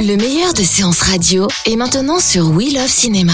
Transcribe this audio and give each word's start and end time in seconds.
Le 0.00 0.16
meilleur 0.16 0.54
de 0.54 0.62
séances 0.62 1.02
radio 1.02 1.48
est 1.66 1.76
maintenant 1.76 2.18
sur 2.20 2.48
We 2.50 2.72
Love 2.72 2.88
Cinéma. 2.88 3.32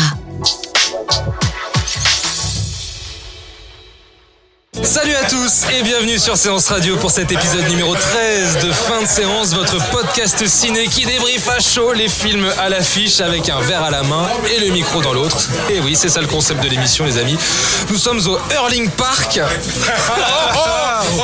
Salut 4.83 5.15
à 5.15 5.29
tous 5.29 5.65
et 5.73 5.83
bienvenue 5.83 6.19
sur 6.19 6.37
Séance 6.37 6.69
Radio 6.69 6.97
pour 6.97 7.11
cet 7.11 7.31
épisode 7.31 7.69
numéro 7.69 7.95
13 7.95 8.65
de 8.65 8.73
fin 8.73 9.03
de 9.03 9.07
séance, 9.07 9.55
votre 9.55 9.79
podcast 9.91 10.47
ciné 10.47 10.87
qui 10.87 11.05
débriefe 11.05 11.49
à 11.49 11.61
chaud 11.61 11.93
les 11.93 12.09
films 12.09 12.47
à 12.59 12.69
l'affiche 12.69 13.21
avec 13.21 13.49
un 13.49 13.61
verre 13.61 13.85
à 13.85 13.91
la 13.91 14.03
main 14.03 14.29
et 14.55 14.61
le 14.61 14.73
micro 14.73 15.01
dans 15.01 15.13
l'autre. 15.13 15.49
Et 15.71 15.81
oui, 15.81 15.95
c'est 15.95 16.09
ça 16.09 16.21
le 16.21 16.27
concept 16.27 16.63
de 16.65 16.69
l'émission 16.69 17.05
les 17.05 17.19
amis. 17.19 17.39
Nous 17.91 17.99
sommes 17.99 18.21
au 18.27 18.39
Hurling 18.53 18.89
Park. 18.91 19.39
oh, 19.41 20.59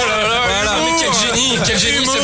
là 0.09 0.29
là, 0.29 0.41
voilà. 0.47 0.77
mais 0.85 0.93
quel 1.01 1.13
génie, 1.13 1.59
quel 1.65 1.79
génie, 1.79 2.07
c'est 2.07 2.23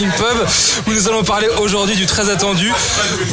Pub 0.00 0.46
où 0.86 0.92
nous 0.92 1.08
allons 1.08 1.22
parler 1.22 1.48
aujourd'hui 1.58 1.96
du 1.96 2.06
très 2.06 2.30
attendu, 2.30 2.72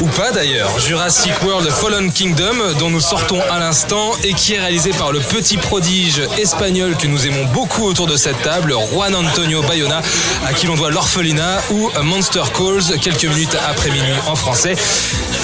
ou 0.00 0.06
pas 0.08 0.30
d'ailleurs, 0.30 0.78
Jurassic 0.78 1.32
World 1.42 1.70
Fallen 1.70 2.12
Kingdom 2.12 2.74
dont 2.78 2.90
nous 2.90 3.00
sortons 3.00 3.40
à 3.50 3.58
l'instant 3.58 4.12
et 4.24 4.34
qui 4.34 4.54
est 4.54 4.60
réalisé 4.60 4.90
par 4.90 5.10
le 5.10 5.20
petit 5.20 5.56
prodige 5.56 6.20
espagnol 6.38 6.96
que 6.96 7.06
nous 7.06 7.26
aimons 7.26 7.46
beaucoup 7.46 7.86
autour 7.86 8.06
de 8.06 8.16
cette 8.16 8.42
table, 8.42 8.74
Juan 8.92 9.14
Antonio 9.14 9.62
Bayona, 9.62 10.02
à 10.46 10.52
qui 10.52 10.66
l'on 10.66 10.74
doit 10.74 10.90
l'orphelinat 10.90 11.62
ou 11.70 11.90
Monster 12.02 12.42
Calls 12.54 12.98
quelques 13.00 13.24
minutes 13.24 13.56
après 13.66 13.90
minuit 13.90 14.12
en 14.26 14.36
français, 14.36 14.76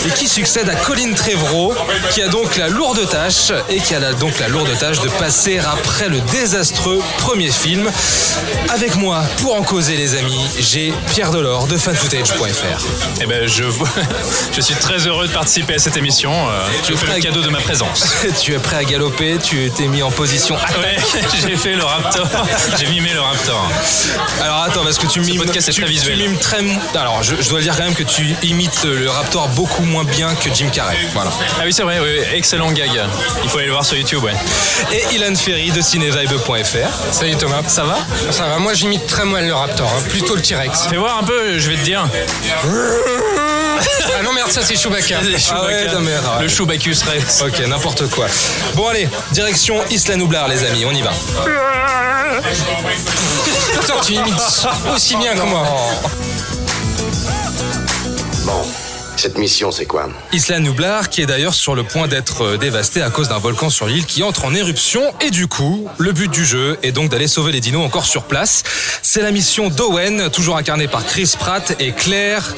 et 0.06 0.10
qui 0.10 0.28
succède 0.28 0.68
à 0.68 0.74
Colin 0.74 1.12
Trevorrow, 1.14 1.74
qui 2.10 2.22
a 2.22 2.28
donc 2.28 2.56
la 2.56 2.68
lourde 2.68 3.08
tâche 3.08 3.52
et 3.68 3.80
qui 3.80 3.94
a 3.94 4.12
donc 4.12 4.38
la 4.38 4.48
lourde 4.48 4.70
tâche 4.78 5.00
de 5.00 5.08
passer 5.08 5.58
après 5.58 6.08
le 6.08 6.20
désastreux 6.20 7.02
premier 7.18 7.50
film. 7.50 7.90
Avec 8.68 8.96
moi, 8.96 9.24
pour 9.38 9.56
en 9.56 9.62
causer 9.62 9.96
les 9.96 10.16
amis, 10.16 10.46
j'ai 10.58 10.92
Pierre 11.10 11.30
Delors 11.30 11.66
de 11.66 11.76
fanfootage.fr. 11.76 12.84
Eh 13.20 13.26
ben, 13.26 13.48
je, 13.48 13.64
je 14.52 14.60
suis 14.60 14.74
très 14.76 15.06
heureux 15.06 15.26
de 15.26 15.32
participer 15.32 15.74
à 15.74 15.78
cette 15.78 15.96
émission. 15.96 16.32
Euh, 16.32 16.66
tu 16.84 16.96
fais 16.96 17.16
le 17.16 17.20
cadeau 17.20 17.42
de 17.42 17.48
ma 17.48 17.60
présence. 17.60 18.14
tu 18.41 18.54
es 18.54 18.58
prêt 18.58 18.76
à 18.76 18.84
galoper, 18.84 19.38
tu 19.42 19.70
t'es 19.74 19.88
mis 19.88 20.02
en 20.02 20.10
position 20.10 20.56
attaque. 20.56 20.78
Ouais, 20.78 20.96
j'ai 21.46 21.56
fait 21.56 21.74
le 21.74 21.84
raptor. 21.84 22.28
J'ai 22.78 22.86
mimé 22.86 23.10
le 23.12 23.20
raptor. 23.20 23.68
Alors 24.42 24.62
attends, 24.62 24.84
parce 24.84 24.98
que 24.98 25.06
tu 25.06 25.20
mimes, 25.20 25.38
podcast 25.38 25.70
tu, 25.72 25.80
très 25.80 25.91
visuel. 25.91 26.18
tu 26.18 26.28
mimes 26.28 26.38
très. 26.38 26.56
Alors, 26.94 27.22
je, 27.22 27.34
je 27.41 27.48
dois 27.48 27.60
dire 27.60 27.76
quand 27.76 27.84
même 27.84 27.94
que 27.94 28.02
tu 28.02 28.36
imites 28.42 28.84
le 28.84 29.10
Raptor 29.10 29.48
beaucoup 29.48 29.84
moins 29.84 29.95
bien 30.05 30.34
que 30.34 30.52
Jim 30.55 30.69
Carrey. 30.72 30.97
Voilà. 31.14 31.30
Ah 31.58 31.62
oui, 31.64 31.72
c'est 31.72 31.83
vrai, 31.83 31.98
oui, 32.00 32.20
excellent 32.34 32.70
gag. 32.72 32.91
Il 33.42 33.48
faut 33.48 33.58
aller 33.58 33.66
le 33.66 33.72
voir 33.72 33.84
sur 33.84 33.97
YouTube, 33.97 34.22
ouais. 34.25 34.34
Et 34.92 35.14
Ilan 35.14 35.34
Ferry 35.34 35.70
de 35.70 35.80
cinévibe.fr. 35.80 37.12
Salut 37.12 37.36
Thomas. 37.36 37.62
Ça 37.66 37.84
va? 37.84 37.98
Ça 38.30 38.47
va, 38.47 38.58
moi 38.58 38.75
j'imite 38.75 39.06
très 39.06 39.25
mal 39.25 39.47
le 39.47 39.55
Raptor, 39.55 39.88
hein, 39.88 40.03
plutôt 40.08 40.34
le 40.36 40.42
T-Rex. 40.42 40.86
Fais 40.88 40.97
voir 40.97 41.19
un 41.19 41.25
peu, 41.25 41.58
je 41.58 41.70
vais 41.70 41.77
te 41.77 41.83
dire. 41.84 42.06
Ah 44.19 44.22
non 44.22 44.33
merde, 44.33 44.50
ça 44.50 44.62
c'est 44.62 44.77
Chewbacca. 44.77 45.16
Ah 45.53 45.65
ouais, 45.65 45.87
non, 45.93 46.00
mais, 46.00 46.12
ah, 46.15 46.41
Le 46.41 46.49
Chewbacus 46.49 47.03
Rex. 47.03 47.43
Ok, 47.43 47.60
n'importe 47.66 48.09
quoi. 48.10 48.26
Bon 48.75 48.88
allez, 48.88 49.09
direction 49.32 49.76
Isla 49.91 50.16
Nublar 50.16 50.49
les 50.49 50.65
amis, 50.65 50.84
on 50.84 50.93
y 50.93 51.03
va. 51.03 51.10
Putain, 53.81 54.00
tu 54.04 54.12
imites 54.15 54.66
aussi 54.94 55.16
bien 55.16 55.34
que 55.34 55.43
moi. 55.43 55.62
Bon, 58.44 58.62
cette 59.26 59.38
mission, 59.38 59.72
c'est 59.72 59.87
quoi 59.87 60.09
Isla 60.32 60.60
Nublar, 60.60 61.10
qui 61.10 61.20
est 61.20 61.26
d'ailleurs 61.26 61.54
sur 61.54 61.75
le 61.75 61.82
point 61.82 62.06
d'être 62.06 62.44
euh, 62.44 62.56
dévastée 62.59 63.03
à 63.03 63.10
cause 63.10 63.31
d'un 63.31 63.41
volcan 63.41 63.70
sur 63.70 63.87
l'île 63.87 64.06
qui 64.06 64.22
entre 64.22 64.44
en 64.44 64.54
éruption. 64.54 65.03
Et 65.20 65.32
du 65.32 65.48
coup, 65.48 65.88
le 65.98 66.12
but 66.12 66.31
du 66.31 66.44
jeu 66.47 66.78
est 66.84 66.92
donc 66.92 67.10
d'aller 67.10 67.26
sauver 67.26 67.50
les 67.50 67.60
dinos 67.60 67.84
encore 67.84 68.06
sur 68.06 68.22
place. 68.22 68.62
C'est 69.03 69.22
la 69.22 69.32
mission 69.32 69.69
d'Owen, 69.69 70.31
toujours 70.31 70.56
incarnée 70.56 70.87
par 70.87 71.04
Chris 71.04 71.34
Pratt 71.37 71.75
et 71.81 71.91
Claire, 71.91 72.54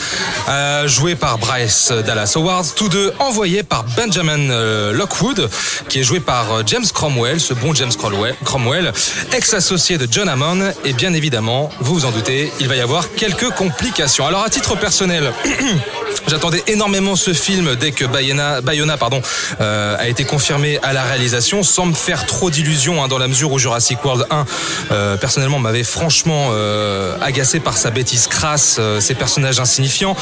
euh, 0.51 0.87
jouée 0.87 1.15
par 1.15 1.39
Bryce 1.39 1.91
Dallas 2.05 2.34
Howard, 2.37 2.67
tous 2.77 2.91
deux 2.91 3.15
envoyés 3.19 3.62
par 3.62 3.85
Benjamin 3.97 4.50
euh, 4.50 4.93
Lockwood, 4.93 5.49
qui 5.89 6.00
est 6.00 6.05
joué 6.05 6.21
par 6.21 6.67
James 6.67 6.85
Cromwell, 6.93 7.41
ce 7.41 7.55
bon 7.55 7.73
James 7.73 7.95
Cromwell, 7.97 8.35
Cromwell, 8.45 8.93
ex-associé 9.33 9.97
de 9.97 10.06
John 10.11 10.29
Hammond. 10.29 10.71
Et 10.85 10.93
bien 10.93 11.15
évidemment, 11.15 11.71
vous 11.81 11.95
vous 11.95 12.05
en 12.05 12.11
doutez, 12.11 12.53
il 12.61 12.69
va 12.69 12.77
y 12.77 12.83
avoir 12.83 13.15
quelques 13.15 13.49
complications. 13.53 14.27
Alors 14.27 14.43
à 14.43 14.50
titre 14.50 14.77
personnel, 14.77 15.33
J'attendais 16.28 16.62
énormément 16.66 17.16
ce 17.16 17.33
film 17.33 17.75
dès 17.75 17.93
que 17.93 18.05
Bayona, 18.05 18.61
Bayona 18.61 18.99
pardon, 18.99 19.22
euh, 19.62 19.97
a 19.99 20.09
été 20.09 20.25
confirmé 20.25 20.78
à 20.83 20.93
la 20.93 21.03
réalisation, 21.03 21.62
sans 21.62 21.87
me 21.87 21.94
faire 21.94 22.27
trop 22.27 22.50
d'illusions 22.50 23.03
hein, 23.03 23.09
dans 23.09 23.16
la 23.16 23.28
mesure 23.28 23.50
où 23.50 23.59
Jurassic 23.59 24.05
World 24.05 24.27
1, 24.28 24.44
euh, 24.91 25.17
personnellement, 25.17 25.59
m'avait 25.59 25.84
franchement 25.84 26.50
euh, 26.50 27.17
agacé 27.22 27.61
par 27.61 27.78
sa 27.78 27.91
bêtise 27.91 28.27
crasse, 28.27 28.77
euh, 28.78 29.00
ses 29.00 29.15
personnages 29.15 29.59
insignifiants. 29.59 30.17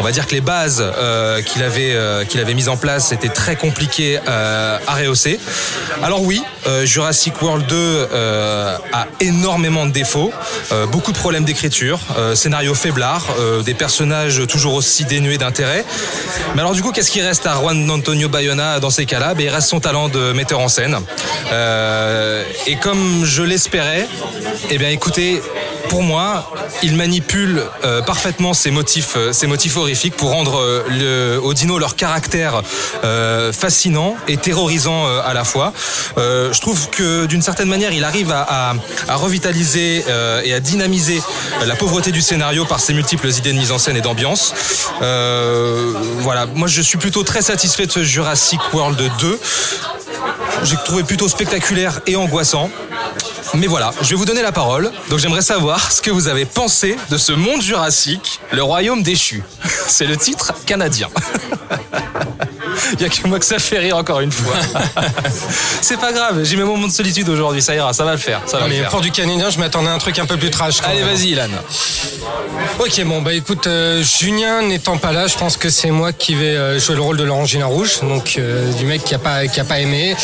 On 0.00 0.02
va 0.02 0.10
dire 0.10 0.26
que 0.26 0.32
les 0.32 0.40
bases 0.40 0.82
euh, 0.82 1.40
qu'il 1.42 1.62
avait, 1.62 1.94
euh, 1.94 2.24
qu'il 2.24 2.40
avait 2.40 2.54
mises 2.54 2.68
en 2.68 2.76
place 2.76 3.12
étaient 3.12 3.28
très 3.28 3.54
compliquées 3.54 4.18
à 4.26 4.94
rehausser. 4.94 5.38
Alors 6.02 6.22
oui, 6.22 6.42
Jurassic 6.84 7.40
World 7.42 7.66
2 7.66 7.76
euh, 7.76 8.76
a 8.92 9.06
énormément 9.20 9.86
de 9.86 9.92
défauts, 9.92 10.32
beaucoup 10.90 11.12
de 11.12 11.16
problèmes 11.18 11.44
d'écriture, 11.44 12.00
scénario 12.34 12.74
faiblard, 12.74 13.26
des 13.64 13.74
personnages 13.74 14.46
toujours 14.48 14.74
aussi 14.74 15.04
dénués 15.04 15.38
d'intérêt. 15.44 15.84
Mais 16.54 16.60
alors 16.60 16.72
du 16.72 16.82
coup, 16.82 16.92
qu'est-ce 16.92 17.10
qui 17.10 17.20
reste 17.20 17.46
à 17.46 17.54
Juan 17.54 17.90
Antonio 17.90 18.28
Bayona 18.28 18.80
dans 18.80 18.90
ces 18.90 19.06
cas-là? 19.06 19.34
Ben, 19.34 19.44
Il 19.44 19.48
reste 19.50 19.68
son 19.68 19.80
talent 19.80 20.08
de 20.08 20.32
metteur 20.32 20.60
en 20.60 20.68
scène. 20.68 20.96
Euh, 21.52 22.42
et 22.66 22.76
comme 22.76 23.24
je 23.24 23.42
l'espérais, 23.42 24.08
eh 24.70 24.78
bien 24.78 24.88
écoutez, 24.88 25.42
pour 25.88 26.02
moi, 26.02 26.52
il 26.82 26.94
manipule 26.96 27.62
euh, 27.84 28.02
parfaitement 28.02 28.54
ces 28.54 28.70
motifs, 28.70 29.14
euh, 29.16 29.32
ces 29.32 29.46
motifs 29.46 29.76
horrifiques 29.76 30.16
pour 30.16 30.30
rendre 30.30 30.58
euh, 30.58 30.84
le, 30.88 31.54
dinos 31.54 31.78
leur 31.78 31.96
caractère 31.96 32.62
euh, 33.04 33.52
fascinant 33.52 34.16
et 34.28 34.36
terrorisant 34.36 35.06
euh, 35.06 35.20
à 35.24 35.34
la 35.34 35.44
fois. 35.44 35.72
Euh, 36.18 36.52
je 36.52 36.60
trouve 36.60 36.88
que 36.90 37.26
d'une 37.26 37.42
certaine 37.42 37.68
manière, 37.68 37.92
il 37.92 38.04
arrive 38.04 38.30
à, 38.32 38.42
à- 38.70 38.74
à 39.08 39.14
revitaliser 39.16 40.04
et 40.44 40.52
à 40.54 40.60
dynamiser 40.60 41.22
la 41.66 41.74
pauvreté 41.76 42.10
du 42.12 42.20
scénario 42.22 42.64
par 42.64 42.80
ses 42.80 42.92
multiples 42.94 43.28
idées 43.28 43.52
de 43.52 43.58
mise 43.58 43.72
en 43.72 43.78
scène 43.78 43.96
et 43.96 44.00
d'ambiance. 44.00 44.54
Voilà, 45.00 46.46
moi 46.54 46.68
je 46.68 46.80
suis 46.82 46.98
plutôt 46.98 47.22
très 47.22 47.42
satisfait 47.42 47.86
de 47.86 47.92
ce 47.92 48.02
Jurassic 48.02 48.60
World 48.72 49.00
2. 49.18 49.40
J'ai 50.62 50.76
trouvé 50.84 51.02
plutôt 51.02 51.28
spectaculaire 51.28 52.00
et 52.06 52.16
angoissant. 52.16 52.70
Mais 53.54 53.66
voilà, 53.66 53.92
je 54.02 54.10
vais 54.10 54.16
vous 54.16 54.24
donner 54.24 54.42
la 54.42 54.52
parole. 54.52 54.90
Donc 55.10 55.18
j'aimerais 55.18 55.42
savoir 55.42 55.92
ce 55.92 56.02
que 56.02 56.10
vous 56.10 56.28
avez 56.28 56.44
pensé 56.44 56.96
de 57.10 57.16
ce 57.16 57.32
monde 57.32 57.62
jurassique, 57.62 58.40
le 58.52 58.62
royaume 58.62 59.02
déchu. 59.02 59.42
C'est 59.86 60.06
le 60.06 60.16
titre 60.16 60.52
canadien. 60.66 61.08
Il 62.94 63.00
y 63.00 63.04
a 63.04 63.08
que 63.08 63.26
moi 63.26 63.38
que 63.38 63.44
ça 63.44 63.58
fait 63.58 63.78
rire 63.78 63.96
encore 63.96 64.20
une 64.20 64.32
fois. 64.32 64.54
C'est 65.80 65.98
pas 65.98 66.12
grave, 66.12 66.40
j'ai 66.44 66.56
mes 66.56 66.64
moments 66.64 66.86
de 66.86 66.92
solitude 66.92 67.28
aujourd'hui, 67.28 67.62
ça 67.62 67.74
ira, 67.74 67.92
ça 67.92 68.04
va 68.04 68.12
le 68.12 68.18
faire. 68.18 68.40
Ça 68.46 68.58
va 68.58 68.66
Mais 68.68 68.76
le 68.76 68.82
faire. 68.82 68.90
pour 68.90 69.00
du 69.00 69.10
canadien, 69.10 69.50
je 69.50 69.58
m'attendais 69.58 69.88
à 69.88 69.92
un 69.92 69.98
truc 69.98 70.18
un 70.18 70.26
peu 70.26 70.36
plus 70.36 70.50
trash. 70.50 70.76
Allez, 70.84 71.02
vas-y, 71.02 71.28
Ilan. 71.30 71.48
Ok, 72.78 73.04
bon, 73.04 73.22
bah 73.22 73.32
écoute, 73.32 73.66
euh, 73.66 74.02
Julien 74.02 74.62
n'étant 74.62 74.96
pas 74.98 75.12
là, 75.12 75.26
je 75.26 75.36
pense 75.36 75.56
que 75.56 75.70
c'est 75.70 75.90
moi 75.90 76.12
qui 76.12 76.34
vais 76.34 76.56
euh, 76.56 76.78
jouer 76.80 76.96
le 76.96 77.02
rôle 77.02 77.16
de 77.16 77.22
l'orangina 77.24 77.66
rouge, 77.66 78.00
donc 78.02 78.34
euh, 78.36 78.72
du 78.72 78.84
mec 78.84 79.04
qui 79.04 79.14
a 79.14 79.18
pas 79.18 79.46
qui 79.46 79.60
a 79.60 79.64
pas 79.64 79.78
aimé. 79.80 80.16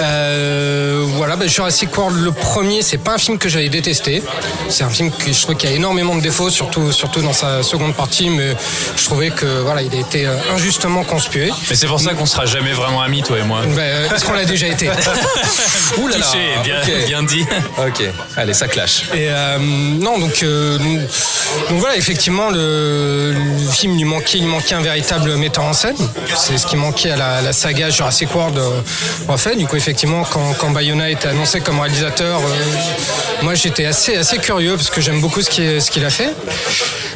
Euh, 0.00 1.04
voilà, 1.16 1.36
bah, 1.36 1.46
Jurassic 1.46 1.96
World 1.96 2.22
le 2.22 2.32
premier, 2.32 2.82
c'est 2.82 2.98
pas 2.98 3.14
un 3.14 3.18
film 3.18 3.38
que 3.38 3.48
j'avais 3.48 3.68
détesté. 3.68 4.22
C'est 4.68 4.84
un 4.84 4.90
film 4.90 5.10
que 5.10 5.32
je 5.32 5.40
trouve 5.42 5.56
qu'il 5.56 5.70
a 5.70 5.72
énormément 5.72 6.14
de 6.14 6.20
défauts, 6.20 6.50
surtout 6.50 6.92
surtout 6.92 7.22
dans 7.22 7.32
sa 7.32 7.62
seconde 7.62 7.94
partie, 7.94 8.28
mais 8.30 8.54
je 8.96 9.04
trouvais 9.04 9.30
que 9.30 9.46
voilà, 9.62 9.82
il 9.82 9.94
a 9.94 9.98
été 10.00 10.26
injustement 10.54 11.04
conspué. 11.04 11.50
Mais 11.70 11.76
c'est 11.78 11.86
pour 11.86 12.00
ça 12.00 12.14
qu'on 12.14 12.26
sera 12.26 12.44
jamais 12.44 12.72
vraiment 12.72 13.00
amis, 13.02 13.22
toi 13.22 13.38
et 13.38 13.42
moi. 13.42 13.60
Bah, 13.64 13.82
euh, 13.82 14.08
Est-ce 14.14 14.24
qu'on 14.24 14.32
l'a 14.32 14.44
déjà 14.44 14.66
été 14.66 14.88
Ouh 15.98 16.08
là 16.08 16.18
là. 16.18 16.26
Touché, 16.26 17.04
bien, 17.06 17.22
dit. 17.22 17.46
Ok, 17.78 18.02
allez, 18.36 18.52
ça 18.54 18.66
clash. 18.66 19.04
Et 19.14 19.28
euh, 19.30 19.58
non, 19.58 20.18
donc, 20.18 20.42
euh, 20.42 20.76
donc 20.78 21.78
voilà, 21.78 21.96
effectivement, 21.96 22.50
le, 22.50 23.32
le 23.32 23.70
film 23.70 23.96
lui 23.96 24.04
manquait, 24.04 24.38
il 24.38 24.48
manquait 24.48 24.74
un 24.74 24.80
véritable 24.82 25.36
metteur 25.36 25.64
en 25.64 25.72
scène. 25.72 25.96
C'est 26.34 26.58
ce 26.58 26.66
qui 26.66 26.76
manquait 26.76 27.12
à 27.12 27.16
la, 27.16 27.40
la 27.42 27.52
saga 27.52 27.90
Jurassic 27.90 28.34
World 28.34 28.58
euh, 28.58 28.80
refait. 29.28 29.54
Du 29.54 29.66
coup, 29.66 29.76
effectivement, 29.76 30.24
quand, 30.24 30.54
quand 30.58 30.70
Bayona 30.70 31.08
été 31.10 31.28
annoncé 31.28 31.60
comme 31.60 31.78
réalisateur, 31.78 32.40
euh, 32.40 33.42
moi 33.42 33.54
j'étais 33.54 33.84
assez, 33.86 34.16
assez 34.16 34.38
curieux 34.38 34.74
parce 34.76 34.90
que 34.90 35.00
j'aime 35.00 35.20
beaucoup 35.20 35.42
ce 35.42 35.48
qu'il 35.50 35.80
ce 35.80 35.90
qu'il 35.92 36.04
a 36.04 36.10
fait. 36.10 36.34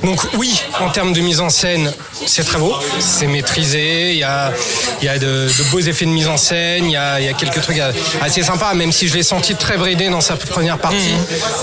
Donc 0.04 0.20
oui, 0.34 0.60
en 0.80 0.90
termes 0.90 1.12
de 1.12 1.20
mise 1.20 1.40
en 1.40 1.48
scène, 1.48 1.92
c'est 2.26 2.44
très 2.44 2.58
beau, 2.58 2.74
c'est 2.98 3.26
maîtrisé, 3.26 4.10
il 4.12 4.18
y 4.18 4.24
a, 4.24 4.52
il 5.00 5.04
y 5.04 5.08
a 5.08 5.18
de, 5.18 5.46
de 5.46 5.70
beaux 5.70 5.78
effets 5.78 6.06
de 6.06 6.10
mise 6.10 6.26
en 6.28 6.36
scène, 6.36 6.86
il 6.86 6.92
y 6.92 6.96
a, 6.96 7.20
il 7.20 7.26
y 7.26 7.28
a 7.28 7.32
quelques 7.34 7.60
trucs 7.60 7.80
assez 8.20 8.42
sympas, 8.42 8.74
même 8.74 8.90
si 8.92 9.06
je 9.08 9.14
l'ai 9.14 9.22
senti 9.22 9.54
très 9.54 9.76
bridé 9.76 10.08
dans 10.08 10.20
sa 10.20 10.36
première 10.36 10.78
partie, 10.78 11.14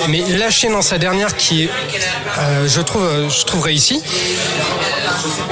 mais 0.08 0.22
lâché 0.38 0.70
dans 0.70 0.82
sa 0.82 0.98
dernière 0.98 1.36
qui 1.36 1.64
est, 1.66 1.70
euh, 2.40 2.68
je 2.68 2.82
trouve, 2.82 3.08
je 3.30 3.44
trouve 3.44 3.62
réussi. 3.64 4.02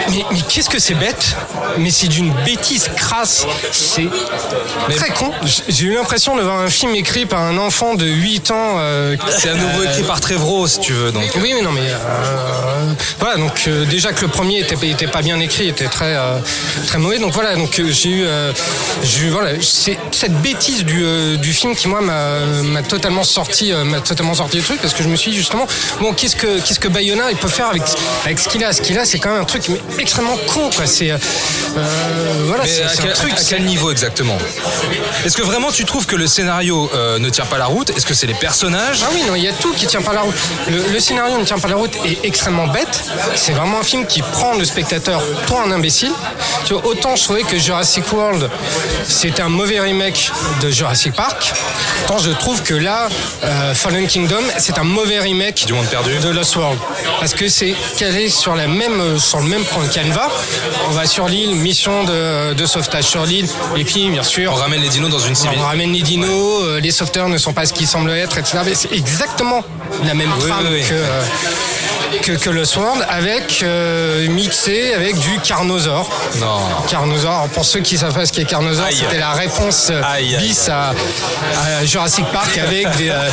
Mais, 0.10 0.24
mais 0.31 0.39
qu'est-ce 0.48 0.69
que 0.69 0.80
c'est 0.80 0.94
bête? 0.94 1.36
Mais 1.78 1.92
c'est 1.92 2.07
d'une 2.07 2.31
bêtise 2.45 2.89
crasse. 2.95 3.45
C'est 3.72 4.07
très 4.95 5.10
con. 5.10 5.31
J'ai 5.68 5.86
eu 5.88 5.95
l'impression 5.95 6.38
de 6.38 6.42
voir 6.42 6.60
un 6.60 6.69
film 6.69 6.95
écrit 6.95 7.25
par 7.25 7.42
un 7.42 7.57
enfant 7.57 7.95
de 7.95 8.06
8 8.06 8.51
ans. 8.51 8.75
euh, 8.78 9.18
C'est 9.38 9.50
à 9.50 9.56
nouveau 9.56 9.84
écrit 9.84 10.04
par 10.04 10.22
Trevorrow, 10.22 10.68
si 10.68 10.80
tu 10.80 10.94
veux. 10.94 11.12
Donc. 11.12 11.24
oui, 11.42 11.51
mais 11.54 11.62
non, 11.62 11.72
mais 11.74 11.81
euh, 11.89 12.76
voilà. 13.19 13.38
Donc 13.38 13.65
euh, 13.68 13.85
déjà 13.85 14.13
que 14.13 14.21
le 14.21 14.27
premier 14.27 14.59
était, 14.59 14.75
était 14.88 15.07
pas 15.07 15.21
bien 15.21 15.39
écrit, 15.39 15.68
était 15.68 15.88
très 15.88 16.15
euh, 16.15 16.38
très 16.88 16.97
mauvais. 16.97 17.19
Donc 17.19 17.33
voilà. 17.33 17.56
Donc 17.56 17.79
euh, 17.79 17.89
j'ai 17.91 18.09
eu, 18.09 18.24
euh, 18.25 18.51
eu 19.21 19.29
voilà, 19.29 19.51
c'est 19.62 19.97
cette 20.12 20.33
bêtise 20.41 20.83
du, 20.83 21.03
euh, 21.03 21.38
du 21.38 21.53
film 21.53 21.75
qui 21.75 21.88
moi 21.88 22.01
m'a 22.01 22.81
totalement 22.83 23.24
sorti, 23.24 23.71
euh, 23.71 23.83
m'a 23.83 24.00
totalement 24.01 24.33
sorti 24.33 24.57
le 24.57 24.63
truc 24.63 24.81
parce 24.81 24.94
que 24.94 25.03
je 25.03 25.09
me 25.09 25.15
suis 25.15 25.31
dit 25.31 25.38
justement, 25.38 25.68
bon, 26.00 26.13
qu'est-ce 26.13 26.35
que 26.35 26.59
qu'est-ce 26.59 26.79
que 26.79 26.88
Bayona 26.88 27.31
il 27.31 27.38
peut 27.38 27.47
faire 27.47 27.68
avec 27.68 27.83
avec 28.25 28.39
ce 28.39 28.50
qu'il 28.50 28.63
a, 28.63 28.74
ce 28.74 28.81
qu'il 28.81 28.97
a, 28.97 29.06
c'est 29.06 29.19
quand 29.19 29.31
même 29.31 29.41
un 29.41 29.45
truc 29.45 29.63
mais 29.69 29.79
extrêmement 30.00 30.38
con, 30.47 30.69
quoi. 30.75 30.85
C'est 30.85 31.12
euh, 31.12 31.18
euh, 31.77 32.44
voilà, 32.45 32.65
c'est 32.65 32.83
à 32.83 32.89
c'est 32.89 33.01
quel, 33.01 33.12
un 33.12 33.13
truc. 33.13 33.33
à 33.33 33.44
quel 33.47 33.63
niveau 33.63 33.91
exactement? 33.91 34.38
Est-ce 35.25 35.35
que 35.38 35.44
vraiment 35.44 35.71
tu 35.71 35.85
trouves 35.85 36.06
que 36.06 36.15
le 36.15 36.27
scénario 36.27 36.89
euh, 36.94 37.19
ne 37.19 37.29
tient 37.29 37.45
pas 37.45 37.57
la 37.57 37.65
route? 37.65 37.89
Est-ce 37.91 38.06
que 38.06 38.13
c'est 38.13 38.27
les 38.27 38.33
personnages? 38.33 39.00
Ah 39.03 39.09
oui, 39.13 39.24
non, 39.27 39.35
il 39.35 39.44
y 39.44 39.47
a 39.47 39.53
tout 39.53 39.74
qui 39.74 39.88
tient 39.88 40.01
pas 40.01 40.13
la 40.13 40.21
route. 40.21 40.35
Le, 40.69 40.94
le 40.94 41.00
scénario 41.00 41.38
ne 41.38 41.44
tient 41.45 41.59
pas 41.59 41.68
la 41.68 41.75
route 41.75 41.95
est 42.06 42.25
extrêmement 42.25 42.66
bête. 42.67 43.03
C'est 43.35 43.51
vraiment 43.53 43.79
un 43.79 43.83
film 43.83 44.05
qui 44.05 44.21
prend 44.21 44.53
le 44.55 44.65
spectateur 44.65 45.21
pour 45.47 45.59
un 45.61 45.71
imbécile. 45.71 46.11
Tu 46.65 46.73
vois, 46.73 46.85
autant 46.85 47.15
je 47.15 47.23
trouvais 47.23 47.43
que 47.43 47.57
Jurassic 47.57 48.11
World, 48.13 48.49
c'était 49.07 49.41
un 49.41 49.49
mauvais 49.49 49.79
remake 49.79 50.31
de 50.61 50.69
Jurassic 50.69 51.13
Park. 51.13 51.53
Autant 52.05 52.17
je 52.19 52.31
trouve 52.31 52.61
que 52.63 52.73
là, 52.73 53.07
euh, 53.43 53.73
Fallen 53.73 54.07
Kingdom, 54.07 54.43
c'est 54.57 54.77
un 54.77 54.83
mauvais 54.83 55.19
remake 55.19 55.65
Du 55.65 55.73
Monde 55.73 55.87
Perdu. 55.87 56.17
de 56.19 56.29
Lost 56.29 56.55
World. 56.55 56.79
Parce 57.19 57.33
que 57.33 57.47
c'est 57.49 57.75
calé 57.97 58.29
sur, 58.29 58.55
la 58.55 58.67
même, 58.67 59.19
sur 59.19 59.39
le 59.39 59.47
même 59.47 59.63
canevas. 59.93 60.29
On 60.89 60.91
va 60.91 61.05
sur 61.05 61.27
l'île, 61.27 61.55
mission 61.55 62.03
de, 62.03 62.53
de 62.53 62.65
sauvetage 62.65 63.05
sur 63.05 63.25
l'île. 63.25 63.47
Et 63.75 63.83
puis, 63.83 64.09
bien 64.09 64.23
sûr, 64.23 64.51
On 64.53 64.55
ramène 64.55 64.81
les 64.81 64.89
dinos 64.89 65.09
dans 65.09 65.19
une 65.19 65.35
civile. 65.35 65.57
on 65.61 65.65
ramène 65.65 65.91
les 65.91 66.01
dinos, 66.01 66.63
euh, 66.63 66.79
les 66.79 66.91
sauveteurs 66.91 67.29
ne 67.29 67.37
sont 67.37 67.53
pas 67.53 67.65
ce 67.65 67.73
qu'ils 67.73 67.87
semblent 67.87 68.11
être, 68.11 68.37
etc. 68.37 68.59
Mais 68.65 68.75
c'est 68.75 68.91
exactement 68.93 69.63
la 70.05 70.13
même 70.13 70.29
trame 70.39 70.67
oui, 70.69 70.79
oui. 70.81 70.83
que, 70.87 70.93
euh, 70.93 71.21
que, 72.21 72.31
que 72.43 72.49
Sword, 72.65 72.98
avec 73.09 73.62
euh, 73.63 74.27
mixé 74.30 74.94
avec 74.94 75.18
du 75.18 75.39
Carnosaur. 75.39 76.09
Non. 76.38 76.59
Carnosaur, 76.89 77.48
pour 77.54 77.65
ceux 77.65 77.80
qui 77.80 77.98
savent 77.98 78.13
pas 78.13 78.25
ce 78.25 78.31
qu'est 78.33 78.45
Carnosaur, 78.45 78.86
c'était 78.92 79.19
la 79.19 79.31
réponse 79.31 79.92
aïe, 80.04 80.38
à, 80.69 80.89
à 81.80 81.86
Jurassic 81.86 82.25
Park 82.31 82.57
avec 82.57 82.95
des, 82.98 83.09
euh, 83.09 83.30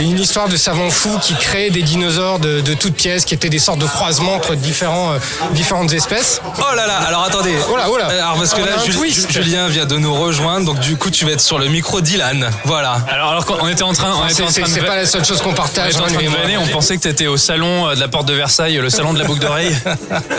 une 0.00 0.18
histoire 0.18 0.48
de 0.48 0.56
savants 0.56 0.90
fous 0.90 1.18
qui 1.20 1.34
créent 1.34 1.70
des 1.70 1.82
dinosaures 1.82 2.38
de, 2.38 2.60
de 2.60 2.74
toutes 2.74 2.94
pièces, 2.94 3.24
qui 3.24 3.34
étaient 3.34 3.48
des 3.48 3.58
sortes 3.58 3.78
de 3.78 3.86
croisements 3.86 4.34
entre 4.34 4.54
différents, 4.54 5.12
euh, 5.12 5.18
différentes 5.52 5.92
espèces. 5.92 6.40
Oh 6.58 6.74
là 6.74 6.86
là, 6.86 6.96
alors 7.06 7.24
attendez. 7.24 7.54
Oh 7.70 7.76
là, 7.76 7.84
oh 7.90 7.96
là. 7.96 8.06
Alors 8.06 8.34
parce 8.36 8.54
que 8.54 8.60
On 8.60 8.64
là, 8.64 8.72
Jul-. 8.84 9.28
Julien 9.30 9.68
vient 9.68 9.86
de 9.86 9.96
nous 9.98 10.14
rejoindre, 10.14 10.66
donc 10.66 10.80
du 10.80 10.96
coup 10.96 11.10
tu 11.10 11.24
vas 11.24 11.32
être 11.32 11.40
sur 11.40 11.58
le 11.58 11.68
micro 11.68 12.00
d'Ilan. 12.00 12.40
Voilà. 12.64 12.98
Alors, 13.10 13.30
alors 13.30 13.44
qu'on 13.46 13.68
était 13.68 13.82
en 13.82 13.92
train, 13.92 14.12
on 14.22 14.24
était 14.26 14.34
C'est 14.34 14.42
en 14.42 14.46
train 14.50 14.62
de 14.62 14.68
c'est 14.68 14.80
pas 14.80 14.96
la 14.96 15.06
seule 15.06 15.24
chose 15.24 15.40
qu'on 15.42 15.50
on 15.50 15.54
partage. 15.54 15.92
était 15.92 16.00
en 16.00 16.04
hein, 16.04 16.08
train 16.12 16.22
de 16.22 16.28
vanner, 16.28 16.56
on 16.58 16.66
pensait 16.68 16.96
que 16.96 17.02
t'étais 17.02 17.26
au 17.26 17.36
salon 17.36 17.94
de 17.94 18.00
la 18.00 18.08
porte 18.08 18.26
de 18.26 18.34
Versailles, 18.34 18.47
le 18.80 18.90
salon 18.90 19.12
de 19.12 19.18
la 19.18 19.24
boucle 19.24 19.40
d'oreille. 19.40 19.74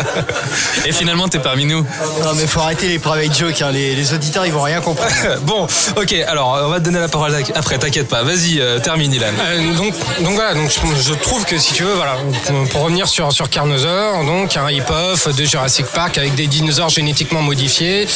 Et 0.85 0.91
finalement, 0.91 1.27
t'es 1.27 1.39
parmi 1.39 1.65
nous. 1.65 1.81
Non 2.23 2.33
mais 2.35 2.47
faut 2.47 2.59
arrêter 2.61 2.87
les 2.87 2.99
private 2.99 3.37
jokes, 3.37 3.61
hein. 3.61 3.71
les, 3.71 3.95
les 3.95 4.13
auditeurs 4.13 4.45
ils 4.45 4.51
vont 4.53 4.61
rien 4.61 4.81
comprendre. 4.81 5.11
Bon, 5.43 5.67
ok, 5.95 6.13
alors 6.27 6.59
on 6.65 6.69
va 6.69 6.79
te 6.79 6.85
donner 6.85 6.99
la 6.99 7.07
parole 7.07 7.35
après, 7.55 7.77
t'inquiète 7.77 8.07
pas. 8.07 8.23
Vas-y, 8.23 8.59
euh, 8.59 8.79
termine 8.79 9.13
Ilan. 9.13 9.27
Euh, 9.39 9.73
donc, 9.75 9.93
donc 10.21 10.33
voilà, 10.33 10.53
donc 10.53 10.69
je, 10.69 11.01
je 11.01 11.13
trouve 11.13 11.45
que 11.45 11.57
si 11.57 11.73
tu 11.73 11.83
veux, 11.83 11.93
voilà, 11.93 12.17
pour, 12.45 12.69
pour 12.69 12.81
revenir 12.83 13.07
sur, 13.07 13.31
sur 13.31 13.49
Carnosaur, 13.49 14.23
donc 14.25 14.55
un 14.57 14.69
hip-off 14.69 15.33
de 15.35 15.43
Jurassic 15.45 15.85
Park 15.87 16.17
avec 16.17 16.35
des 16.35 16.47
dinosaures 16.47 16.89
génétiquement 16.89 17.41
modifiés, 17.41 18.07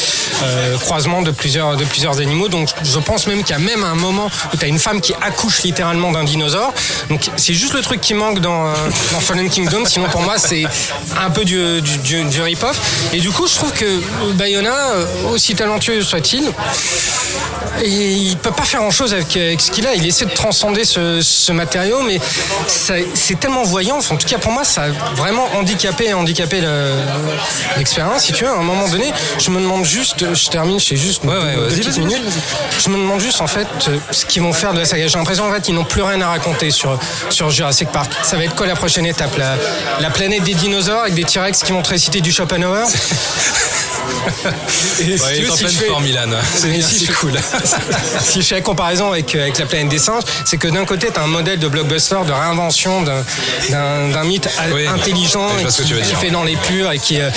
euh, 0.44 0.78
croisement 0.78 1.22
de 1.22 1.31
plusieurs, 1.31 1.78
de 1.78 1.86
plusieurs 1.86 2.19
animaux. 2.19 2.50
Donc 2.50 2.69
je 2.84 3.00
pense 3.00 3.28
même 3.28 3.44
qu'il 3.44 3.56
y 3.56 3.60
a 3.60 3.63
même 3.63 3.84
un 3.84 3.96
moment 3.96 4.30
où 4.54 4.57
tu 4.57 4.66
as 4.66 4.68
une 4.68 4.80
femme 4.80 5.01
qui 5.01 5.13
accouche 5.22 5.63
littéralement 5.63 6.12
d'un 6.12 6.24
dinosaure. 6.24 6.74
Donc 7.10 7.30
c'est 7.38 7.54
juste 7.54 7.74
le 7.74 7.81
truc 7.81 8.01
qui 8.01 8.13
manque 8.13 8.39
dans, 8.39 8.68
euh, 8.68 8.74
dans 9.12 9.19
Fallen 9.19 9.50
Kingdom. 9.50 9.83
Sinon 9.86 10.08
pour 10.10 10.22
moi 10.22 10.38
c'est 10.38 10.64
un 11.20 11.30
peu 11.30 11.44
du, 11.46 11.82
du, 11.82 11.98
du, 12.00 12.24
du 12.26 12.42
rip-off. 12.42 12.80
Et 13.14 13.20
du 13.20 13.30
coup 13.32 13.48
je 13.48 13.56
trouve 13.56 13.72
que 13.72 14.02
Bayona, 14.34 14.74
euh, 14.74 15.06
aussi 15.32 15.56
talentueux 15.56 16.02
soit-il, 16.04 16.44
il 17.86 18.38
peut 18.38 18.52
pas 18.52 18.64
faire 18.64 18.80
grand 18.82 18.92
chose 18.92 19.14
avec, 19.14 19.36
avec 19.36 19.60
ce 19.62 19.72
qu'il 19.72 19.86
a. 19.88 19.96
Il 19.96 20.06
essaie 20.06 20.26
de 20.26 20.32
transcender 20.34 20.86
ce, 20.86 21.22
ce 21.22 21.52
matériau, 21.52 22.02
mais 22.04 22.20
c'est 22.68 23.40
tellement 23.40 23.64
voyant. 23.64 23.98
Enfin, 23.98 24.16
en 24.16 24.18
tout 24.18 24.28
cas, 24.28 24.38
pour 24.38 24.52
moi, 24.52 24.64
ça 24.64 24.84
a 24.84 24.90
vraiment 25.16 25.48
handicapé, 25.56 26.14
handicapé 26.14 26.62
le- 26.62 26.94
l'expérience. 27.78 28.24
Si 28.24 28.34
tu 28.34 28.44
veux, 28.44 28.50
à 28.52 28.54
un 28.60 28.64
moment 28.64 28.88
donné, 28.88 29.12
je 29.40 29.50
me 29.50 29.60
demande 29.60 29.86
juste, 29.86 30.34
je 30.34 30.50
termine, 30.50 30.80
je 30.80 30.86
sais 30.86 30.96
juste 30.96 31.24
Ouais, 31.24 31.36
ouais, 31.36 31.56
deux 31.70 31.76
petites 31.78 31.98
minutes. 31.98 32.22
Je 32.80 32.90
me 32.90 32.98
demande 32.98 33.20
juste 33.20 33.42
en 33.42 33.48
fait 33.48 33.68
ce 34.12 34.26
qu'ils 34.26 34.42
vont 34.42 34.54
faire 34.54 34.74
de 34.74 34.80
la 34.80 34.86
saga. 34.86 35.08
J'ai 35.08 35.18
l'impression 35.18 35.48
en 35.50 35.54
fait 35.54 35.68
ils 35.68 35.74
n'ont 35.76 35.84
plus 35.86 36.02
rien 36.02 36.20
à 36.22 36.28
raconter 36.30 36.70
sur 36.72 37.00
sur 37.30 37.50
Jurassic 37.50 37.90
Park. 37.90 38.12
Ça 38.24 38.38
va 38.38 38.44
être 38.44 38.56
quoi 38.56 38.68
la 38.68 38.76
prochaine 38.76 39.06
étape 39.06 39.38
la, 39.38 39.56
la 40.00 40.10
planète 40.10 40.44
des 40.44 40.54
dinosaures 40.54 41.01
avec 41.01 41.13
des 41.13 41.24
T-Rex 41.24 41.63
qui 41.63 41.71
vont 41.71 41.81
te 41.81 41.89
réciter 41.89 42.21
du 42.21 42.31
Schopenhauer. 42.31 42.88
Et 45.00 45.18
si 45.18 45.24
Ouais, 45.24 45.38
il 45.38 45.46
est 45.46 45.50
en 45.50 45.56
si 45.56 45.64
pleine 45.64 45.76
fais- 45.76 45.86
forme, 45.88 46.06
Ilan. 46.06 46.22
C'est 46.56 46.68
bien, 46.70 46.86
si 46.88 47.06
cool. 47.08 47.34
si 48.22 48.42
je 48.42 48.48
fais 48.48 48.56
la 48.56 48.62
comparaison 48.62 49.12
avec, 49.12 49.34
euh, 49.36 49.42
avec 49.44 49.58
la 49.58 49.66
planète 49.66 49.90
des 49.90 50.00
singes, 50.00 50.24
c'est 50.46 50.58
que 50.58 50.68
d'un 50.68 50.86
côté, 50.86 51.08
tu 51.14 51.20
as 51.20 51.24
un 51.24 51.28
modèle 51.28 51.60
de 51.60 51.68
blockbuster, 51.68 52.18
de 52.26 52.32
réinvention 52.32 53.02
d'un- 53.02 54.24
mythe 54.24 54.48
Oui. 54.74 54.88
intelligent 54.88 55.48
et 55.60 55.66
qui, 55.66 55.84
qui 55.84 55.94
dire. 55.94 56.06
fait 56.20 56.30
dans 56.30 56.44
les 56.44 56.56
purs 56.56 56.92
et 56.92 57.00
qui, 57.00 57.20
euh, 57.20 57.30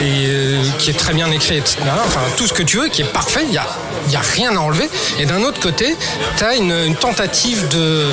et, 0.00 0.04
euh, 0.28 0.62
qui 0.78 0.90
est 0.90 0.94
très 0.98 1.14
bien 1.14 1.30
écrit. 1.30 1.56
etc. 1.56 1.76
Enfin, 2.06 2.20
tout 2.36 2.46
ce 2.46 2.52
que 2.52 2.62
tu 2.62 2.76
veux, 2.78 2.88
qui 2.88 3.02
est 3.02 3.12
parfait, 3.12 3.40
il 3.44 3.50
n'y 3.50 3.56
a, 3.58 3.66
y 4.10 4.16
a 4.16 4.20
rien 4.34 4.54
à 4.56 4.60
enlever. 4.60 4.88
Et 5.18 5.24
d'un 5.26 5.42
autre 5.42 5.60
côté, 5.60 5.96
tu 6.36 6.44
as 6.44 6.56
une, 6.56 6.72
une 6.86 6.96
tentative 6.96 7.66
de, 7.68 8.06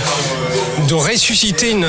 de 0.88 0.94
ressusciter 0.94 1.72
une, 1.72 1.86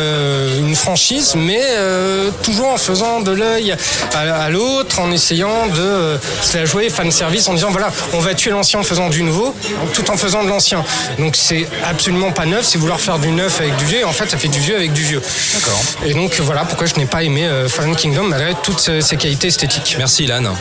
une 0.59 0.75
franchise, 0.75 1.35
mais 1.37 1.61
euh, 1.63 2.31
toujours 2.43 2.69
en 2.69 2.77
faisant 2.77 3.21
de 3.21 3.31
l'œil 3.31 3.77
à, 4.15 4.19
à 4.45 4.51
l'autre, 4.51 4.99
en 5.01 5.11
essayant 5.13 5.67
de 5.69 5.81
euh, 6.05 6.19
se 6.43 6.57
la 6.57 6.65
jouer 6.65 6.91
fan 6.91 7.11
service, 7.11 7.49
en 7.49 7.55
disant 7.55 7.71
voilà, 7.71 7.91
on 8.13 8.19
va 8.19 8.35
tuer 8.35 8.51
l'ancien 8.51 8.81
en 8.81 8.83
faisant 8.83 9.09
du 9.09 9.23
nouveau, 9.23 9.55
tout 9.93 10.11
en 10.11 10.17
faisant 10.17 10.45
de 10.45 10.49
l'ancien. 10.49 10.85
Donc 11.19 11.37
c'est 11.37 11.67
absolument 11.89 12.33
pas 12.33 12.47
neuf, 12.47 12.65
c'est 12.65 12.79
vouloir 12.79 13.01
faire 13.01 13.19
du 13.19 13.29
neuf 13.29 13.61
avec 13.61 13.77
du 13.77 13.85
vieux, 13.85 14.01
et 14.01 14.05
en 14.05 14.13
fait 14.13 14.31
ça 14.31 14.37
fait 14.37 14.49
du 14.49 14.61
vieux 14.61 14.77
avec 14.77 14.93
du 14.93 15.03
vieux. 15.03 15.23
D'accord. 15.55 15.81
Et 16.05 16.15
donc 16.15 16.39
voilà 16.41 16.65
pourquoi 16.65 16.87
je 16.87 16.95
n'ai 16.95 17.07
pas 17.07 17.23
aimé 17.23 17.45
euh, 17.47 17.69
Fallen 17.69 17.97
Kingdom 17.97 18.25
malgré 18.25 18.55
toutes 18.63 18.81
ses 18.81 19.01
ses 19.01 19.17
qualités 19.17 19.49
esthétiques. 19.49 19.97
Merci 19.99 20.25
Ilan. 20.25 20.55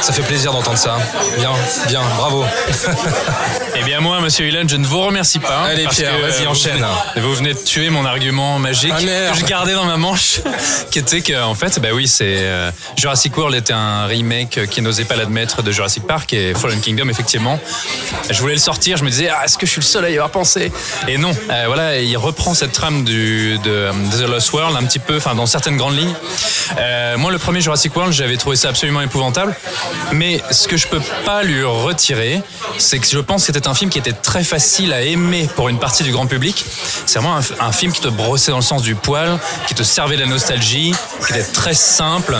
Ça 0.00 0.12
fait 0.12 0.22
plaisir 0.22 0.52
d'entendre 0.52 0.78
ça. 0.78 0.96
Bien, 1.38 1.50
bien, 1.88 2.02
bravo. 2.16 2.44
Eh 3.76 3.82
bien 3.82 4.00
moi, 4.00 4.20
Monsieur 4.20 4.46
Hélène, 4.46 4.68
je 4.68 4.76
ne 4.76 4.86
vous 4.86 5.00
remercie 5.00 5.40
pas. 5.40 5.62
Allez, 5.64 5.84
parce 5.84 5.96
Pierre, 5.96 6.16
que, 6.16 6.22
vas-y, 6.22 6.44
euh, 6.44 6.48
enchaîne. 6.50 6.86
Vous 7.16 7.22
venez, 7.22 7.26
vous 7.26 7.34
venez 7.34 7.54
de 7.54 7.58
tuer 7.58 7.90
mon 7.90 8.04
argument 8.04 8.58
magique 8.58 8.92
Ah, 8.94 9.32
que 9.32 9.38
je 9.38 9.44
gardais 9.44 9.72
dans 9.74 9.84
ma 9.84 9.96
manche, 9.96 10.40
qui 10.90 11.00
était 11.00 11.22
que 11.22 11.42
en 11.42 11.54
fait, 11.54 11.80
bah 11.80 11.88
oui, 11.92 12.06
c'est 12.06 12.36
euh, 12.38 12.70
Jurassic 12.96 13.36
World 13.36 13.56
était 13.56 13.72
un 13.72 14.06
remake 14.06 14.60
qui 14.70 14.80
n'osait 14.84 15.04
pas 15.04 15.16
l'admettre 15.16 15.62
de 15.62 15.72
Jurassic 15.72 16.06
Park 16.06 16.32
et 16.32 16.54
Fallen 16.54 16.80
Kingdom 16.80 17.08
effectivement. 17.08 17.58
Je 18.30 18.38
voulais 18.40 18.54
le 18.54 18.60
sortir, 18.60 18.96
je 18.96 19.04
me 19.04 19.10
disais 19.10 19.28
ah, 19.28 19.44
est-ce 19.44 19.58
que 19.58 19.66
je 19.66 19.72
suis 19.72 19.80
le 19.80 19.86
seul 19.86 20.04
à 20.04 20.10
y 20.10 20.14
avoir 20.14 20.30
pensé? 20.30 20.70
Et 21.08 21.18
non, 21.18 21.32
euh, 21.50 21.64
voilà, 21.66 21.98
il 21.98 22.16
reprend 22.16 22.54
cette 22.54 22.72
trame 22.72 23.04
du 23.04 23.58
de, 23.58 23.90
de 24.12 24.16
The 24.16 24.28
Lost 24.28 24.52
World 24.52 24.76
un 24.76 24.84
petit 24.84 24.98
peu, 24.98 25.16
enfin 25.16 25.34
dans 25.34 25.46
certaines 25.46 25.76
grandes 25.76 25.96
lignes. 25.96 26.14
Euh, 26.78 27.16
moi, 27.18 27.32
le 27.32 27.38
premier 27.38 27.60
Jurassic 27.60 27.94
World, 27.96 28.12
j'avais 28.12 28.36
trouvé 28.36 28.56
ça 28.56 28.68
absolument 28.68 29.00
épouvantable, 29.00 29.54
mais 30.12 30.42
ce 30.50 30.68
que 30.68 30.76
je 30.76 30.86
peux 30.86 31.02
pas 31.24 31.42
lui 31.42 31.64
retirer, 31.64 32.42
c'est 32.78 32.98
que 32.98 33.06
je 33.06 33.18
pense 33.18 33.42
que 33.42 33.52
c'était 33.52 33.68
un 33.68 33.74
film 33.74 33.90
qui 33.90 33.98
était 33.98 34.12
très 34.12 34.44
facile 34.44 34.92
à 34.92 35.02
aimer 35.02 35.48
pour 35.56 35.68
une 35.68 35.78
partie 35.78 36.02
du 36.02 36.12
grand 36.12 36.26
public. 36.26 36.64
C'est 37.06 37.18
vraiment 37.18 37.36
un, 37.36 37.66
un 37.66 37.72
film 37.72 37.92
qui 37.92 38.00
te 38.00 38.08
brossait 38.08 38.50
dans 38.50 38.58
le 38.58 38.62
sens 38.62 38.82
du 38.82 38.94
poil, 38.94 39.38
qui 39.66 39.74
te 39.74 39.82
servait 39.82 40.16
de 40.16 40.22
la 40.22 40.26
nostalgie, 40.26 40.92
qui 41.26 41.32
était 41.32 41.42
très 41.42 41.74
simple, 41.74 42.36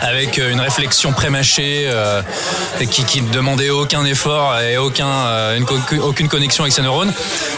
avec 0.00 0.38
euh, 0.38 0.52
une 0.52 0.60
réflexion 0.60 1.12
prémâchée 1.12 1.61
euh, 1.86 2.22
qui, 2.90 3.04
qui 3.04 3.22
ne 3.22 3.30
demandaient 3.32 3.70
aucun 3.70 4.04
effort 4.04 4.58
et 4.60 4.76
aucun, 4.76 5.06
euh, 5.08 5.56
une 5.56 5.64
co- 5.64 5.76
aucune 6.02 6.28
connexion 6.28 6.64
avec 6.64 6.72
ses 6.72 6.82
neurones. 6.82 7.12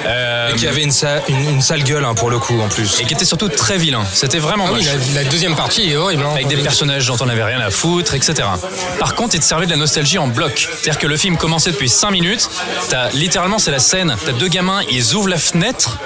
Euh, 0.07 0.51
Et 0.53 0.57
qui 0.57 0.67
avait 0.67 0.83
une, 0.83 0.93
sa- 0.93 1.21
une- 1.29 1.49
une 1.51 1.63
sale 1.63 1.83
gueule 1.83 2.05
hein, 2.05 2.15
pour 2.15 2.31
le 2.31 2.39
coup 2.39 2.61
en 2.61 2.69
plus. 2.69 3.01
et 3.01 3.05
qui 3.05 3.15
était 3.15 3.25
surtout 3.25 3.49
très 3.49 3.79
vilain. 3.79 4.05
C'était 4.13 4.39
vraiment 4.39 4.67
Ah 4.69 4.73
oui, 4.75 4.85
la, 5.15 5.23
la 5.23 5.29
deuxième 5.29 5.57
partie 5.57 5.91
est 5.91 5.97
horrible. 5.97 6.23
hein. 6.25 6.33
avec 6.35 6.49
des 6.49 6.57
personnages 6.57 7.07
dont 7.07 7.17
on 7.21 7.27
n'avait 7.27 7.45
rien 7.45 7.61
à 7.61 7.71
foutre, 7.71 8.15
etc. 8.15 8.35
Par 8.99 9.15
contre, 9.15 9.35
il 9.35 9.41
te 9.41 9.45
servait 9.45 9.67
de 9.67 9.71
la 9.71 9.77
nostalgie 9.77 10.19
en 10.19 10.27
bloc. 10.29 10.69
C'est-à-dire 10.81 10.99
que 10.99 11.07
le 11.07 11.17
film 11.17 11.37
commençait 11.37 11.71
depuis 11.73 11.89
5 11.89 12.11
minutes, 12.11 12.49
t'as, 12.91 13.11
littéralement 13.11 13.59
c'est 13.59 13.71
la 13.71 13.79
scène, 13.79 14.15
t'as 14.25 14.33
deux 14.33 14.49
gamins, 14.49 14.81
ils 14.91 15.15
ouvrent 15.15 15.29
la 15.29 15.39
fenêtre, 15.39 15.99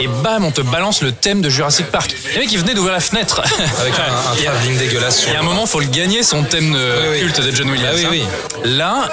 et 0.00 0.08
bam, 0.08 0.44
on 0.44 0.50
te 0.50 0.60
balance 0.60 1.02
le 1.02 1.12
thème 1.12 1.40
de 1.40 1.48
Jurassic 1.48 1.86
Park. 1.86 2.14
Les 2.34 2.40
mecs, 2.40 2.52
ils 2.52 2.58
venaient 2.58 2.74
d'ouvrir 2.74 2.92
la 2.94 3.00
fenêtre. 3.00 3.40
Avec 3.80 3.94
un, 3.94 4.32
un 4.32 4.36
travelling 4.44 4.78
dégueulasse 4.78 5.24
il 5.26 5.32
y 5.32 5.36
a 5.36 5.40
un 5.40 5.42
moment, 5.42 5.66
faut 5.66 5.80
le 5.80 5.86
gagner, 5.86 6.22
son 6.22 6.42
thème 6.42 6.72
Oui, 6.74 7.08
oui. 7.12 7.18
Culte 7.36 7.46
de 7.46 7.54
John 7.54 7.70
Williams. 7.70 8.00
Ah 8.04 8.08
oui, 8.10 8.22
hein. 8.22 8.28
oui. 8.64 8.70
Là, 8.76 9.08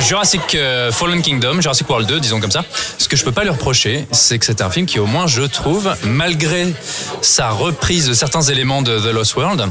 Jurassic 0.00 0.54
euh, 0.54 0.90
Fallen 0.90 1.22
Kingdom, 1.22 1.60
Jurassic 1.60 1.88
World 1.88 2.08
2, 2.08 2.20
disons 2.20 2.40
comme 2.40 2.50
ça, 2.50 2.64
ce 2.98 3.08
que 3.08 3.16
je 3.16 3.24
peux 3.24 3.32
pas 3.32 3.42
lui 3.42 3.50
reprocher, 3.50 4.06
c'est 4.10 4.38
que 4.38 4.46
c'est 4.46 4.60
un 4.60 4.70
film 4.70 4.86
qui, 4.86 4.98
au 4.98 5.06
moins, 5.06 5.26
je 5.26 5.42
trouve, 5.42 5.94
malgré 6.04 6.72
sa 7.20 7.50
reprise 7.50 8.06
de 8.06 8.14
certains 8.14 8.42
éléments 8.42 8.82
de 8.82 8.98
The 8.98 9.12
Lost 9.12 9.36
World, 9.36 9.64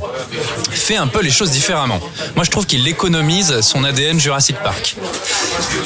fait 0.72 0.96
un 0.96 1.08
peu 1.08 1.22
les 1.22 1.32
choses 1.32 1.52
différemment. 1.52 2.00
Moi, 2.36 2.46
je 2.46 2.52
trouve 2.52 2.66
qu'il 2.66 2.88
économise 2.88 3.62
son 3.62 3.84
ADN 3.84 4.20
Jurassic 4.20 4.58
Park. 4.58 4.96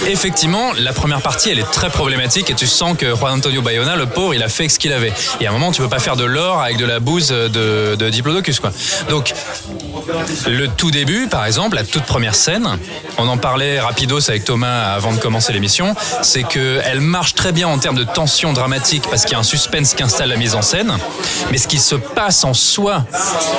Effectivement, 0.07 0.71
la 0.77 0.93
première 0.93 1.21
partie, 1.21 1.49
elle 1.49 1.59
est 1.59 1.71
très 1.71 1.89
problématique 1.89 2.49
et 2.49 2.55
tu 2.55 2.67
sens 2.67 2.97
que 2.97 3.15
Juan 3.15 3.33
Antonio 3.33 3.61
Bayona, 3.61 3.95
le 3.95 4.05
pauvre, 4.05 4.33
il 4.33 4.43
a 4.43 4.49
fait 4.49 4.69
ce 4.69 4.79
qu'il 4.79 4.93
avait. 4.93 5.13
Et 5.39 5.47
à 5.47 5.49
un 5.49 5.53
moment, 5.53 5.71
tu 5.71 5.81
peux 5.81 5.89
pas 5.89 5.99
faire 5.99 6.15
de 6.15 6.25
l'or 6.25 6.61
avec 6.61 6.77
de 6.77 6.85
la 6.85 6.99
bouse 6.99 7.29
de, 7.29 7.95
de 7.95 8.09
Diplodocus, 8.09 8.59
quoi. 8.59 8.71
Donc, 9.09 9.33
le 10.47 10.67
tout 10.67 10.91
début, 10.91 11.27
par 11.27 11.45
exemple, 11.45 11.75
la 11.75 11.83
toute 11.85 12.03
première 12.03 12.35
scène, 12.35 12.67
on 13.17 13.27
en 13.27 13.37
parlait 13.37 13.79
rapidos 13.79 14.29
avec 14.29 14.43
Thomas 14.45 14.93
avant 14.93 15.13
de 15.13 15.17
commencer 15.19 15.53
l'émission, 15.53 15.95
c'est 16.21 16.43
que 16.43 16.79
elle 16.83 16.99
marche 17.01 17.35
très 17.35 17.51
bien 17.51 17.67
en 17.67 17.77
termes 17.79 17.95
de 17.95 18.03
tension 18.03 18.53
dramatique 18.53 19.03
parce 19.09 19.23
qu'il 19.23 19.31
y 19.33 19.35
a 19.35 19.39
un 19.39 19.43
suspense 19.43 19.93
qui 19.93 20.03
installe 20.03 20.29
la 20.29 20.35
mise 20.37 20.55
en 20.55 20.61
scène, 20.61 20.95
mais 21.51 21.57
ce 21.57 21.67
qui 21.67 21.77
se 21.79 21.95
passe 21.95 22.43
en 22.43 22.53
soi 22.53 23.05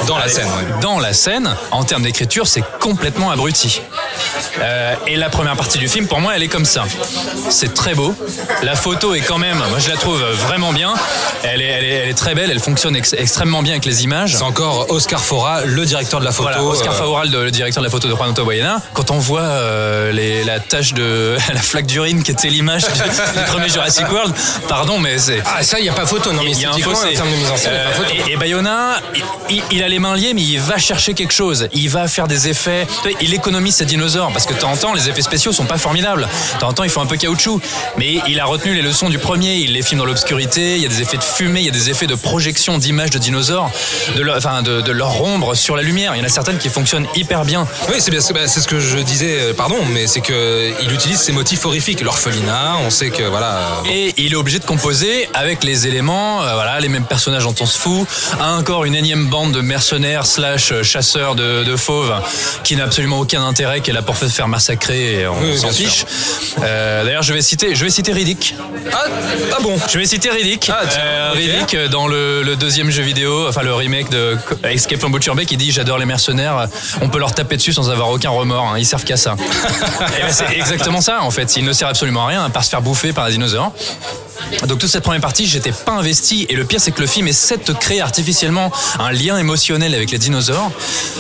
Dans 0.06 0.18
la 0.18 0.28
scène, 0.28 0.46
ouais. 0.46 0.80
dans 0.80 0.98
la 0.98 1.12
scène, 1.12 1.54
en 1.70 1.84
termes 1.84 2.02
d'écriture, 2.02 2.46
c'est 2.46 2.64
complètement 2.80 3.30
abruti. 3.30 3.80
Euh, 4.60 4.94
et 5.06 5.16
la 5.16 5.28
première 5.28 5.56
partie 5.56 5.78
du 5.78 5.88
film, 5.88 6.06
pour 6.06 6.20
moi, 6.20 6.34
elle 6.36 6.42
est 6.42 6.48
comme 6.48 6.64
ça. 6.64 6.84
C'est 7.50 7.74
très 7.74 7.94
beau. 7.94 8.14
La 8.62 8.74
photo 8.74 9.14
est 9.14 9.20
quand 9.20 9.38
même, 9.38 9.58
moi 9.58 9.78
je 9.78 9.88
la 9.88 9.96
trouve 9.96 10.20
vraiment 10.46 10.72
bien. 10.72 10.94
Elle 11.42 11.60
est, 11.60 11.64
elle 11.66 11.84
est, 11.84 11.88
elle 11.94 12.08
est 12.08 12.14
très 12.14 12.34
belle, 12.34 12.50
elle 12.50 12.60
fonctionne 12.60 12.96
ex- 12.96 13.14
extrêmement 13.16 13.62
bien 13.62 13.72
avec 13.72 13.84
les 13.84 14.04
images. 14.04 14.36
C'est 14.36 14.42
encore 14.42 14.86
Oscar 14.90 15.20
Fora, 15.22 15.62
le 15.64 15.84
directeur 15.84 16.20
de 16.20 16.24
la 16.24 16.32
photo. 16.32 16.48
Voilà, 16.48 16.62
Oscar 16.64 16.94
euh, 16.94 17.24
le 17.44 17.50
directeur 17.50 17.82
de 17.82 17.86
la 17.86 17.90
photo 17.90 18.08
de 18.08 18.12
Juan 18.16 18.30
Antonio. 18.30 18.46
Quand 18.92 19.10
on 19.10 19.18
voit 19.18 19.40
euh, 19.42 20.12
les, 20.12 20.44
la 20.44 20.60
tache 20.60 20.94
de 20.94 21.36
la 21.52 21.60
flaque 21.60 21.86
d'urine 21.86 22.22
qui 22.22 22.30
était 22.30 22.48
l'image 22.48 22.82
du, 22.82 23.40
premier 23.48 23.68
Jurassic 23.68 24.10
World, 24.10 24.34
pardon, 24.68 24.98
mais 24.98 25.18
c'est 25.18 25.42
Ah, 25.44 25.62
ça, 25.62 25.78
il 25.78 25.82
n'y 25.82 25.88
a 25.88 25.92
pas 25.92 26.06
photo. 26.06 26.32
Non, 26.32 26.42
mais 26.42 26.52
fossé. 26.54 26.66
en 26.66 27.12
termes 27.14 27.30
de 27.30 27.36
mise 27.36 27.50
en 27.50 27.56
scène, 27.56 27.72
pas 27.72 27.78
Euh, 27.78 27.92
photo. 27.92 28.10
et, 28.28 28.32
et 28.32 28.36
Bayona, 28.36 29.00
il, 29.50 29.62
il 29.70 29.82
a 29.82 29.88
les 29.88 29.98
mains 29.98 30.16
liées, 30.16 30.32
mais 30.34 30.42
il 30.42 30.60
va 30.60 30.78
chercher 30.78 31.14
quelque 31.14 31.32
chose. 31.32 31.68
Il 31.72 31.88
va 31.90 32.08
faire 32.08 32.28
des 32.28 32.48
effets. 32.48 32.86
Il 33.20 33.34
économise 33.34 33.76
ses 33.76 33.84
dinosaures 33.84 34.32
parce 34.32 34.46
que 34.46 34.54
de 34.54 34.58
temps 34.58 34.70
en 34.72 34.76
temps, 34.76 34.94
les 34.94 35.08
effets 35.08 35.22
spéciaux 35.22 35.52
sont 35.52 35.66
pas 35.66 35.78
formidables. 35.78 36.28
De 36.54 36.60
temps 36.60 36.68
en 36.68 36.72
temps, 36.72 36.84
ils 36.84 36.90
font 36.90 37.00
un 37.02 37.06
peu 37.06 37.16
caoutchouc. 37.16 37.60
Mais 37.98 38.20
il 38.28 38.40
a 38.40 38.44
retenu 38.44 38.74
les 38.74 38.82
leçons 38.82 39.08
du 39.08 39.18
premier. 39.18 39.56
Il 39.56 39.72
les 39.72 39.82
filme 39.82 39.98
dans 40.00 40.06
l'obscurité. 40.06 40.76
Il 40.76 40.82
y 40.82 40.86
a 40.86 40.88
des 40.88 41.02
effets 41.02 41.16
de 41.18 41.24
fumée, 41.24 41.60
il 41.60 41.66
y 41.66 41.68
a 41.68 41.72
des 41.72 41.90
effets 41.90 42.06
de 42.06 42.14
projection 42.14 42.78
d'images 42.78 43.10
de 43.10 43.18
dinosaures, 43.18 43.70
de 44.16 44.22
leur, 44.22 44.36
enfin, 44.36 44.62
de, 44.62 44.80
de 44.80 44.92
leur 44.92 45.22
ombre 45.22 45.54
sur 45.54 45.76
la 45.76 45.82
lumière. 45.82 46.14
Il 46.14 46.18
y 46.18 46.22
en 46.22 46.24
a 46.24 46.28
certaines 46.28 46.58
qui 46.58 46.68
fonctionnent 46.68 47.06
hyper 47.14 47.44
bien. 47.44 47.66
Oui, 47.88 48.00
c'est 48.06 48.12
bien, 48.12 48.20
c'est 48.20 48.32
bah, 48.34 48.46
c'est 48.46 48.60
ce 48.60 48.68
que 48.68 48.78
je 48.78 48.98
disais, 48.98 49.36
euh, 49.40 49.52
pardon, 49.52 49.74
mais 49.92 50.06
c'est 50.06 50.20
que 50.20 50.70
il 50.80 50.92
utilise 50.92 51.18
ces 51.18 51.32
motifs 51.32 51.66
horrifiques. 51.66 52.00
L'orphelinat, 52.02 52.76
on 52.86 52.90
sait 52.90 53.10
que 53.10 53.24
voilà. 53.24 53.56
euh, 53.84 53.90
Et 53.92 54.14
il 54.16 54.32
est 54.32 54.36
obligé 54.36 54.60
de 54.60 54.64
composer 54.64 55.28
avec 55.34 55.64
les 55.64 55.88
éléments, 55.88 56.40
euh, 56.44 56.54
voilà, 56.54 56.78
les 56.78 56.88
mêmes 56.88 57.04
personnages 57.04 57.42
dont 57.42 57.54
on 57.58 57.66
se 57.66 57.76
fout. 57.76 58.06
Encore 58.40 58.84
une 58.84 58.94
énième 58.94 59.26
bande 59.26 59.50
de 59.50 59.60
mercenaires 59.60 60.24
slash 60.24 60.70
euh, 60.70 60.84
chasseurs 60.84 61.34
de, 61.34 61.64
de 61.64 61.76
fauves 61.76 62.14
qui 62.62 62.76
n'a 62.76 62.84
absolument 62.84 63.18
aucun 63.18 63.44
intérêt, 63.44 63.80
qui 63.80 63.90
est 63.90 63.92
là 63.94 64.02
pour 64.02 64.16
se 64.16 64.26
faire 64.26 64.46
massacrer 64.46 65.22
et 65.22 65.26
on 65.26 65.40
Oui, 65.42 65.58
s'en 65.58 65.70
fiche. 65.70 66.04
Euh, 66.62 67.04
D'ailleurs, 67.04 67.24
je 67.24 67.32
vais 67.32 67.42
citer, 67.42 67.74
je 67.74 67.82
vais 67.84 67.90
citer 67.90 68.12
Riddick. 68.12 68.54
Ah, 68.92 69.04
ah 69.52 69.56
bon 69.62 69.76
Je 69.92 69.98
vais 69.98 70.06
citer 70.06 70.30
Riddick. 70.30 70.70
Ah, 70.72 70.82
Euh. 70.96 71.32
Riddick 71.34 71.74
euh, 71.74 71.88
dans 71.88 72.06
le, 72.06 72.44
le 72.44 72.54
deuxième 72.54 72.90
jeu 72.90 73.02
vidéo, 73.02 73.48
enfin 73.48 73.62
le 73.62 73.74
remake 73.74 74.10
de 74.10 74.36
Escape 74.62 75.00
from 75.00 75.10
Butcher 75.10 75.32
Bay, 75.34 75.44
qui 75.44 75.56
dit 75.56 75.72
j'adore 75.72 75.98
les 75.98 76.06
mercenaires. 76.06 76.68
On 77.02 77.08
peut 77.08 77.18
leur 77.18 77.34
taper 77.34 77.56
dessus 77.56 77.72
sans 77.72 77.90
avoir 77.90 77.95
aucun 78.04 78.30
remords. 78.30 78.68
hein, 78.72 78.78
Ils 78.78 78.86
servent 78.86 79.04
qu'à 79.04 79.16
ça. 79.16 79.36
Ben, 80.00 80.30
c'est 80.30 80.52
exactement 80.56 81.00
ça 81.00 81.22
en 81.22 81.30
fait. 81.30 81.56
Ils 81.56 81.64
ne 81.64 81.72
servent 81.72 81.90
absolument 81.90 82.24
à 82.24 82.28
rien 82.28 82.44
à 82.44 82.48
part 82.50 82.64
se 82.64 82.70
faire 82.70 82.82
bouffer 82.82 83.12
par 83.12 83.24
un 83.24 83.30
dinosaure. 83.30 83.72
Donc 84.66 84.78
toute 84.78 84.90
cette 84.90 85.02
première 85.04 85.20
partie, 85.20 85.46
j'étais 85.46 85.72
pas 85.72 85.92
investi. 85.92 86.46
Et 86.48 86.54
le 86.54 86.64
pire, 86.64 86.80
c'est 86.80 86.90
que 86.92 87.00
le 87.00 87.06
film 87.06 87.28
essaie 87.28 87.56
de 87.56 87.62
te 87.62 87.72
créer 87.72 88.00
artificiellement 88.00 88.70
un 88.98 89.12
lien 89.12 89.38
émotionnel 89.38 89.94
avec 89.94 90.10
les 90.10 90.18
dinosaures, 90.18 90.70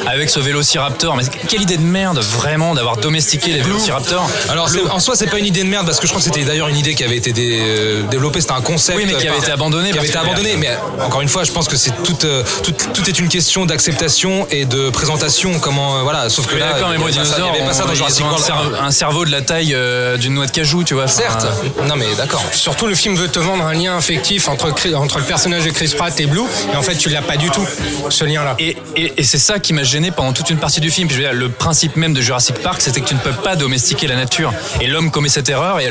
avec 0.06 0.30
ce 0.30 0.40
vélociraptor. 0.40 1.16
Mais 1.16 1.24
quelle 1.48 1.62
idée 1.62 1.76
de 1.76 1.82
merde, 1.82 2.18
vraiment, 2.18 2.74
d'avoir 2.74 2.96
domestiqué 2.96 3.52
les 3.52 3.60
vélociraptors. 3.60 4.28
Alors 4.50 4.68
en 4.90 5.00
soi, 5.00 5.14
c'est 5.16 5.26
pas 5.30 5.38
une 5.38 5.46
idée 5.46 5.62
de 5.62 5.68
merde 5.68 5.86
parce 5.86 5.98
que 6.00 6.06
je 6.06 6.12
crois 6.12 6.20
que 6.20 6.24
c'était 6.28 6.44
d'ailleurs 6.44 6.68
une 6.68 6.76
idée 6.76 6.94
qui 6.94 7.04
avait 7.04 7.16
été 7.16 7.32
dé- 7.32 7.58
euh, 7.60 8.02
développée. 8.08 8.40
C'était 8.40 8.52
un 8.52 8.60
concept. 8.60 8.98
Oui, 8.98 9.04
mais 9.06 9.12
qui 9.14 9.18
avait 9.26 9.36
par- 9.36 9.38
été 9.44 9.52
abandonné 9.52 9.90
Qui 9.92 9.98
avait 9.98 10.08
été 10.08 10.18
abandonné. 10.18 10.56
Mais 10.56 10.68
euh, 10.70 11.04
encore 11.04 11.20
une 11.22 11.28
fois, 11.28 11.44
je 11.44 11.52
pense 11.52 11.68
que 11.68 11.76
c'est 11.76 11.92
tout, 12.02 12.16
euh, 12.24 12.42
tout, 12.62 12.72
tout 12.94 13.08
est 13.08 13.18
une 13.18 13.28
question 13.28 13.66
d'acceptation 13.66 14.46
et 14.50 14.64
de 14.64 14.90
présentation. 14.90 15.58
Comment 15.60 15.98
euh, 15.98 16.02
voilà. 16.02 16.28
Sauf 16.28 16.46
que 16.46 16.54
Oui, 16.54 16.60
là, 16.60 16.72
d'accord, 16.72 16.90
mais 16.90 16.96
y 17.08 17.12
dinosaures, 17.12 17.50
avait 17.50 17.64
pas 17.64 17.72
ça 17.72 17.84
dans 17.84 17.94
Jurassic 17.94 18.24
un, 18.24 18.28
World. 18.28 18.44
cerveau, 18.44 18.70
un 18.80 18.90
cerveau 18.90 19.24
de 19.24 19.30
la 19.30 19.42
taille 19.42 19.74
euh, 19.74 20.16
d'une 20.16 20.34
noix 20.34 20.46
de 20.46 20.50
cajou, 20.50 20.84
tu 20.84 20.94
vois. 20.94 21.08
Certes. 21.08 21.46
Non, 21.86 21.96
mais 21.96 22.06
d'accord. 22.16 22.42
Surtout, 22.52 22.86
le 22.86 22.94
film 22.94 23.05
veut 23.14 23.28
te 23.28 23.38
vendre 23.38 23.64
un 23.64 23.74
lien 23.74 23.96
affectif 23.96 24.48
entre, 24.48 24.66
le 24.66 25.24
personnage 25.24 25.64
de 25.64 25.70
Chris 25.70 25.92
Pratt 25.96 26.18
et 26.18 26.26
Blue, 26.26 26.42
et 26.72 26.76
en 26.76 26.82
fait, 26.82 26.96
tu 26.96 27.08
l'as 27.08 27.22
pas 27.22 27.36
du 27.36 27.50
tout, 27.50 27.66
ce 28.10 28.24
lien-là. 28.24 28.56
Et, 28.58 28.76
c'est 29.22 29.38
ça 29.38 29.58
qui 29.58 29.72
m'a 29.72 29.82
gêné 29.82 30.10
pendant 30.10 30.32
toute 30.32 30.50
une 30.50 30.58
partie 30.58 30.80
du 30.80 30.90
film. 30.90 31.08
Le 31.32 31.48
principe 31.48 31.96
même 31.96 32.14
de 32.14 32.20
Jurassic 32.20 32.56
Park, 32.62 32.80
c'était 32.80 33.00
que 33.00 33.06
tu 33.06 33.14
ne 33.14 33.20
peux 33.20 33.32
pas 33.32 33.56
domestiquer 33.56 34.06
la 34.06 34.16
nature. 34.16 34.52
Et 34.80 34.86
l'homme 34.86 35.10
commet 35.10 35.28
cette 35.28 35.48
erreur 35.48 35.80
et 35.80 35.88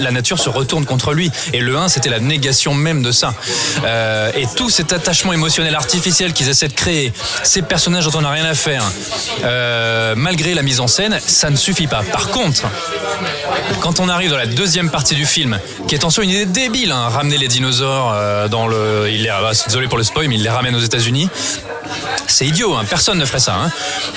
la 0.00 0.10
nature 0.10 0.38
se 0.38 0.48
retourne 0.48 0.84
contre 0.84 1.12
lui. 1.12 1.30
Et 1.52 1.60
le 1.60 1.76
1, 1.76 1.88
c'était 1.88 2.10
la 2.10 2.20
négation 2.20 2.74
même 2.74 3.02
de 3.02 3.12
ça. 3.12 3.34
Euh, 3.84 4.30
et 4.36 4.46
tout 4.56 4.70
cet 4.70 4.92
attachement 4.92 5.32
émotionnel 5.32 5.74
artificiel 5.74 6.32
qu'ils 6.32 6.48
essaient 6.48 6.68
de 6.68 6.74
créer, 6.74 7.12
ces 7.42 7.62
personnages 7.62 8.06
dont 8.06 8.18
on 8.18 8.22
n'a 8.22 8.30
rien 8.30 8.44
à 8.44 8.54
faire, 8.54 8.84
euh, 9.44 10.14
malgré 10.16 10.54
la 10.54 10.62
mise 10.62 10.80
en 10.80 10.86
scène, 10.86 11.18
ça 11.24 11.50
ne 11.50 11.56
suffit 11.56 11.86
pas. 11.86 12.02
Par 12.12 12.28
contre, 12.28 12.64
quand 13.80 14.00
on 14.00 14.08
arrive 14.08 14.30
dans 14.30 14.36
la 14.36 14.46
deuxième 14.46 14.90
partie 14.90 15.14
du 15.14 15.26
film, 15.26 15.58
qui 15.88 15.94
est 15.94 16.04
en 16.04 16.10
soi 16.10 16.24
une 16.24 16.30
idée 16.30 16.44
débile, 16.54 16.92
hein, 16.92 17.08
ramener 17.08 17.36
les 17.36 17.48
dinosaures 17.48 18.12
euh, 18.14 18.48
dans 18.48 18.66
le, 18.68 19.08
il 19.10 19.28
ah, 19.28 19.50
désolé 19.66 19.88
pour 19.88 19.98
le 19.98 20.04
spoil, 20.04 20.28
mais 20.28 20.36
il 20.36 20.42
les 20.42 20.48
ramène 20.48 20.74
aux 20.74 20.80
États-Unis. 20.80 21.28
C'est 22.28 22.46
idiot, 22.46 22.74
hein, 22.74 22.84
personne 22.88 23.18
ne 23.18 23.24
ferait 23.26 23.40
ça. 23.40 23.54
hein. 23.54 23.70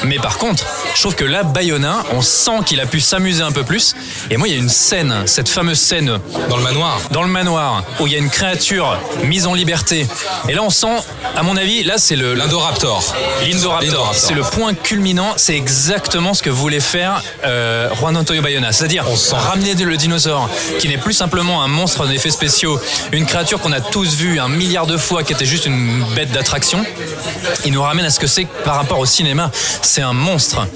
Mais 0.05 0.17
par 0.19 0.37
contre, 0.37 0.63
je 0.95 1.01
trouve 1.01 1.15
que 1.15 1.25
là, 1.25 1.43
Bayona, 1.43 2.03
on 2.13 2.21
sent 2.21 2.59
qu'il 2.65 2.79
a 2.79 2.85
pu 2.85 2.99
s'amuser 3.01 3.41
un 3.41 3.51
peu 3.51 3.63
plus. 3.63 3.95
Et 4.29 4.37
moi, 4.37 4.47
il 4.47 4.53
y 4.53 4.55
a 4.55 4.59
une 4.59 4.69
scène, 4.69 5.23
cette 5.25 5.49
fameuse 5.49 5.79
scène 5.79 6.19
Dans 6.49 6.57
le 6.57 6.63
manoir. 6.63 6.99
dans 7.11 7.23
le 7.23 7.27
manoir, 7.27 7.83
où 7.99 8.07
il 8.07 8.13
y 8.13 8.15
a 8.15 8.19
une 8.19 8.29
créature 8.29 8.97
mise 9.23 9.45
en 9.47 9.53
liberté. 9.53 10.07
Et 10.47 10.53
là, 10.53 10.63
on 10.63 10.69
sent, 10.69 10.95
à 11.35 11.43
mon 11.43 11.57
avis, 11.57 11.83
là, 11.83 11.95
c'est 11.97 12.15
le, 12.15 12.33
L'Indoraptor. 12.33 13.03
L'Indoraptor, 13.45 14.11
c'est 14.15 14.33
le 14.35 14.43
point 14.43 14.73
culminant, 14.73 15.33
c'est 15.35 15.55
exactement 15.55 16.33
ce 16.33 16.43
que 16.43 16.49
voulait 16.49 16.79
faire 16.79 17.21
euh, 17.45 17.89
Juan 17.95 18.15
Antonio 18.15 18.41
Bayona, 18.41 18.71
c'est-à-dire 18.71 19.05
ramener 19.33 19.73
le 19.73 19.97
dinosaure, 19.97 20.49
qui 20.79 20.87
n'est 20.87 20.97
plus 20.97 21.13
simplement 21.13 21.63
un 21.63 21.67
monstre 21.67 22.07
spéciaux, 22.31 22.79
une 23.11 23.25
créature 23.25 23.59
qu'on 23.59 23.71
a 23.71 23.81
tous 23.81 24.15
vue 24.15 24.39
un 24.39 24.47
milliard 24.49 24.87
de 24.87 24.97
fois, 24.97 25.23
qui 25.23 25.33
était 25.33 25.45
juste 25.45 25.65
une 25.65 26.03
bête 26.15 26.31
d'attraction. 26.31 26.83
Il 27.65 27.71
nous 27.73 27.81
ramène 27.81 28.05
à 28.05 28.09
ce 28.09 28.19
que 28.19 28.27
c'est 28.27 28.45
par 28.65 28.75
rapport 28.75 28.99
au 28.99 29.05
cinéma. 29.05 29.51
C'est 29.81 30.01
un 30.01 30.13
monstre, 30.13 30.67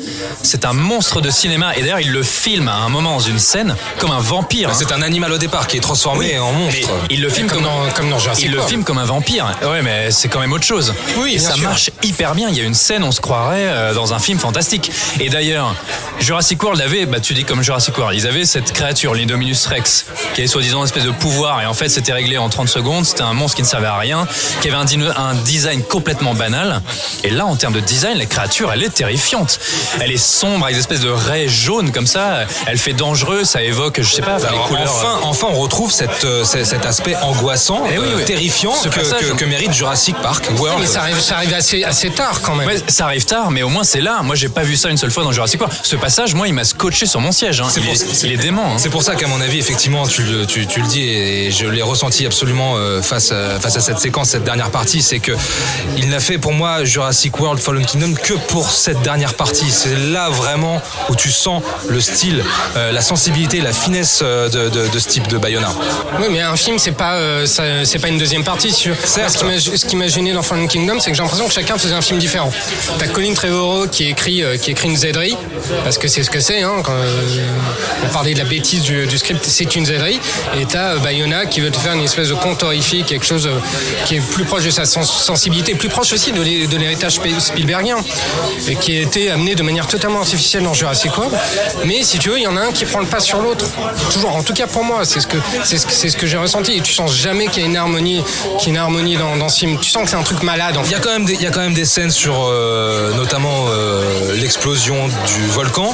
c'est 0.43 0.65
un 0.65 0.73
monstre 0.73 1.21
de 1.21 1.29
cinéma, 1.29 1.75
et 1.75 1.81
d'ailleurs 1.81 1.99
il 1.99 2.11
le 2.11 2.23
filme 2.23 2.67
à 2.67 2.75
un 2.75 2.89
moment 2.89 3.11
dans 3.13 3.19
une 3.19 3.39
scène 3.39 3.75
comme 3.99 4.11
un 4.11 4.19
vampire. 4.19 4.69
hein. 4.69 4.73
C'est 4.75 4.91
un 4.91 5.01
animal 5.01 5.31
au 5.31 5.37
départ 5.37 5.67
qui 5.67 5.77
est 5.77 5.81
transformé 5.81 6.37
en 6.39 6.51
monstre. 6.51 6.89
Mais 7.09 7.15
il 7.15 7.21
le 7.21 7.29
filme 7.29 7.47
Comme 7.47 7.63
dans- 7.63 7.89
comme 7.95 8.09
dans 8.09 8.19
Jurassic 8.19 8.45
il 8.45 8.51
le 8.51 8.61
filme 8.61 8.83
comme 8.83 8.97
un 8.97 9.05
vampire. 9.05 9.45
Ouais, 9.63 9.81
mais 9.81 10.11
c'est 10.11 10.27
quand 10.27 10.39
même 10.39 10.53
autre 10.53 10.65
chose. 10.65 10.93
Oui, 11.17 11.35
et 11.35 11.39
ça 11.39 11.53
sûr. 11.53 11.63
marche 11.63 11.91
hyper 12.03 12.35
bien. 12.35 12.49
Il 12.49 12.57
y 12.57 12.61
a 12.61 12.63
une 12.63 12.73
scène, 12.73 13.03
on 13.03 13.11
se 13.11 13.21
croirait 13.21 13.67
euh, 13.67 13.93
dans 13.93 14.13
un 14.13 14.19
film 14.19 14.39
fantastique. 14.39 14.91
Et 15.19 15.29
d'ailleurs, 15.29 15.75
Jurassic 16.19 16.61
World 16.63 16.81
avait, 16.81 17.05
bah 17.05 17.19
tu 17.19 17.33
dis 17.33 17.43
comme 17.43 17.61
Jurassic 17.63 17.97
World, 17.97 18.17
ils 18.17 18.27
avaient 18.27 18.45
cette 18.45 18.71
créature, 18.73 19.13
l'Indominus 19.13 19.65
Rex, 19.67 20.05
qui 20.33 20.41
avait 20.41 20.47
soi-disant 20.47 20.79
une 20.79 20.85
espèce 20.85 21.03
de 21.03 21.11
pouvoir 21.11 21.40
et 21.61 21.65
en 21.65 21.73
fait 21.73 21.89
c'était 21.89 22.13
réglé 22.13 22.37
en 22.37 22.49
30 22.49 22.67
secondes. 22.69 23.05
C'était 23.05 23.21
un 23.23 23.33
monstre 23.33 23.55
qui 23.57 23.61
ne 23.63 23.67
servait 23.67 23.87
à 23.87 23.97
rien, 23.97 24.27
qui 24.61 24.67
avait 24.69 24.77
un, 24.77 25.33
design 25.45 25.81
complètement 25.83 26.33
banal. 26.33 26.81
Et 27.23 27.29
là, 27.29 27.45
en 27.45 27.55
termes 27.55 27.73
de 27.73 27.79
design, 27.79 28.17
la 28.17 28.25
créature, 28.25 28.71
elle 28.71 28.83
est 28.83 28.93
terrifiante. 28.93 29.59
Elle 29.99 30.11
est 30.11 30.17
sombre 30.17 30.65
avec 30.65 30.75
des 30.75 30.79
espèces 30.81 30.99
de 30.99 31.09
raies 31.09 31.47
jaunes 31.47 31.91
comme 31.91 32.07
ça. 32.07 32.41
Elle 32.67 32.77
fait 32.77 32.93
dangereux, 32.93 33.43
ça 33.43 33.61
évoque, 33.63 34.01
je 34.01 34.09
sais 34.13 34.21
pas, 34.21 34.37
les 34.37 34.57
couleurs. 34.67 34.83
enfin, 34.93 35.19
enfin, 35.23 35.47
on 35.51 35.59
retrouve 35.59 35.91
cette, 35.91 36.23
euh, 36.25 36.43
cet 36.43 36.85
aspect 36.85 37.15
angoissant, 37.21 37.83
Eh 37.93 37.97
oui, 37.97 38.05
euh, 38.07 38.17
oui. 38.17 38.25
terrifiant 38.25 38.73
Ce 38.75 38.89
que, 38.89 38.99
passage- 38.99 39.21
que- 39.21 39.33
que 39.35 39.45
mérite 39.45 39.73
Jurassic 39.73 40.15
Park 40.21 40.49
World. 40.57 40.79
Mais 40.81 40.87
ça 40.87 41.01
arrive, 41.01 41.19
ça 41.19 41.35
arrive 41.37 41.53
assez, 41.53 41.83
assez 41.83 42.09
tard 42.11 42.41
quand 42.41 42.55
même. 42.55 42.67
Ouais, 42.67 42.81
ça 42.87 43.05
arrive 43.05 43.25
tard, 43.25 43.51
mais 43.51 43.63
au 43.63 43.69
moins 43.69 43.83
c'est 43.83 44.01
là. 44.01 44.21
Moi, 44.23 44.35
j'ai 44.35 44.49
pas 44.49 44.63
vu 44.63 44.75
ça 44.75 44.89
une 44.89 44.97
seule 44.97 45.11
fois 45.11 45.23
dans 45.23 45.31
Jurassic 45.31 45.59
Park. 45.59 45.71
Ce 45.83 45.95
passage, 45.95 46.33
moi, 46.33 46.47
il 46.47 46.53
m'a 46.53 46.63
scotché 46.63 47.05
sur 47.05 47.19
mon 47.21 47.31
siège. 47.31 47.61
hein. 47.61 47.67
C'est 47.69 47.79
Il, 47.79 47.85
pour- 47.85 47.93
est, 47.95 48.23
il 48.23 48.31
est 48.31 48.37
dément. 48.37 48.73
hein. 48.73 48.77
C'est 48.77 48.89
pour 48.89 49.03
ça 49.03 49.15
qu'à 49.15 49.27
mon 49.27 49.39
avis, 49.41 49.59
effectivement, 49.59 50.05
tu 50.07 50.23
le, 50.23 50.45
tu, 50.45 50.67
tu 50.67 50.81
le 50.81 50.87
dis 50.87 51.01
et 51.03 51.30
je 51.51 51.67
l'ai 51.67 51.81
ressenti 51.81 52.25
absolument 52.25 52.75
euh, 52.77 53.01
face 53.01 53.31
à, 53.31 53.59
face 53.59 53.75
à 53.77 53.79
cette 53.79 53.99
séquence, 53.99 54.29
cette 54.29 54.43
dernière 54.43 54.69
partie, 54.71 55.01
c'est 55.01 55.19
que 55.19 55.31
il 55.97 56.09
n'a 56.09 56.19
fait 56.19 56.37
pour 56.37 56.53
moi 56.53 56.83
Jurassic 56.83 57.39
World 57.39 57.59
Fallen 57.61 57.85
Kingdom 57.85 58.13
que 58.21 58.33
pour 58.33 58.69
cette 58.71 59.01
dernière 59.01 59.33
partie. 59.33 59.69
C'est 59.71 59.95
là 60.11 60.29
vraiment 60.29 60.81
où 61.09 61.15
tu 61.15 61.31
sens 61.31 61.61
le 61.89 62.01
style, 62.01 62.43
euh, 62.75 62.91
la 62.91 63.01
sensibilité, 63.01 63.61
la 63.61 63.73
finesse 63.73 64.19
euh, 64.23 64.49
de, 64.49 64.69
de, 64.69 64.87
de 64.87 64.99
ce 64.99 65.07
type 65.07 65.27
de 65.27 65.37
Bayona. 65.37 65.71
Oui, 66.19 66.27
mais 66.31 66.41
un 66.41 66.55
film, 66.55 66.77
c'est 66.79 66.91
pas, 66.91 67.15
euh, 67.15 67.45
c'est 67.45 67.99
pas 67.99 68.07
une 68.09 68.17
deuxième 68.17 68.43
partie. 68.43 68.75
Moi, 68.87 68.95
ce 69.59 69.85
qui 69.85 69.95
m'a- 69.95 70.07
gêné 70.07 70.33
dans 70.33 70.41
Fallen 70.43 70.67
Kingdom, 70.67 70.99
c'est 70.99 71.11
que 71.11 71.15
j'ai 71.17 71.23
l'impression 71.23 71.47
que 71.47 71.53
chacun 71.53 71.77
faisait 71.77 71.93
un 71.93 72.01
film 72.01 72.19
différent. 72.19 72.51
T'as 72.99 73.07
Colin 73.07 73.33
Trevorrow 73.33 73.87
qui 73.87 74.09
écrit, 74.09 74.43
euh, 74.43 74.57
qui 74.57 74.71
écrit 74.71 74.89
une 74.89 74.97
zèderie, 74.97 75.37
parce 75.83 75.97
que 75.97 76.07
c'est 76.07 76.23
ce 76.23 76.29
que 76.29 76.39
c'est. 76.41 76.61
Hein, 76.63 76.81
quand 76.83 76.91
euh, 76.93 77.21
on 78.03 78.07
parlait 78.13 78.33
de 78.33 78.39
la 78.39 78.45
bêtise 78.45 78.81
du, 78.81 79.05
du 79.07 79.17
script, 79.17 79.45
c'est 79.47 79.75
une 79.75 79.85
zèderie. 79.85 80.19
Et 80.59 80.65
t'as 80.65 80.95
euh, 80.95 80.99
Bayona 81.21 81.45
qui 81.45 81.61
veut 81.61 81.69
te 81.71 81.77
faire 81.77 81.93
une 81.93 82.01
espèce 82.01 82.29
de 82.29 82.33
conte 82.33 82.63
horrifique, 82.63 83.05
quelque 83.07 83.25
chose 83.25 83.45
euh, 83.47 83.59
qui 84.05 84.15
est 84.15 84.19
plus 84.21 84.43
proche 84.43 84.63
de 84.63 84.69
sa 84.71 84.85
sens- 84.85 85.23
sensibilité, 85.23 85.75
plus 85.75 85.89
proche 85.89 86.13
aussi 86.13 86.31
de 86.31 86.41
l'hé- 86.41 86.67
de 86.67 86.77
l'héritage 86.77 87.17
Sp- 87.19 87.39
Spielbergien, 87.39 87.97
et 88.67 88.75
qui 88.75 88.97
a 88.97 89.01
été 89.01 89.29
amené 89.29 89.53
de 89.55 89.61
manière 89.63 89.87
totalement 89.87 90.19
artificielle 90.19 90.63
dans 90.63 90.73
Jurassic 90.73 91.15
World. 91.17 91.35
Mais 91.85 92.01
si 92.03 92.17
tu 92.17 92.29
veux, 92.29 92.37
il 92.39 92.43
y 92.43 92.47
en 92.47 92.57
a 92.57 92.61
un 92.61 92.71
qui 92.71 92.85
prend 92.85 92.99
le 92.99 93.05
pas 93.05 93.19
sur 93.19 93.39
l'autre. 93.41 93.65
Toujours, 94.11 94.35
en 94.35 94.43
tout 94.43 94.53
cas 94.53 94.67
pour 94.67 94.83
moi, 94.83 95.05
c'est 95.05 95.19
ce 95.19 95.27
que 95.27 95.37
c'est 95.63 95.77
ce 95.77 95.85
que, 95.85 95.93
c'est 95.93 96.09
ce 96.09 96.17
que 96.17 96.25
j'ai 96.27 96.37
ressenti. 96.37 96.77
Et 96.77 96.81
tu 96.81 96.93
sens 96.93 97.13
jamais 97.15 97.47
qu'il 97.47 97.61
y 97.61 97.65
a 97.65 97.69
une 97.69 97.77
harmonie, 97.77 98.23
qu'il 98.57 98.67
y 98.67 98.71
a 98.71 98.73
une 98.73 98.77
harmonie 98.77 99.17
dans, 99.17 99.35
dans 99.37 99.49
ce 99.49 99.59
film. 99.59 99.77
Tu 99.79 99.89
sens 99.89 100.03
que 100.03 100.09
c'est 100.09 100.15
un 100.15 100.23
truc 100.23 100.41
malade. 100.43 100.77
En 100.77 100.83
Il 100.83 100.91
y 100.91 100.95
a 100.95 100.99
quand 100.99 101.11
même 101.11 101.25
des, 101.25 101.33
il 101.33 101.41
y 101.41 101.47
a 101.47 101.51
quand 101.51 101.61
même 101.61 101.73
des 101.73 101.85
scènes 101.85 102.11
sur 102.11 102.35
euh, 102.47 103.13
notamment 103.13 103.65
euh, 103.69 104.33
l'explosion 104.35 105.07
du 105.07 105.47
volcan. 105.49 105.93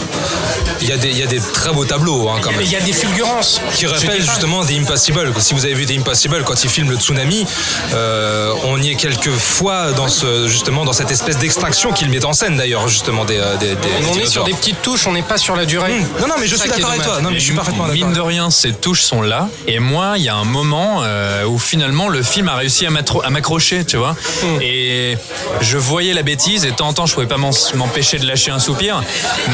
Il 0.81 0.87
y 0.87 0.91
a 0.93 0.97
des, 0.97 1.09
il 1.09 1.17
y 1.17 1.23
a 1.23 1.27
des 1.27 1.39
très 1.39 1.71
beaux 1.73 1.85
tableaux 1.85 2.29
hein, 2.29 2.37
quand 2.41 2.51
même. 2.51 2.59
Mais 2.59 2.65
il 2.65 2.71
y 2.71 2.75
a 2.75 2.81
des 2.81 2.93
fulgurances. 2.93 3.61
qui 3.75 3.83
Je 3.85 3.87
rappelle 3.87 4.19
dis 4.21 4.25
pas- 4.25 4.31
justement 4.33 4.63
The 4.63 4.71
Impossible. 5.09 5.33
Si 5.41 5.53
vous 5.53 5.65
avez 5.65 5.73
vu 5.73 5.85
The 5.85 5.91
Impossible, 5.99 6.43
quand 6.43 6.63
il 6.63 6.69
filme 6.69 6.89
le 6.91 6.97
tsunami, 6.97 7.45
euh, 7.93 8.51
on 8.65 8.81
y 8.81 8.89
est 8.91 8.95
quelques 8.95 9.31
fois 9.31 9.91
dans 9.93 10.07
ce, 10.07 10.47
justement 10.47 10.83
dans 10.85 10.93
cette 10.93 11.11
espèce 11.11 11.37
d'extinction 11.37 11.91
qu'il 11.93 12.09
met 12.09 12.23
en 12.25 12.33
scène 12.33 12.57
d'ailleurs 12.57 12.87
justement 12.87 13.23
des, 13.25 13.37
euh, 13.37 13.55
des, 13.57 13.69
des- 13.69 13.75
des 13.75 13.79
On 14.11 14.19
est 14.19 14.25
sur 14.25 14.43
des 14.43 14.53
petites 14.53 14.81
touches, 14.81 15.07
on 15.07 15.13
n'est 15.13 15.21
pas 15.21 15.37
sur 15.37 15.55
la 15.55 15.65
durée. 15.65 15.93
Hum. 15.93 16.05
Non 16.21 16.27
non 16.27 16.35
mais 16.39 16.47
je 16.47 16.55
suis 16.55 16.69
d'accord 16.69 16.89
avec 16.91 17.03
toi. 17.03 17.21
Non 17.21 17.29
mais 17.31 17.39
je 17.39 17.45
suis 17.45 17.53
parfaitement 17.55 17.85
Mine 17.87 18.09
de 18.09 18.13
d'accord. 18.15 18.27
rien, 18.27 18.49
ces 18.49 18.73
touches 18.73 19.01
sont 19.01 19.21
là. 19.21 19.47
Et 19.67 19.79
moi, 19.79 20.13
il 20.17 20.23
y 20.23 20.29
a 20.29 20.35
un 20.35 20.43
moment 20.45 21.01
euh, 21.03 21.45
où 21.45 21.57
finalement 21.57 22.09
le 22.09 22.21
film 22.23 22.49
a 22.49 22.55
réussi 22.55 22.85
à 22.85 22.89
m'accrocher, 23.29 23.85
tu 23.85 23.97
vois. 23.97 24.11
Hmm. 24.43 24.61
Et 24.61 25.17
je 25.61 25.77
voyais 25.77 26.13
la 26.13 26.23
bêtise 26.23 26.65
et 26.65 26.71
de 26.71 26.75
temps 26.75 26.87
en 26.89 26.93
temps, 26.93 27.05
je 27.05 27.13
pouvais 27.13 27.27
pas 27.27 27.37
m'empêcher 27.37 28.17
de 28.19 28.25
lâcher 28.27 28.51
un 28.51 28.59
soupir. 28.59 29.01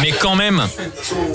Mais 0.01 0.11
quand 0.11 0.35
même, 0.35 0.67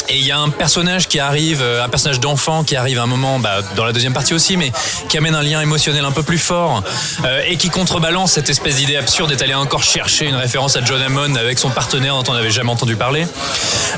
et 0.08 0.16
il 0.16 0.24
y 0.26 0.32
a 0.32 0.38
un 0.38 0.48
personnage 0.48 1.06
qui 1.08 1.18
arrive, 1.20 1.62
un 1.62 1.88
personnage 1.88 2.20
d'enfant 2.20 2.64
qui 2.64 2.76
arrive 2.76 2.98
à 2.98 3.02
un 3.02 3.06
moment, 3.06 3.38
bah, 3.38 3.60
dans 3.76 3.84
la 3.84 3.92
deuxième 3.92 4.07
partie 4.12 4.34
aussi, 4.34 4.56
mais 4.56 4.72
qui 5.08 5.18
amène 5.18 5.34
un 5.34 5.42
lien 5.42 5.60
émotionnel 5.60 6.04
un 6.04 6.12
peu 6.12 6.22
plus 6.22 6.38
fort 6.38 6.82
euh, 7.24 7.42
et 7.46 7.56
qui 7.56 7.70
contrebalance 7.70 8.32
cette 8.32 8.48
espèce 8.48 8.76
d'idée 8.76 8.96
absurde 8.96 9.30
d'être 9.30 9.42
allé 9.42 9.54
encore 9.54 9.82
chercher 9.82 10.26
une 10.26 10.36
référence 10.36 10.76
à 10.76 10.84
John 10.84 11.00
Hammond 11.02 11.34
avec 11.36 11.58
son 11.58 11.70
partenaire 11.70 12.14
dont 12.14 12.30
on 12.30 12.34
n'avait 12.34 12.50
jamais 12.50 12.70
entendu 12.70 12.96
parler. 12.96 13.26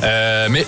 Euh, 0.03 0.49
mais 0.51 0.67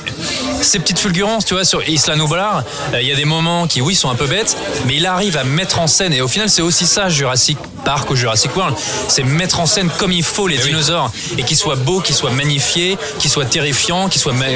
ces 0.61 0.78
petites 0.78 0.99
fulgurances, 0.99 1.44
tu 1.44 1.54
vois, 1.54 1.64
sur 1.64 1.87
Isla 1.88 2.16
Nublar, 2.16 2.64
euh, 2.92 3.00
il 3.00 3.08
y 3.08 3.12
a 3.12 3.16
des 3.16 3.25
moments 3.25 3.66
qui, 3.66 3.80
oui, 3.80 3.94
sont 3.94 4.11
un 4.11 4.14
peu 4.14 4.26
bêtes, 4.26 4.56
mais 4.87 4.96
il 4.96 5.06
arrive 5.06 5.37
à 5.37 5.44
mettre 5.44 5.78
en 5.78 5.87
scène, 5.87 6.12
et 6.12 6.20
au 6.20 6.28
final, 6.28 6.49
c'est 6.49 6.62
aussi 6.62 6.87
ça, 6.87 7.08
Jurassic 7.08 7.58
Park 7.84 8.11
ou 8.11 8.16
Jurassic 8.16 8.54
World, 8.56 8.76
c'est 9.08 9.25
mettre 9.25 9.58
en 9.61 9.66
scène 9.66 9.90
comme 9.99 10.12
il 10.12 10.22
faut 10.22 10.46
les 10.46 10.58
dinosaures, 10.58 11.11
et 11.37 11.42
qu'ils 11.42 11.56
soient 11.56 11.76
beaux, 11.76 12.00
qu'ils 12.00 12.14
soient 12.14 12.30
magnifiés, 12.30 12.96
qu'ils 13.18 13.30
soient 13.30 13.44
terrifiants, 13.44 14.08
qu'ils 14.08 14.20
soient 14.20 14.32
ma- 14.32 14.46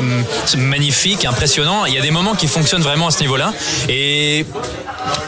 magnifiques, 0.56 1.24
impressionnants. 1.24 1.86
Il 1.86 1.94
y 1.94 1.98
a 1.98 2.02
des 2.02 2.10
moments 2.10 2.34
qui 2.34 2.46
fonctionnent 2.46 2.82
vraiment 2.82 3.08
à 3.08 3.10
ce 3.10 3.20
niveau-là, 3.20 3.52
et 3.88 4.46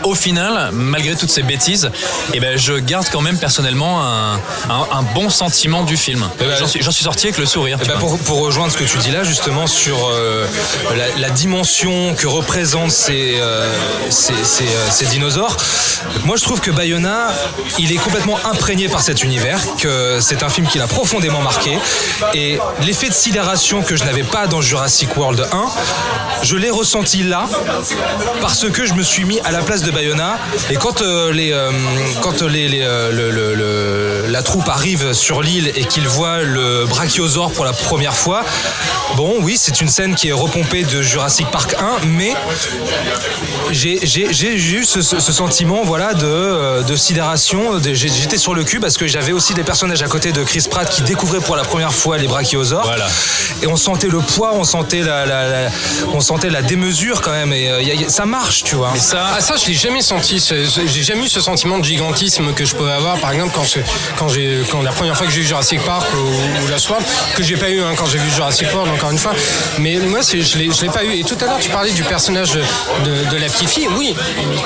au 0.05 0.15
final, 0.15 0.71
malgré 0.73 1.15
toutes 1.17 1.31
ces 1.31 1.43
bêtises, 1.43 1.91
eh 2.33 2.41
ben, 2.41 2.57
je 2.59 2.75
garde 2.75 3.07
quand 3.11 3.21
même 3.21 3.39
personnellement 3.39 4.03
un, 4.03 4.35
un- 4.35 4.87
un 4.93 5.03
bon 5.15 5.29
sentiment 5.31 5.83
du 5.83 5.97
film. 5.97 6.29
Eh 6.41 6.45
ben, 6.45 6.57
J'en 6.59 6.67
suis, 6.93 7.05
sorti 7.05 7.27
avec 7.27 7.39
le 7.39 7.47
sourire. 7.47 7.79
Eh 7.83 7.87
ben, 7.87 7.99
pour, 7.99 8.19
pour 8.21 8.39
rejoindre 8.41 8.73
ce 8.73 8.77
que 8.79 8.85
tu 8.85 8.99
dis 8.99 9.11
là, 9.11 9.25
justement, 9.25 9.67
sur 9.67 9.97
euh, 10.09 10.47
la, 10.97 11.21
la 11.21 11.31
dimension 11.31 12.15
que 12.15 12.27
représentent 12.27 12.91
ces, 12.91 13.39
euh, 13.41 13.71
ces, 14.11 14.33
ces, 14.45 14.65
euh, 14.65 14.87
ces 14.91 15.07
dinosaures, 15.07 15.57
moi 16.25 16.37
je 16.37 16.43
trouve 16.45 16.61
que 16.61 16.71
Bayona, 16.71 17.29
il 17.79 17.93
est 17.93 17.97
complètement 17.97 18.39
imprégné 18.51 18.89
par 18.89 19.01
cet 19.01 19.23
univers, 19.23 19.59
que 19.79 20.19
c'est 20.21 20.43
un 20.43 20.49
film 20.49 20.67
qui 20.67 20.79
l'a 20.79 20.87
profondément 20.87 21.41
marqué. 21.43 21.79
Et 22.35 22.59
l'effet 22.83 23.09
de 23.09 23.15
sidération 23.15 23.83
que 23.83 23.97
je 23.97 24.05
n'avais 24.05 24.23
pas 24.25 24.47
dans 24.47 24.61
Jurassic 24.61 25.17
World 25.17 25.47
1, 25.53 25.67
je 26.43 26.57
l'ai 26.57 26.71
ressenti 26.71 27.23
là, 27.25 27.47
parce 28.41 28.69
que 28.71 28.85
je 28.87 28.95
me 28.95 29.03
suis 29.03 29.25
mis 29.25 29.38
à 29.45 29.53
la 29.53 29.61
place 29.63 29.83
de 29.83 29.91
Bayona. 29.91 30.39
Et 30.71 30.77
quand, 30.77 31.03
euh, 31.03 31.33
les, 31.33 31.53
euh, 31.53 31.71
quand 32.23 32.43
les, 32.43 32.69
les, 32.69 32.83
euh, 32.83 33.11
le- 33.13 33.31
le- 33.31 33.55
le- 33.55 34.27
la 34.29 34.43
troupe 34.43 34.69
arrive 34.69 35.13
sur 35.13 35.43
l'île 35.43 35.73
et 35.75 35.85
qu'ils 35.85 36.09
voient 36.09 36.43
le 36.43 36.87
brachiosaure 36.87 37.51
pour 37.53 37.65
la 37.65 37.73
première 37.73 38.15
fois, 38.15 38.43
bon, 39.17 39.37
oui, 39.41 39.57
c'est 39.59 39.81
une 39.81 39.89
scène 39.89 40.15
qui 40.15 40.29
est 40.29 40.33
repompée 40.33 40.85
de 40.85 41.03
Jurassic 41.03 41.51
Park 41.51 41.75
1, 41.79 42.07
mais 42.07 42.35
j'ai 43.71 44.55
eu 44.55 44.85
ce, 44.85 45.03
sentiment 45.03 45.83
voilà, 45.85 46.15
de, 46.15 46.83
de 46.83 46.97
sidération. 46.97 47.81
J'étais 47.83 48.39
sur 48.39 48.55
le 48.55 48.65
cul 48.65 48.81
parce 48.81 48.97
que 48.97 49.07
j'avais 49.07 49.33
aussi 49.33 49.55
des 49.55 49.65
personnages 49.65 50.03
à 50.03 50.09
côté 50.09 50.33
de 50.33 50.43
Chris 50.43 50.65
Pratt 50.71 50.89
qui 50.89 51.03
découvraient 51.03 51.41
pour 51.41 51.57
la 51.57 51.65
première 51.65 51.93
fois 51.95 52.19
les 52.19 52.27
brachiosaures. 52.29 52.85
Voilà. 52.85 53.07
Et 53.63 53.67
on 53.67 53.77
sentait 53.77 54.09
le 54.09 54.21
poids, 54.21 54.53
on 54.55 54.65
sentait 54.65 55.01
la, 55.03 55.27
la- 55.27 55.49
la- 55.49 55.71
on 56.13 56.21
sentait 56.21 56.51
la 56.51 56.63
démesure 56.63 57.21
quand 57.21 57.31
même. 57.33 57.53
Et 57.53 57.65
y 57.65 57.69
a- 57.69 57.95
y 57.95 58.05
a- 58.05 58.09
ça 58.09 58.27
marche, 58.27 58.65
tu 58.65 58.75
vois. 58.75 58.91
Mais 58.93 59.01
ça, 59.01 59.28
Ah 59.31 59.41
ça 59.41 59.55
je 59.57 59.67
l'ai 59.67 59.75
jamais 59.75 60.01
senti, 60.01 60.43
j'ai 60.87 61.03
jamais 61.03 61.27
eu 61.27 61.29
ce 61.29 61.41
sentiment 61.41 61.79
de 61.79 61.85
gigantisme 61.85 62.53
que 62.55 62.65
je 62.65 62.75
pouvais 62.75 62.93
avoir 62.93 63.19
par 63.19 63.31
exemple 63.33 63.53
quand, 63.55 63.63
je- 63.65 63.81
quand, 64.19 64.29
j'ai, 64.29 64.63
quand 64.71 64.83
la 64.83 64.91
première 64.91 65.17
fois 65.17 65.27
que 65.27 65.33
j'ai 65.33 65.41
vu 65.41 65.47
Jurassic 65.47 65.81
Park 65.85 66.07
ou, 66.15 66.65
ou 66.65 66.69
la 66.69 66.79
Swamp, 66.79 66.99
que 67.37 67.43
j'ai 67.43 67.57
pas 67.57 67.69
eu 67.69 67.81
hein, 67.83 67.93
quand 67.97 68.07
j'ai 68.07 68.19
vu 68.19 68.31
Jurassic 68.31 68.69
World 68.73 68.93
encore 68.93 69.11
une 69.11 69.19
fois, 69.19 69.33
mais 69.79 69.97
moi 69.99 70.21
c'est, 70.23 70.41
je, 70.41 70.59
l'ai, 70.59 70.71
je 70.73 70.83
l'ai 70.83 70.89
pas 70.91 71.05
eu. 71.05 71.13
Et 71.19 71.25
tout 71.25 71.37
à 71.41 71.45
l'heure 71.45 71.59
tu 71.61 71.69
parlais 71.71 71.91
du 71.93 72.03
personnage 72.05 72.53
de, 72.53 72.61
de- 73.05 73.31
de 73.31 73.37
la 73.37 73.47
petite 73.49 73.69
fille, 73.69 73.89
oui, 73.97 74.15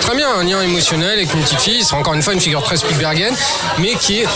très 0.00 0.14
bien, 0.14 0.28
un 0.38 0.44
lien 0.44 0.62
émotionnel 0.62 1.10
avec 1.18 1.34
une 1.34 1.40
petite 1.42 1.60
fille, 1.60 1.82
c'est 1.84 1.94
encore 1.94 2.14
une 2.14 2.22
fois 2.22 2.32
une 2.32 2.40
figure 2.40 2.62
très 2.62 2.76
Spielbergienne, 2.76 3.34
mais 3.78 3.94
qui 3.96 4.20
est 4.20 4.26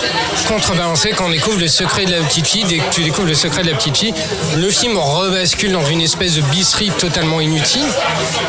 contrebalancée 0.49 1.11
quand 1.17 1.27
on 1.27 1.31
découvre 1.31 1.59
le 1.61 1.69
secret 1.69 2.05
de 2.05 2.13
la 2.13 2.23
petite 2.23 2.47
fille, 2.47 2.65
dès 2.65 2.79
que 2.79 2.91
tu 2.93 3.03
découvres 3.03 3.29
le 3.29 3.35
secret 3.35 3.63
de 3.63 3.71
la 3.71 3.77
petite 3.77 3.97
fille, 3.97 4.15
le 4.57 4.69
film 4.71 4.97
rebascule 4.99 5.73
dans 5.73 5.85
une 5.87 6.01
espèce 6.01 6.35
de 6.35 6.43
bisserie 6.43 6.91
totalement 6.99 7.41
inutile. 7.41 7.87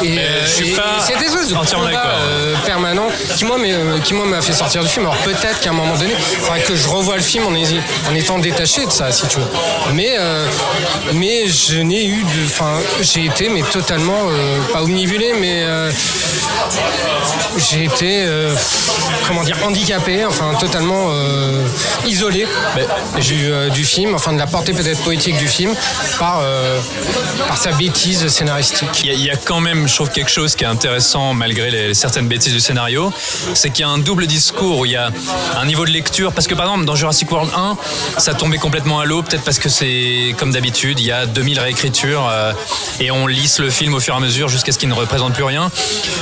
Et, 0.03 0.17
Euh, 0.17 0.45
je 0.45 0.51
suis 0.51 0.69
et- 0.71 0.75
pas 0.75 0.97
et 0.99 1.01
cette 1.05 1.21
espèce 1.21 1.49
de 1.49 1.55
euh, 1.73 2.55
permanent 2.65 3.07
qui 3.35 3.45
moi 3.45 3.57
mais, 3.59 3.73
euh, 3.73 3.99
qui 3.99 4.13
moi 4.13 4.25
m'a 4.25 4.41
fait 4.41 4.53
sortir 4.53 4.83
du 4.83 4.89
film. 4.89 5.05
Alors 5.05 5.17
peut-être 5.17 5.59
qu'à 5.59 5.69
un 5.69 5.73
moment 5.73 5.95
donné 5.95 6.13
il 6.13 6.63
que 6.63 6.75
je 6.75 6.87
revoie 6.87 7.15
le 7.15 7.21
film 7.21 7.45
en, 7.45 8.15
étant 8.15 8.39
détaché 8.39 8.85
de 8.85 8.91
ça 8.91 9.11
si 9.11 9.27
tu 9.27 9.37
veux. 9.39 9.47
Mais 9.93 10.15
euh, 10.17 10.45
mais 11.13 11.47
je 11.47 11.79
n'ai 11.79 12.05
eu 12.05 12.23
de 12.23 12.45
enfin 12.45 12.79
j'ai 13.01 13.25
été 13.25 13.49
mais 13.49 13.61
totalement 13.61 14.27
euh, 14.29 14.59
pas 14.73 14.83
omnibulé 14.83 15.33
mais 15.39 15.63
euh, 15.63 15.91
j'ai 17.57 17.85
été 17.85 18.25
comment 19.27 19.43
dire 19.43 19.57
handicapé 19.63 20.25
enfin 20.25 20.53
totalement 20.59 21.09
isolé 22.05 22.47
du, 23.19 23.49
du 23.71 23.85
film 23.85 24.15
enfin 24.15 24.33
de 24.33 24.37
la 24.37 24.47
portée 24.47 24.73
peut-être 24.73 25.01
poétique 25.03 25.37
du 25.37 25.47
film 25.47 25.73
par 26.19 26.41
par 27.47 27.57
sa 27.57 27.71
bêtise 27.71 28.27
scénaristique. 28.27 29.03
Il 29.03 29.13
y, 29.13 29.25
y 29.25 29.29
a 29.29 29.35
quand 29.35 29.59
même, 29.59 29.87
je 29.87 29.95
trouve, 29.95 30.09
quelque 30.09 30.31
chose 30.31 30.55
qui 30.55 30.63
est 30.63 30.67
intéressant 30.67 31.33
malgré 31.33 31.56
les, 31.61 31.93
certaines 31.93 32.27
bêtises 32.27 32.53
du 32.53 32.59
scénario, 32.59 33.11
c'est 33.53 33.69
qu'il 33.69 33.81
y 33.81 33.87
a 33.87 33.89
un 33.89 33.97
double 33.97 34.27
discours 34.27 34.79
où 34.79 34.85
il 34.85 34.91
y 34.91 34.95
a 34.95 35.11
un 35.59 35.65
niveau 35.65 35.85
de 35.85 35.91
lecture. 35.91 36.33
Parce 36.33 36.47
que 36.47 36.55
par 36.55 36.65
exemple, 36.65 36.85
dans 36.85 36.95
Jurassic 36.95 37.31
World 37.31 37.51
1, 37.55 37.77
ça 38.17 38.33
tombait 38.33 38.57
complètement 38.57 38.99
à 38.99 39.05
l'eau, 39.05 39.21
peut-être 39.23 39.43
parce 39.43 39.59
que 39.59 39.69
c'est 39.69 40.35
comme 40.37 40.51
d'habitude, 40.51 40.99
il 40.99 41.05
y 41.05 41.11
a 41.11 41.25
2000 41.25 41.59
réécritures 41.59 42.27
euh, 42.29 42.53
et 42.99 43.11
on 43.11 43.27
lisse 43.27 43.59
le 43.59 43.69
film 43.69 43.93
au 43.93 43.99
fur 43.99 44.13
et 44.13 44.17
à 44.17 44.19
mesure 44.19 44.49
jusqu'à 44.49 44.71
ce 44.71 44.79
qu'il 44.79 44.89
ne 44.89 44.93
représente 44.93 45.33
plus 45.33 45.43
rien. 45.43 45.71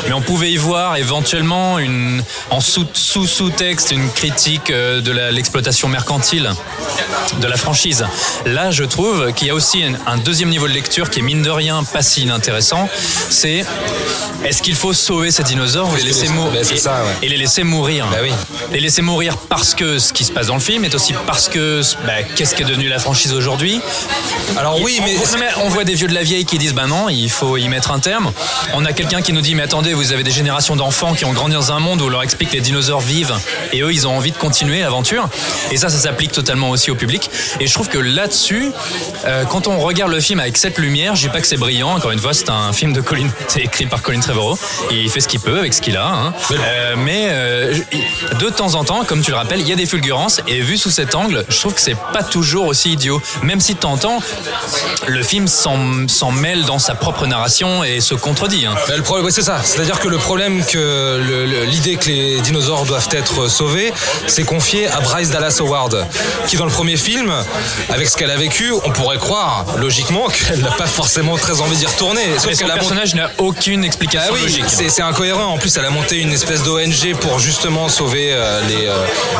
Mais 0.08 0.14
on 0.14 0.22
pouvait 0.22 0.52
y 0.52 0.58
voir 0.58 0.98
éventuellement 0.98 1.80
une, 1.80 2.24
en 2.50 2.62
sous 2.62 2.86
sous 2.94 3.28
sous-texte, 3.28 3.92
une 3.92 4.10
critique 4.12 4.70
euh, 4.70 5.02
de 5.02 5.12
l'exploitation 5.12 5.88
mercantile 5.88 6.52
de 7.40 7.48
la 7.48 7.58
franchise. 7.58 8.06
Là, 8.46 8.72
je 8.72 8.84
trouve 8.84 9.34
qu'il 9.34 9.48
y 9.48 9.52
a 9.52 9.56
aussi 9.56 9.84
un, 9.84 9.94
un 10.06 10.18
deuxième 10.18 10.50
niveau 10.50 10.68
de 10.68 10.74
lecture 10.74 11.10
qui 11.10 11.20
est 11.20 11.24
mine 11.24 11.42
de 11.42 11.50
rien 11.50 11.84
pas 11.84 12.02
si 12.02 12.24
inintéressant. 12.24 12.90
C'est 13.30 13.66
est-ce 14.44 14.62
qu'il 14.62 14.76
faut 14.76 14.94
sauver 14.94 15.25
ces 15.32 15.44
dinosaures 15.44 15.90
ou 15.92 15.96
les 15.96 16.04
laisser 16.04 16.30
mourir? 16.30 16.62
c'est 16.64 16.78
ça, 16.78 17.04
ouais. 17.04 17.14
et 17.22 17.30
les 17.30 17.38
laisser 17.38 17.64
mourir 17.64 18.08
Bah 18.12 18.18
oui. 18.22 18.32
Les 18.72 18.80
laisser 18.80 19.02
mourir 19.02 19.38
parce 19.38 19.76
que 19.76 20.00
ce 20.00 20.14
qui 20.14 20.24
se 20.24 20.32
passe 20.32 20.48
dans 20.48 20.56
le 20.56 20.60
film 20.60 20.86
est 20.86 20.96
aussi 20.96 21.14
parce 21.26 21.50
que 21.50 21.82
bah, 22.06 22.24
qu'est-ce 22.36 22.56
qu'est 22.56 22.64
devenu 22.64 22.88
la 22.88 23.00
franchise 23.00 23.34
aujourd'hui? 23.34 23.82
Alors 24.58 24.82
oui, 24.82 25.00
mais 25.04 25.16
on, 25.64 25.70
voit 25.70 25.84
des 25.84 25.94
vieux 25.94 26.08
de 26.08 26.14
la 26.14 26.24
vieille 26.24 26.46
qui 26.46 26.58
disent 26.58 26.74
bah 26.74 26.88
non, 26.88 27.10
il 27.10 27.30
faut 27.30 27.58
y 27.58 27.68
mettre 27.68 27.92
un 27.92 28.00
terme. 28.00 28.32
On 28.74 28.86
a 28.86 28.94
quelqu'un 28.94 29.22
qui 29.22 29.34
nous 29.34 29.42
dit 29.42 29.56
mais 29.56 29.64
attendez, 29.64 29.94
vous 29.94 30.12
avez 30.12 30.24
des 30.24 30.32
générations 30.32 30.76
d'enfants 30.76 31.14
qui 31.14 31.26
ont 31.26 31.34
grandi 31.34 31.56
dans 31.56 31.72
un 31.72 31.80
monde 31.80 32.02
où 32.02 32.06
on 32.06 32.10
leur 32.10 32.24
explique 32.24 32.50
que 32.50 32.56
les 32.56 32.62
dinosaures 32.62 33.02
vivent 33.02 33.34
et 33.74 33.82
eux 33.82 33.92
ils 33.92 34.08
ont 34.08 34.16
envie 34.16 34.32
de 34.32 34.38
continuer 34.38 34.82
l'aventure. 34.82 35.30
Et 35.72 35.78
ça, 35.78 35.90
ça 35.90 35.98
s'applique 35.98 36.32
totalement 36.32 36.70
aussi 36.70 36.92
au 36.92 36.96
public. 36.96 37.30
Et 37.60 37.68
je 37.68 37.74
trouve 37.74 37.90
que 37.90 37.98
là-dessus, 37.98 38.72
euh, 39.26 39.46
quand 39.46 39.68
on 39.68 39.80
regarde 39.80 40.12
le 40.12 40.20
film 40.20 40.40
avec 40.40 40.58
cette 40.58 40.78
lumière, 40.78 41.16
je 41.16 41.24
dis 41.24 41.30
pas 41.30 41.42
que 41.42 41.48
c'est 41.48 41.58
brillant. 41.58 41.96
Encore 41.96 42.12
une 42.12 42.20
fois, 42.20 42.34
c'est 42.34 42.50
un 42.50 42.74
film 42.74 42.94
de 42.94 43.02
Colin, 43.02 43.30
c'est 43.48 43.62
écrit 43.62 43.86
par 43.86 44.02
Colin 44.02 44.20
Trevorrow. 44.20 44.58
Et 44.92 45.05
il 45.06 45.12
fait 45.12 45.22
ce 45.22 45.28
qu'il 45.28 45.40
peut 45.40 45.58
avec 45.60 45.74
ce 45.74 45.82
qu'il 45.82 45.96
a. 45.98 46.06
hein. 46.08 46.34
Euh, 46.52 46.96
mais 46.98 47.28
euh, 47.30 47.74
je- 47.74 48.36
de 48.38 48.50
temps 48.50 48.76
en 48.76 48.84
temps, 48.84 49.04
comme 49.06 49.22
tu 49.22 49.32
le 49.32 49.38
rappelles, 49.38 49.62
il 49.62 49.68
y 49.70 49.72
a 49.74 49.76
des 49.76 49.86
fulgurances. 49.86 50.42
Et 50.48 50.60
vu 50.62 50.78
sous 50.78 50.90
cet 50.90 51.16
angle, 51.16 51.46
je 51.48 51.60
trouve 51.60 51.74
que 51.74 51.82
c'est 51.82 51.96
pas 52.14 52.24
toujours 52.24 52.66
aussi 52.68 52.92
idiot. 52.94 53.22
Même 53.44 53.62
si 53.62 53.74
de 53.76 53.80
temps 53.80 53.94
en 53.94 53.98
temps, 53.98 54.20
le 55.08 55.24
film 55.24 55.48
s'en 55.48 56.32
mêle 56.32 56.64
dans 56.66 56.80
sa 56.80 56.96
propre 56.96 57.26
narration 57.28 57.84
et 57.84 58.02
se 58.02 58.16
contredit. 58.16 58.66
hein. 58.66 58.76
Bah, 58.88 58.96
le 58.98 59.04
problème, 59.04 59.26
ouais, 59.26 59.32
c'est 59.32 59.42
ça. 59.44 59.62
C'est-à-dire 59.64 60.00
que 60.00 60.08
le 60.08 60.18
problème 60.18 60.64
que 60.66 60.78
le- 60.78 61.46
le- 61.46 61.64
l'idée 61.66 61.96
que 61.96 62.08
les 62.08 62.42
dinosaures 62.42 62.86
doivent 62.86 63.10
être 63.12 63.48
sauvés, 63.48 63.94
c'est 64.28 64.44
confié 64.44 64.88
à 64.88 65.00
Bryce 65.02 65.30
Dallas 65.32 65.58
Howard, 65.60 66.06
qui 66.48 66.58
dans 66.58 66.66
le 66.66 66.72
premier 66.72 66.98
film, 66.98 67.32
avec 67.90 68.10
ce 68.10 68.18
qu'elle 68.18 68.32
a 68.32 68.38
vécu, 68.38 68.72
on 68.86 68.92
pourrait 68.92 69.18
croire 69.18 69.66
logiquement 69.78 70.28
qu'elle 70.48 70.62
n'a 70.62 70.72
pas 70.72 70.88
forcément 70.88 71.38
très 71.38 71.62
envie 71.62 71.78
d'y 71.78 71.86
retourner. 71.86 72.22
Sauf 72.38 72.46
a 72.46 72.50
monté- 72.50 72.74
personnage 72.74 73.16
n'a 73.16 73.30
aucune 73.38 73.84
Ah 73.84 73.88
explication 73.88 74.34
oui, 74.34 74.42
logique. 74.44 74.66
c'est 74.68 74.95
c'est 74.96 75.02
incohérent. 75.02 75.48
En 75.48 75.58
plus, 75.58 75.76
elle 75.76 75.84
a 75.84 75.90
monté 75.90 76.22
une 76.22 76.32
espèce 76.32 76.64
d'ONG 76.64 77.16
pour 77.20 77.38
justement 77.40 77.90
sauver 77.90 78.30
euh, 78.32 78.62
les, 78.70 78.88
euh, 78.88 78.94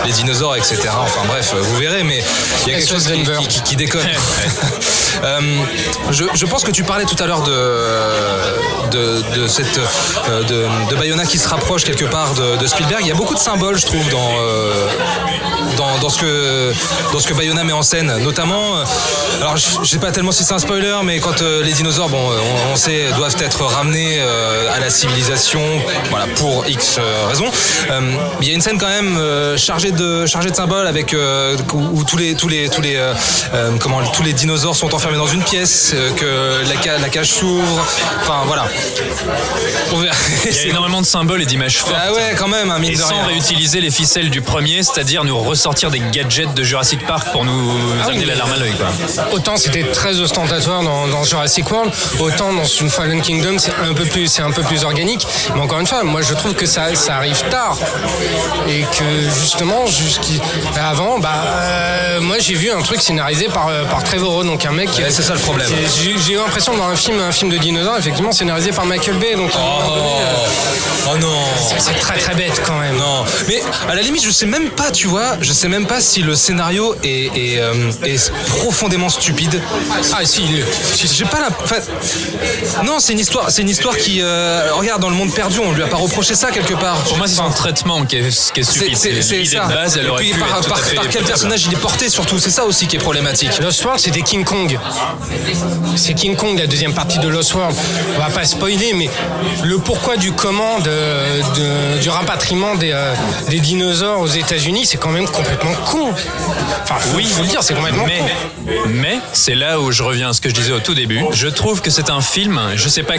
les 0.06 0.12
dinosaures, 0.12 0.58
etc. 0.58 0.78
Enfin 1.00 1.22
bref, 1.28 1.54
vous 1.58 1.78
verrez, 1.78 2.04
mais 2.04 2.22
il 2.66 2.72
y 2.74 2.76
a 2.76 2.78
quelque 2.80 2.90
chose 2.90 3.08
qui, 3.08 3.24
qui- 3.24 3.48
qui- 3.48 3.62
qui 3.64 3.76
déconne. 3.78 4.02
Euh, 5.24 5.40
je, 6.12 6.46
pense 6.46 6.64
que 6.64 6.72
tu 6.72 6.84
parlais 6.84 7.06
tout 7.06 7.22
à 7.22 7.28
l'heure 7.28 7.42
de, 7.42 7.52
de, 8.92 9.48
euh, 10.30 10.96
Bayona 10.98 11.26
qui 11.26 11.38
se 11.38 11.48
rapproche 11.48 11.84
quelque 11.84 12.06
part 12.06 12.34
de, 12.34 12.66
Spielberg. 12.68 13.02
Il 13.02 13.08
y 13.08 13.12
a 13.12 13.16
beaucoup 13.16 13.34
de 13.34 13.40
symboles, 13.40 13.78
je 13.78 13.86
trouve, 13.86 14.08
dans, 14.10 14.32
euh, 14.40 14.88
dans, 15.78 15.98
dans 16.00 16.10
ce 16.10 16.20
que 16.20 16.74
dans 17.14 17.20
ce 17.20 17.28
que 17.28 17.34
Bayona 17.34 17.64
met 17.64 17.74
en 17.74 17.82
scène, 17.82 18.18
notamment. 18.24 18.84
alors, 19.42 19.58
je, 19.58 19.66
je 19.84 19.90
sais 19.90 20.00
pas 20.00 20.12
tellement 20.12 20.32
si 20.32 20.44
c'est 20.44 20.54
un 20.54 20.60
spoiler, 20.60 20.96
mais 21.04 21.20
quand 21.20 21.42
les 21.42 21.74
dinosaures, 21.74 22.10
bon, 22.10 22.32
on, 22.72 22.76
sait, 22.76 23.12
doivent 23.16 23.36
être 23.40 23.64
ramenés 23.64 24.20
à 24.74 24.80
la 24.80 24.90
civilisation, 24.90 25.62
voilà, 26.10 26.26
pour 26.36 26.68
X 26.68 27.00
raisons. 27.30 27.52
Il 28.42 28.48
y 28.48 28.52
a 28.52 28.54
une 28.54 28.62
scène 28.62 28.78
quand 28.78 28.88
même 28.88 29.20
chargée 29.58 29.92
de 29.92 30.26
chargée 30.26 30.50
de 30.50 30.56
symboles 30.56 30.88
avec 30.88 31.16
où 31.74 32.04
tous 32.04 32.18
les 32.18 32.36
tous 32.36 32.48
les 32.48 32.70
tous 32.70 32.82
les 32.82 32.98
euh, 33.54 33.72
comment 33.80 34.02
tous 34.12 34.24
les 34.24 34.34
dinosaures 34.34 34.76
sont 34.76 34.88
enfermés 35.06 35.18
dans 35.18 35.28
une 35.32 35.44
pièce, 35.44 35.92
euh, 35.94 36.10
que 36.16 36.68
la, 36.68 36.82
ca- 36.82 36.98
la 36.98 37.10
cage 37.10 37.28
s'ouvre. 37.32 37.86
Enfin 38.22 38.42
voilà. 38.48 38.66
On 39.94 39.98
verra. 40.00 40.16
Il 40.46 40.56
y 40.56 40.60
a 40.62 40.66
énormément 40.70 41.00
de 41.02 41.06
symboles 41.06 41.42
et 41.44 41.46
d'images 41.46 41.78
fortes. 41.78 41.94
Ah 41.96 42.12
ouais, 42.12 42.34
quand 42.38 42.48
même, 42.48 42.72
un 42.72 42.80
mine 42.80 42.92
Et 42.92 42.96
de 42.96 43.02
sans 43.02 43.10
rien. 43.10 43.26
réutiliser 43.28 43.82
les 43.82 43.92
ficelles 43.92 44.30
du 44.32 44.42
premier, 44.42 44.82
c'est-à-dire 44.82 45.24
nous 45.24 45.38
ressortir 45.38 45.92
des 45.92 46.02
gadgets 46.12 46.54
de 46.56 46.64
Jurassic 46.64 47.06
Park 47.06 47.28
pour 47.32 47.46
nous 47.46 47.72
Ah 48.02 48.06
amener 48.08 48.20
oui, 48.20 48.26
la 48.26 48.36
larme 48.36 48.54
à 48.54 48.58
l'œil. 48.58 48.74
quoi. 48.74 48.88
Autant 49.32 49.58
c'était 49.58 49.84
très 49.92 50.20
ostentatoire 50.20 50.82
dans, 50.82 51.08
dans 51.08 51.24
Jurassic 51.24 51.70
World, 51.70 51.92
autant 52.20 52.54
dans 52.54 52.64
une 52.66 52.90
Fallen 52.90 53.22
Kingdom 53.22 53.58
c'est 53.60 53.74
un 53.88 53.94
peu 53.94 54.06
plus 54.06 54.28
c'est 54.28 54.42
un 54.42 54.52
peu 54.52 54.64
plus 54.64 54.84
organique. 54.84 55.26
Mais 55.56 55.62
encore 55.62 55.80
une 55.80 55.88
fois, 55.88 56.04
moi 56.04 56.22
je 56.22 56.34
trouve 56.34 56.54
que 56.56 56.66
ça, 56.66 56.96
ça 56.96 57.18
arrive 57.18 57.42
tard 57.50 57.78
et 58.68 58.82
que 58.98 59.30
justement 59.40 59.86
jusqu' 59.86 60.42
avant, 60.76 61.20
bah 61.20 61.30
euh, 61.46 62.22
moi 62.22 62.38
j'ai 62.40 62.56
vu 62.56 62.72
un 62.72 62.82
truc 62.82 63.02
scénarisé 63.02 63.48
par 63.50 63.68
euh, 63.68 63.84
par 63.86 64.04
Trevorrow, 64.04 64.44
donc 64.44 64.66
un 64.66 64.72
mec. 64.72 64.85
Ouais, 64.88 65.12
c'est 65.12 65.22
ça 65.24 65.34
le 65.34 65.40
problème. 65.40 65.68
J'ai 65.70 66.16
j'ai 66.18 66.34
eu 66.34 66.38
l'impression 66.38 66.72
de 66.74 66.78
voir 66.78 66.90
un 66.90 66.96
film 66.96 67.20
un 67.20 67.32
film 67.32 67.50
de 67.52 67.58
dinosaures 67.58 67.98
effectivement 67.98 68.32
scénarisé 68.32 68.72
par 68.72 68.86
Michael 68.86 69.16
Bay, 69.18 69.36
donc. 69.36 69.54
moment 69.54 69.88
donné, 69.96 70.02
euh, 70.02 71.12
Oh 71.14 71.18
non. 71.20 71.38
c'est- 71.70 71.80
c'est 71.80 72.00
très 72.00 72.18
très 72.18 72.34
bête 72.34 72.62
quand 72.66 72.80
même. 72.80 72.98
Non, 72.98 73.24
mais 73.48 73.62
à 73.88 73.94
la 73.94 74.02
limite, 74.02 74.24
je 74.26 74.32
sais 74.32 74.48
même 74.48 74.70
pas, 74.72 74.90
tu 74.90 75.06
vois, 75.08 75.38
je 75.40 75.54
sais 75.54 75.68
même 75.68 75.86
pas 75.86 76.02
si 76.02 76.22
le 76.24 76.34
scénario 76.36 76.96
est, 77.04 77.26
est, 77.36 77.60
euh, 77.60 77.92
est 78.04 78.32
profondément 78.48 79.10
stupide. 79.10 79.62
Ah 80.14 80.26
si, 80.26 80.42
il- 80.44 80.66
J'ai 81.14 81.26
pas 81.26 81.40
la. 81.42 81.50
enfin, 81.64 81.76
non, 82.84 83.00
c'est 83.00 83.14
une 83.14 83.20
histoire, 83.20 83.52
c'est 83.52 83.62
une 83.62 83.70
histoire 83.70 83.96
qui. 83.98 84.20
euh, 84.22 84.70
regarde, 84.74 85.02
dans 85.02 85.10
le 85.10 85.16
monde 85.16 85.32
perdu, 85.34 85.60
on 85.60 85.72
lui 85.74 85.84
a 85.84 85.88
pas 85.88 85.98
reproché 85.98 86.34
ça 86.36 86.50
quelque 86.52 86.74
part. 86.74 86.98
Pour 87.04 87.18
moi, 87.18 87.28
c'est 87.28 87.36
son 87.36 87.50
traitement 87.52 88.04
qui 88.06 88.18
est, 88.18 88.52
qui 88.54 88.60
est 88.62 88.64
C'est 88.64 88.72
stupide. 88.72 88.98
c'est- 88.98 89.46
ça. 89.46 89.66
de 89.68 89.74
base, 89.74 89.98
elle 89.98 90.08
Et 90.08 90.12
puis, 90.18 90.34
par, 90.34 90.62
quel 91.12 91.24
personnage 91.24 91.66
il 91.68 91.74
est 91.74 91.78
porté 91.82 92.10
surtout, 92.10 92.40
c'est 92.40 92.50
ça 92.50 92.66
aussi 92.66 92.88
qui 92.88 92.96
est 92.96 93.00
problématique. 93.00 93.52
Lost 93.62 93.84
World, 93.84 94.00
c'était 94.00 94.22
King 94.22 94.44
Kong. 94.44 94.75
C'est 95.96 96.14
King 96.14 96.36
Kong, 96.36 96.58
la 96.60 96.68
deuxième 96.68 96.94
partie 96.94 97.20
de 97.20 97.28
Lost 97.28 97.54
World. 97.54 97.76
On 98.16 98.20
va 98.20 98.30
pas 98.30 98.46
spoiler, 98.46 98.94
mais 98.94 99.10
le 99.64 99.78
pourquoi 99.80 100.18
du 100.18 100.32
comment 100.32 100.80
de, 100.80 100.86
de- 100.86 102.02
du 102.02 102.10
rapatriement 102.10 102.76
des, 102.76 102.92
euh, 102.92 103.14
des 103.50 103.60
dinosaures 103.60 104.20
aux 104.22 104.28
États-Unis, 104.28 104.86
c'est 104.86 104.98
quand 104.98 105.10
même 105.10 105.28
complètement 105.28 105.74
con. 105.86 106.10
Enfin, 106.84 106.96
faut, 107.00 107.18
Oui, 107.18 107.26
faut 107.26 107.42
le 107.44 107.48
dire, 107.50 107.64
c'est 107.64 107.74
complètement 107.74 108.06
mais, 108.06 108.20
con. 108.20 108.72
mais 108.90 109.20
c'est 109.34 109.56
là 109.56 109.80
où 109.80 109.92
je 109.92 110.04
reviens 110.04 110.30
à 110.30 110.34
ce 110.34 110.42
que 110.42 110.50
je 110.50 110.54
disais 110.56 110.72
au 110.74 110.80
tout 110.80 110.94
début. 110.96 111.22
Je 111.32 111.48
trouve 111.48 111.82
que 111.82 111.90
c'est 111.90 112.10
un 112.10 112.22
film. 112.22 112.60
Je 112.76 112.90
sais 112.90 113.04
pas 113.04 113.16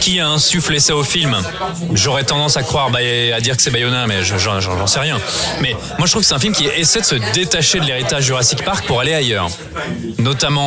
qui 0.00 0.20
a 0.20 0.28
insufflé 0.28 0.80
ça 0.80 0.96
au 0.96 1.04
film. 1.04 1.36
J'aurais 1.92 2.24
tendance 2.24 2.56
à 2.56 2.62
croire, 2.62 2.90
bah, 2.90 2.98
à 3.34 3.40
dire 3.40 3.56
que 3.56 3.62
c'est 3.62 3.70
Bayona, 3.70 4.06
mais 4.06 4.22
je- 4.22 4.36
j'en 4.38 4.60
j'en 4.60 4.86
sais 4.86 5.00
rien. 5.00 5.18
Mais 5.60 5.76
moi, 5.98 6.06
je 6.06 6.10
trouve 6.12 6.22
que 6.22 6.28
c'est 6.28 6.34
un 6.34 6.38
film 6.38 6.54
qui 6.54 6.66
essaie 6.66 7.00
de 7.00 7.06
se 7.06 7.14
détacher 7.32 7.80
de 7.80 7.84
l'héritage 7.86 8.24
Jurassic 8.24 8.64
Park 8.64 8.86
pour 8.86 9.00
aller 9.00 9.14
ailleurs. 9.14 9.48
Notamment 10.18 10.63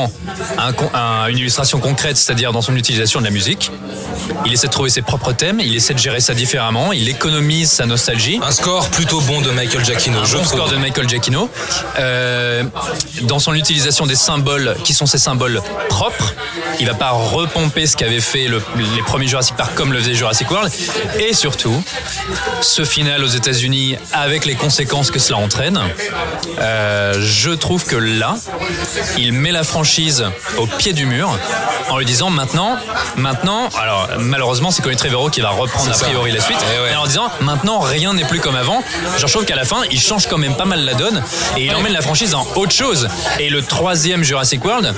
un 0.58 0.74
con- 0.74 0.90
un- 0.94 1.28
une 1.28 1.38
illustration 1.38 1.80
concrète, 1.80 2.18
c'est-à-dire 2.18 2.52
dans 2.52 2.62
son 2.62 2.76
utilisation 2.76 3.20
de 3.20 3.26
la 3.26 3.32
musique. 3.32 3.72
Il 4.46 4.54
essaie 4.54 4.68
de 4.68 4.72
trouver 4.72 4.90
ses 4.90 5.02
propres 5.02 5.34
thèmes. 5.34 5.60
Il 5.60 5.76
essaie 5.76 5.94
de 5.94 6.00
gérer 6.00 6.20
ça 6.20 6.34
différemment. 6.34 6.92
Il 6.94 7.08
économise 7.10 7.70
sa 7.72 7.86
nostalgie. 7.86 8.40
Un 8.44 8.52
score 8.52 8.90
plutôt 8.90 9.22
bon 9.22 9.42
de 9.42 9.50
Michael 9.52 9.84
Giacchino, 9.86 10.20
Un 10.20 10.26
je 10.26 10.38
bon 10.38 10.44
trouve. 10.44 10.54
score 10.58 10.70
de 10.70 10.78
Michael 10.78 11.08
Giacchino. 11.10 11.50
Euh, 12.00 12.64
dans 13.24 13.40
son 13.40 13.54
utilisation 13.54 14.06
des 14.06 14.16
symboles 14.16 14.76
qui 14.84 14.94
sont 14.94 15.06
ses 15.06 15.18
symboles 15.18 15.62
propres, 15.90 16.34
il 16.80 16.86
va 16.88 16.94
pas 16.94 17.12
repomper 17.12 17.86
ce 17.88 17.96
qu'avait 17.98 18.20
fait 18.20 18.48
le- 18.48 18.62
les 18.96 19.02
premiers 19.04 19.28
Jurassic 19.28 19.56
Park 19.56 19.74
comme 19.76 19.92
le 19.94 20.00
faisait 20.00 20.14
Jurassic 20.14 20.50
World. 20.52 20.72
Et 21.20 21.34
surtout, 21.34 21.82
ce 22.62 22.84
final 22.86 23.24
aux 23.24 23.28
États-Unis 23.28 23.96
avec 24.14 24.46
les 24.46 24.56
conséquences 24.56 25.12
que 25.12 25.20
cela 25.20 25.38
entraîne, 25.40 25.80
euh, 26.60 27.14
je 27.22 27.52
trouve 27.52 27.86
que 27.86 27.96
là, 27.96 28.36
il 29.18 29.34
met 29.34 29.52
la 29.52 29.64
franchise 29.64 29.87
au 30.58 30.66
pied 30.66 30.94
du 30.94 31.06
mur 31.06 31.30
en 31.90 31.98
lui 31.98 32.06
disant 32.06 32.30
maintenant, 32.30 32.76
maintenant, 33.16 33.70
alors 33.80 34.10
malheureusement 34.20 34.70
c'est 34.72 34.82
Colin 34.82 34.96
Trevorrow 34.98 35.30
qui 35.30 35.40
va 35.42 35.50
reprendre 35.50 35.90
a 35.92 35.94
ça. 35.94 36.06
priori 36.06 36.32
la 36.32 36.42
suite, 36.42 36.58
Eh 36.76 36.82
ouais. 36.82 36.92
et 36.92 36.96
en 36.98 37.06
disant 37.08 37.30
maintenant 37.42 37.80
rien 37.80 38.14
n'est 38.14 38.26
plus 38.26 38.40
comme 38.40 38.56
avant. 38.56 38.84
Je 39.18 39.26
trouve 39.28 39.46
qu'à 39.46 39.56
la 39.56 39.64
fin 39.66 39.78
il 39.92 40.00
change 40.00 40.28
quand 40.28 40.38
même 40.38 40.56
pas 40.56 40.66
mal 40.66 40.84
la 40.84 40.94
donne 40.94 41.24
et 41.56 41.66
il 41.66 41.74
emmène 41.76 41.94
la 41.94 42.02
franchise 42.02 42.32
dans 42.32 42.46
autre 42.56 42.74
chose. 42.74 43.08
Et 43.40 43.50
le 43.50 43.62
troisième 43.62 44.24
Jurassic 44.24 44.64
World, 44.66 44.94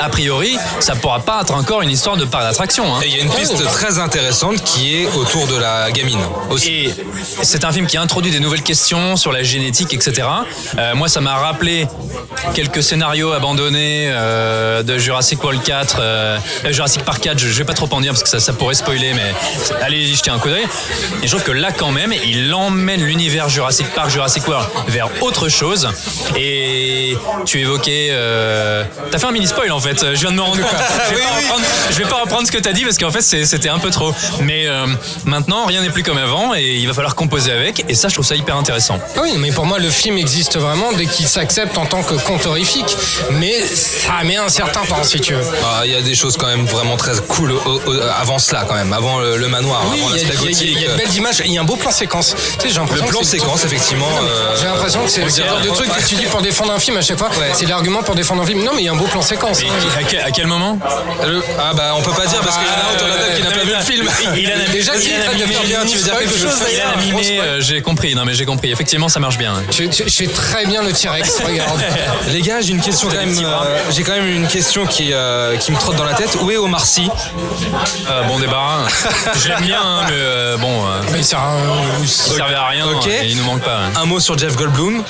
a 0.00 0.08
priori, 0.08 0.56
ça 0.80 0.94
pourra 0.96 1.20
pas 1.20 1.40
être 1.42 1.54
encore 1.54 1.82
une 1.82 1.90
histoire 1.90 2.16
de 2.16 2.24
parc 2.24 2.44
d'attraction. 2.44 2.94
hein. 2.94 3.00
Et 3.02 3.08
il 3.08 3.16
y 3.16 3.20
a 3.20 3.22
une 3.22 3.30
piste 3.32 3.62
très 3.66 3.98
intéressante 3.98 4.62
qui 4.64 4.94
est 4.96 5.06
autour 5.14 5.46
de 5.46 5.56
la 5.56 5.90
gamine 5.92 6.20
aussi. 6.50 6.86
Et 6.86 6.94
c'est 7.42 7.64
un 7.64 7.72
film 7.72 7.86
qui 7.86 7.96
introduit 7.98 8.30
des 8.32 8.40
nouvelles 8.40 8.62
questions 8.62 9.16
sur 9.16 9.32
la 9.32 9.42
génétique, 9.42 9.92
etc. 9.92 10.26
Euh, 10.78 10.94
moi, 10.94 11.08
ça 11.08 11.20
m'a 11.20 11.36
rappelé 11.36 11.86
quelques 12.54 12.82
scénarios 12.82 13.32
abandonnés 13.32 14.05
euh, 14.12 14.82
de 14.82 14.98
Jurassic 14.98 15.42
World 15.42 15.62
4, 15.62 15.96
euh, 15.98 16.38
euh, 16.64 16.72
Jurassic 16.72 17.02
Park 17.04 17.20
4. 17.22 17.38
Je, 17.38 17.48
je 17.48 17.58
vais 17.58 17.64
pas 17.64 17.74
trop 17.74 17.88
en 17.92 18.00
dire 18.00 18.12
parce 18.12 18.22
que 18.22 18.28
ça, 18.28 18.40
ça 18.40 18.52
pourrait 18.52 18.74
spoiler, 18.74 19.12
mais 19.14 19.34
allez 19.82 19.98
y 19.98 20.14
jeter 20.14 20.30
un 20.30 20.38
coup 20.38 20.48
d'œil. 20.48 20.64
Et 21.22 21.26
je 21.26 21.30
trouve 21.30 21.42
que 21.42 21.52
là, 21.52 21.72
quand 21.72 21.90
même, 21.92 22.12
il 22.24 22.52
emmène 22.54 23.02
l'univers 23.02 23.48
Jurassic 23.48 23.88
Park, 23.94 24.10
Jurassic 24.10 24.46
World 24.48 24.68
vers 24.88 25.08
autre 25.22 25.48
chose. 25.48 25.88
Et 26.36 27.16
tu 27.44 27.60
évoquais, 27.60 28.08
euh, 28.10 28.84
t'as 29.10 29.18
fait 29.18 29.26
un 29.26 29.32
mini 29.32 29.46
spoil 29.46 29.70
en 29.72 29.80
fait. 29.80 29.98
Je 30.14 30.20
viens 30.20 30.30
de 30.30 30.36
me 30.36 30.42
rendre 30.42 30.60
compte. 30.60 30.70
Je 31.10 31.14
vais, 31.14 31.16
Oui, 31.16 31.22
pas 31.22 31.34
oui. 31.36 31.42
reprendre, 31.44 31.64
je 31.90 31.96
vais 31.98 32.04
pas 32.08 32.20
reprendre 32.20 32.46
ce 32.46 32.52
que 32.52 32.58
t'as 32.58 32.72
dit 32.72 32.84
parce 32.84 32.98
qu'en 32.98 33.10
fait 33.10 33.22
c'était 33.22 33.68
un 33.68 33.78
peu 33.78 33.90
trop. 33.90 34.12
Mais 34.40 34.66
euh, 34.66 34.86
maintenant, 35.24 35.66
rien 35.66 35.82
n'est 35.82 35.90
plus 35.90 36.02
comme 36.02 36.18
avant 36.18 36.54
et 36.54 36.62
il 36.76 36.86
va 36.86 36.94
falloir 36.94 37.14
composer 37.14 37.52
avec. 37.52 37.84
Et 37.88 37.94
ça, 37.94 38.08
je 38.08 38.14
trouve 38.14 38.26
ça 38.26 38.34
hyper 38.36 38.56
intéressant. 38.56 38.98
Oui, 39.22 39.34
mais 39.38 39.50
pour 39.52 39.66
moi, 39.66 39.78
le 39.78 39.88
film 39.90 40.18
existe 40.18 40.56
vraiment 40.58 40.92
dès 40.92 41.06
qu'il 41.06 41.26
s'accepte 41.26 41.76
en 41.78 41.86
tant 41.86 42.02
que 42.02 42.14
conte 42.14 42.46
horrifique. 42.46 42.96
Mais 43.32 43.54
ça 43.96 44.22
met 44.24 44.36
un 44.36 44.48
certain 44.48 44.84
temps, 44.84 45.02
si 45.02 45.20
tu 45.20 45.34
veux. 45.34 45.42
Ah, 45.64 45.82
Il 45.84 45.92
y 45.92 45.94
a 45.94 46.02
des 46.02 46.14
choses 46.14 46.36
quand 46.36 46.46
même 46.46 46.64
vraiment 46.66 46.96
très 46.96 47.12
cool 47.28 47.52
au- 47.52 47.80
au- 47.86 48.00
avant 48.20 48.38
cela, 48.38 48.64
quand 48.68 48.74
même, 48.74 48.92
avant 48.92 49.18
le, 49.18 49.36
le 49.36 49.48
manoir, 49.48 49.82
avant 49.82 49.92
il 49.94 50.00
y, 50.00 50.02
a- 50.24 50.28
l'aspect 50.28 50.50
il 50.52 50.82
y 50.82 50.86
de 50.86 50.94
belles 50.96 51.14
images. 51.14 51.42
Il 51.44 51.52
y 51.52 51.58
a 51.58 51.60
un 51.60 51.64
beau 51.64 51.76
plan 51.76 51.90
séquence. 51.90 52.34
Tu 52.34 52.68
sais, 52.68 52.68
j'ai 52.68 52.74
Le 52.74 52.80
l'impression 52.80 53.06
plan 53.06 53.22
séquence, 53.22 53.64
effectivement. 53.64 54.08
euh, 54.22 54.56
J'ai 54.60 54.66
l'impression 54.66 55.02
que 55.04 55.10
c'est 55.10 55.22
le 55.22 55.28
genre 55.30 55.60
de 55.60 55.68
truc 55.70 55.88
que 55.92 56.02
tu 56.08 56.14
dis 56.16 56.24
pour 56.26 56.42
défendre 56.42 56.72
un 56.72 56.78
film 56.78 56.96
à 56.96 57.00
chaque 57.02 57.18
fois. 57.18 57.28
Ouais. 57.30 57.50
C'est 57.54 57.66
l'argument 57.66 58.02
pour 58.02 58.14
défendre 58.14 58.42
un 58.42 58.46
film. 58.46 58.62
Non, 58.64 58.72
mais 58.74 58.82
il 58.82 58.84
y 58.86 58.88
a 58.88 58.92
un 58.92 58.96
beau 58.96 59.06
plan 59.06 59.22
séquence. 59.22 59.60
Hein. 59.62 59.98
à 59.98 60.02
quel, 60.04 60.20
à 60.20 60.30
quel 60.30 60.46
moment 60.46 60.78
Le- 61.26 61.42
Ah 61.58 61.72
bah 61.74 61.94
on 61.96 62.02
peut 62.02 62.12
pas 62.12 62.26
dire 62.26 62.40
parce 62.40 62.56
qu'il 62.58 62.66
y 62.66 62.70
en 62.70 62.90
a 62.90 62.94
autour 62.94 63.06
de 63.08 63.12
la 63.12 63.18
table 63.18 63.36
qui 63.36 63.42
n'a 63.42 63.50
pas 63.50 63.64
vu 63.64 63.72
le 63.72 63.80
film. 63.82 64.08
Il 64.36 64.50
a 64.52 64.56
Déjà, 64.76 64.92
tu 64.92 64.98
veux 65.10 65.34
dire 65.34 66.18
quelque 66.18 66.38
chose, 66.38 66.62
euh, 67.40 67.60
j'ai 67.60 67.82
compris. 67.82 68.14
Non 68.14 68.24
mais 68.24 68.34
j'ai 68.34 68.44
compris. 68.44 68.70
Effectivement, 68.72 69.08
ça 69.08 69.20
marche 69.20 69.38
bien. 69.38 69.54
Je, 69.70 69.84
fais 70.08 70.26
très 70.26 70.66
bien 70.66 70.82
le 70.82 70.92
T-Rex, 70.92 71.40
regarde. 71.46 71.80
Les 72.32 72.40
gars, 72.42 72.60
j'ai 72.60 72.72
une 72.72 72.80
question 72.80 73.08
quand 73.08 73.16
même. 73.16 73.34
Euh, 73.86 73.90
j'ai 73.90 74.02
quand 74.02 74.12
même 74.12 74.26
une 74.28 74.46
question 74.48 74.86
qui, 74.86 75.12
euh, 75.12 75.56
qui 75.56 75.72
me 75.72 75.76
trotte 75.78 75.96
dans 75.96 76.04
la 76.04 76.14
tête. 76.14 76.36
Où 76.40 76.50
est 76.50 76.56
Omar 76.56 76.84
Sy? 76.84 77.08
Euh, 78.10 78.22
bon 78.24 78.38
débarras. 78.38 78.86
Je 79.36 79.48
l'aime 79.48 79.62
bien, 79.62 79.80
hein, 79.82 80.02
mais 80.08 80.14
euh, 80.14 80.56
bon, 80.56 80.86
euh, 80.86 81.00
Mais 81.12 81.34
un. 81.34 82.00
il 82.00 82.08
servait 82.08 82.54
à 82.54 82.66
rien. 82.66 82.86
Ok. 82.88 83.06
et 83.06 83.26
il 83.26 83.36
nous 83.36 83.44
manque 83.44 83.62
pas. 83.62 83.76
hein. 83.86 83.92
Un 83.96 84.04
mot 84.06 84.20
sur 84.20 84.36
Jeff 84.38 84.56
Goldblum. 84.56 85.02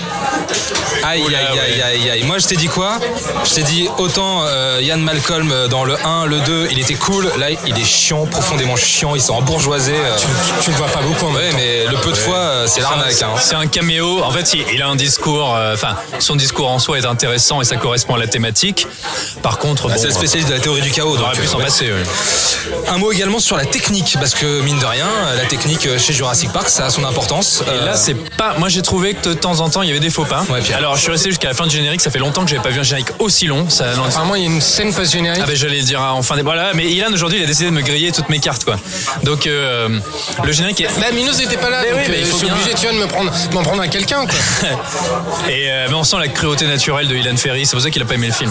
Aïe, 1.02 1.22
aïe, 1.26 1.34
aïe, 1.36 1.58
aïe, 1.58 1.82
aïe, 1.82 2.10
aïe. 2.10 2.22
Moi, 2.24 2.38
je 2.38 2.46
t'ai 2.46 2.56
dit 2.56 2.68
quoi? 2.68 2.98
Je 3.44 3.54
t'ai 3.54 3.62
dit 3.62 3.88
autant 3.98 4.42
euh, 4.44 4.80
Ian 4.82 4.98
Malcolm 4.98 5.50
euh, 5.52 5.68
dans 5.68 5.84
le 5.84 5.96
1, 6.04 6.26
le 6.26 6.40
2, 6.40 6.68
il 6.70 6.78
était 6.78 6.94
cool. 6.94 7.30
Là, 7.38 7.48
il 7.66 7.78
est 7.78 7.84
chiant, 7.84 8.26
profondément 8.26 8.76
chiant. 8.76 9.14
Ils 9.14 9.20
sont 9.20 9.34
embourgeoisés. 9.34 9.94
euh. 9.96 10.16
Tu 10.62 10.70
le 10.70 10.76
vois 10.76 10.88
pas 10.88 11.00
beaucoup 11.02 11.26
en 11.26 11.30
même 11.30 11.36
Ouais, 11.36 11.50
temps. 11.50 11.56
mais 11.56 11.86
le 11.86 11.96
peu 11.98 12.10
de 12.10 12.16
fois, 12.16 12.36
euh, 12.38 12.66
c'est 12.66 12.80
l'arnaque. 12.80 13.20
hein. 13.22 13.34
C'est 13.38 13.54
un 13.54 13.66
caméo. 13.66 14.22
En 14.24 14.30
fait, 14.30 14.54
il- 14.54 14.64
il 14.72 14.82
a 14.82 14.88
un 14.88 14.96
discours. 14.96 15.54
euh, 15.54 15.74
Enfin, 15.74 15.96
son 16.18 16.34
discours 16.36 16.70
en 16.70 16.78
soi 16.78 16.98
est 16.98 17.04
intéressant 17.06 17.60
et 17.60 17.64
ça 17.64 17.76
correspond 17.76 18.14
à 18.14 18.18
la 18.18 18.26
thématique. 18.26 18.65
Par 19.42 19.58
contre, 19.58 19.88
Bah, 19.88 19.94
bon, 19.94 20.00
c'est 20.00 20.06
le 20.08 20.12
spécialiste 20.12 20.48
de 20.50 20.54
la 20.54 20.60
théorie 20.60 20.80
du 20.82 20.90
chaos. 20.90 21.10
on 21.12 21.16
Donc, 21.16 21.24
aurait 21.26 21.34
pu 21.36 21.42
euh, 21.42 21.46
s'en 21.46 21.58
ouais. 21.58 21.64
passer. 21.64 21.86
oui. 21.92 22.72
Un 22.88 22.98
mot 22.98 23.12
également 23.12 23.38
sur 23.38 23.56
la 23.56 23.64
technique, 23.64 24.16
parce 24.18 24.34
que 24.34 24.60
mine 24.62 24.78
de 24.78 24.84
rien, 24.84 25.06
la 25.36 25.44
technique 25.46 25.88
chez 25.98 26.12
Jurassic 26.12 26.50
Park, 26.52 26.68
ça 26.68 26.86
a 26.86 26.90
son 26.90 27.04
importance. 27.04 27.62
Et 27.72 27.84
là, 27.84 27.94
c'est 27.94 28.14
pas. 28.36 28.54
Moi, 28.58 28.68
j'ai 28.68 28.82
trouvé 28.82 29.14
que 29.14 29.28
de 29.28 29.34
temps 29.34 29.60
en 29.60 29.68
temps, 29.70 29.82
il 29.82 29.88
y 29.88 29.90
avait 29.90 30.00
des 30.00 30.10
faux 30.10 30.24
pas. 30.24 30.44
Ouais. 30.48 30.60
Alors, 30.74 30.96
je 30.96 31.02
suis 31.02 31.10
resté 31.10 31.28
jusqu'à 31.30 31.48
la 31.48 31.54
fin 31.54 31.66
du 31.66 31.76
générique. 31.76 32.00
Ça 32.00 32.10
fait 32.10 32.18
longtemps 32.18 32.42
que 32.44 32.50
j'avais 32.50 32.62
pas 32.62 32.70
vu 32.70 32.80
un 32.80 32.84
générique 32.84 33.10
aussi 33.18 33.46
long. 33.46 33.68
Ça, 33.68 33.86
Apparemment, 33.92 34.34
il 34.34 34.42
y 34.42 34.46
a 34.46 34.50
une 34.50 34.60
scène 34.60 34.92
post-générique. 34.92 35.42
Ah 35.44 35.46
ben 35.46 35.54
j'allais 35.56 35.78
le 35.78 35.82
dire 35.84 36.00
en 36.00 36.22
fin 36.22 36.36
des 36.36 36.42
voilà 36.42 36.72
mais 36.74 36.84
Ilan 36.86 37.12
aujourd'hui 37.12 37.38
il 37.38 37.44
a 37.44 37.46
décidé 37.46 37.66
de 37.66 37.74
me 37.74 37.82
griller 37.82 38.10
toutes 38.12 38.28
mes 38.28 38.38
cartes 38.38 38.64
quoi 38.64 38.76
donc 39.22 39.46
euh, 39.46 39.88
le 40.44 40.52
générique 40.52 40.80
est 40.80 40.88
Bah, 41.00 41.06
Minos 41.12 41.36
n'était 41.38 41.56
pas 41.56 41.68
là, 41.70 41.82
Mais 41.82 41.90
donc 41.90 42.00
oui, 42.00 42.06
mais 42.08 42.16
euh, 42.16 42.20
il 42.20 42.26
je 42.26 42.30
faut 42.30 42.36
suis 42.38 42.46
bien. 42.46 42.54
obligé, 42.54 42.74
tu 42.74 42.82
vois, 42.86 42.92
de 42.92 42.98
me 42.98 43.06
prendre, 43.06 43.32
m'en 43.52 43.62
prendre 43.62 43.82
à 43.82 43.88
quelqu'un, 43.88 44.24
quoi. 44.26 44.68
et 45.48 45.70
euh, 45.70 45.86
mais 45.88 45.94
on 45.94 46.04
sent 46.04 46.16
la 46.18 46.28
cruauté 46.28 46.66
naturelle 46.66 47.08
de 47.08 47.16
Ilan 47.16 47.36
Ferry 47.36 47.66
c'est 47.66 47.72
pour 47.72 47.82
ça 47.82 47.90
qu'il 47.90 48.02
a 48.02 48.04
pas 48.04 48.14
aimé 48.14 48.28
le 48.28 48.32
film 48.32 48.45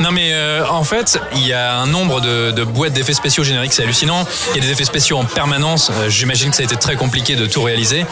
non 0.00 0.10
mais 0.12 0.30
euh, 0.32 0.64
en 0.68 0.84
fait 0.84 1.18
il 1.34 1.46
y 1.46 1.52
a 1.52 1.76
un 1.76 1.86
nombre 1.86 2.20
de, 2.20 2.50
de 2.50 2.64
boîtes 2.64 2.92
d'effets 2.92 3.14
spéciaux 3.14 3.44
génériques 3.44 3.72
c'est 3.72 3.82
hallucinant. 3.82 4.26
Il 4.54 4.56
y 4.56 4.64
a 4.64 4.66
des 4.66 4.72
effets 4.72 4.84
spéciaux 4.84 5.18
en 5.18 5.24
permanence. 5.24 5.90
Euh, 5.90 6.08
j'imagine 6.08 6.50
que 6.50 6.56
ça 6.56 6.62
a 6.62 6.64
été 6.64 6.76
très 6.76 6.96
compliqué 6.96 7.36
de 7.36 7.46
tout 7.46 7.62
réaliser. 7.62 8.06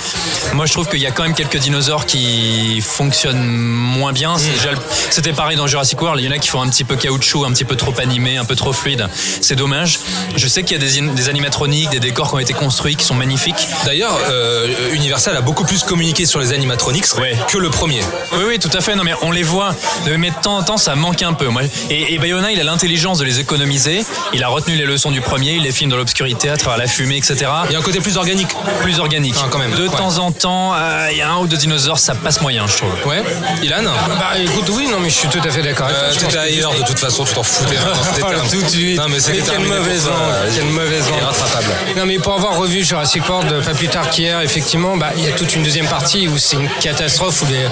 Moi 0.54 0.66
je 0.66 0.72
trouve 0.72 0.88
qu'il 0.88 1.00
y 1.00 1.06
a 1.06 1.10
quand 1.10 1.22
même 1.22 1.34
quelques 1.34 1.58
dinosaures 1.58 2.06
qui 2.06 2.80
fonctionnent 2.80 3.44
moins 3.46 4.12
bien. 4.12 4.36
Le- 4.36 4.76
c'était 5.10 5.32
pareil 5.32 5.56
dans 5.56 5.66
Jurassic 5.66 6.00
World. 6.00 6.20
Il 6.22 6.26
y 6.26 6.28
en 6.28 6.32
a 6.32 6.38
qui 6.38 6.48
font 6.48 6.60
un 6.62 6.68
petit 6.68 6.84
peu 6.84 6.96
caoutchouc 6.96 7.44
un 7.44 7.52
petit 7.52 7.64
peu 7.64 7.76
trop 7.76 7.94
animé 8.00 8.36
un 8.36 8.44
peu 8.44 8.56
trop 8.56 8.72
fluide. 8.72 9.08
C'est 9.40 9.56
dommage. 9.56 9.98
Je 10.34 10.46
sais 10.48 10.62
qu'il 10.62 10.80
y 10.80 10.80
a 10.80 11.12
des, 11.14 11.28
animatroniques 11.28 11.90
des 11.90 12.00
décors 12.00 12.28
qui 12.28 12.34
ont 12.34 12.38
été 12.38 12.52
construits 12.54 12.96
qui 12.96 13.04
sont 13.04 13.14
magnifiques. 13.14 13.68
D'ailleurs, 13.84 14.16
euh, 14.30 14.92
Universal 14.92 15.36
a 15.36 15.40
beaucoup 15.40 15.64
plus 15.64 15.82
communiqué 15.82 16.26
sur 16.26 16.40
les 16.40 16.52
animatronics 16.52 17.06
Ouais. 17.18 17.36
que 17.48 17.58
le 17.58 17.70
premier. 17.70 18.00
Oui, 18.32 18.44
oui, 18.48 18.58
tout 18.58 18.70
à 18.72 18.80
fait. 18.80 18.94
Non, 18.96 19.04
mais 19.04 19.14
on 19.22 19.30
les 19.30 19.42
voit. 19.42 19.74
Mais 20.18 20.30
de 20.30 20.34
temps 20.42 20.56
en 20.58 20.62
temps, 20.62 20.76
ça 20.76 20.94
manque 20.94 21.22
un 21.22 21.25
peu. 21.34 21.48
Moi. 21.48 21.62
Et, 21.90 22.14
et 22.14 22.18
Bayona, 22.18 22.52
il 22.52 22.60
a 22.60 22.64
l'intelligence 22.64 23.18
de 23.18 23.24
les 23.24 23.40
économiser. 23.40 24.04
Il 24.32 24.42
a 24.42 24.48
retenu 24.48 24.74
les 24.76 24.84
leçons 24.86 25.10
du 25.10 25.20
premier. 25.20 25.52
Il 25.54 25.62
les 25.62 25.72
filme 25.72 25.90
dans 25.90 25.96
l'obscurité, 25.96 26.48
à 26.50 26.56
travers 26.56 26.78
la 26.78 26.86
fumée, 26.86 27.16
etc. 27.16 27.36
Il 27.66 27.72
y 27.72 27.76
a 27.76 27.78
un 27.78 27.82
côté 27.82 28.00
plus 28.00 28.16
organique. 28.16 28.48
Plus 28.82 28.98
organique. 29.00 29.34
Ah, 29.38 29.46
quand 29.50 29.58
même. 29.58 29.72
De 29.74 29.86
Ouais. 29.88 29.96
temps 29.96 30.18
en 30.18 30.32
temps, 30.32 30.74
euh, 30.74 31.08
il 31.12 31.18
y 31.18 31.22
a 31.22 31.30
un 31.30 31.38
ou 31.38 31.46
deux 31.46 31.56
dinosaures, 31.56 31.98
ça 31.98 32.14
passe 32.14 32.40
moyen, 32.40 32.66
je 32.66 32.76
trouve. 32.76 32.90
Ouais. 33.06 33.22
Ilan 33.62 33.82
Bah, 34.18 34.32
écoute, 34.38 34.68
oui, 34.70 34.88
non, 34.90 34.98
mais 35.00 35.10
je 35.10 35.14
suis 35.14 35.28
tout 35.28 35.40
à 35.44 35.50
fait 35.50 35.62
d'accord 35.62 35.88
euh, 35.90 36.12
T'étais 36.12 36.36
ailleurs 36.38 36.74
de 36.74 36.82
toute 36.84 36.98
façon, 36.98 37.24
tu 37.24 37.34
t'en 37.34 37.42
foutais. 37.42 37.76
hein, 38.22 38.28
tout 38.50 38.62
de 38.62 38.68
suite. 38.68 38.98
Non, 38.98 39.08
mais 39.08 39.20
c'était 39.20 39.42
quelle 39.42 39.60
mauvaise 39.60 40.04
toi. 40.04 40.12
langue, 40.12 40.54
quelle 40.54 40.64
mauvaise 40.66 41.08
langue. 41.08 41.18
Irrattrapable. 41.20 41.66
Non 41.96 42.06
mais 42.06 42.18
pour 42.18 42.34
avoir 42.34 42.56
revu 42.56 42.84
Jurassic 42.84 43.28
World 43.28 43.50
euh, 43.52 43.62
pas 43.62 43.74
plus 43.74 43.88
tard 43.88 44.10
qu'hier, 44.10 44.40
effectivement, 44.40 44.96
bah, 44.96 45.10
il 45.16 45.24
y 45.24 45.28
a 45.28 45.32
toute 45.32 45.54
une 45.54 45.62
deuxième 45.62 45.86
partie 45.88 46.28
où 46.28 46.36
c'est 46.38 46.56
une 46.56 46.68
catastrophe 46.80 47.42
où 47.42 47.46
les, 47.46 47.66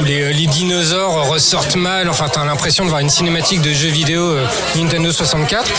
où 0.00 0.04
les, 0.04 0.32
les 0.32 0.46
dinosaures 0.46 1.26
ressortent 1.28 1.76
mal. 1.76 2.08
Enfin, 2.08 2.28
t'as 2.32 2.44
l'impression 2.44 2.65
de 2.66 2.88
voir 2.88 3.00
une 3.00 3.08
cinématique 3.10 3.60
de 3.62 3.72
jeu 3.72 3.88
vidéo 3.88 4.22
euh, 4.22 4.44
Nintendo 4.74 5.12
64. 5.12 5.70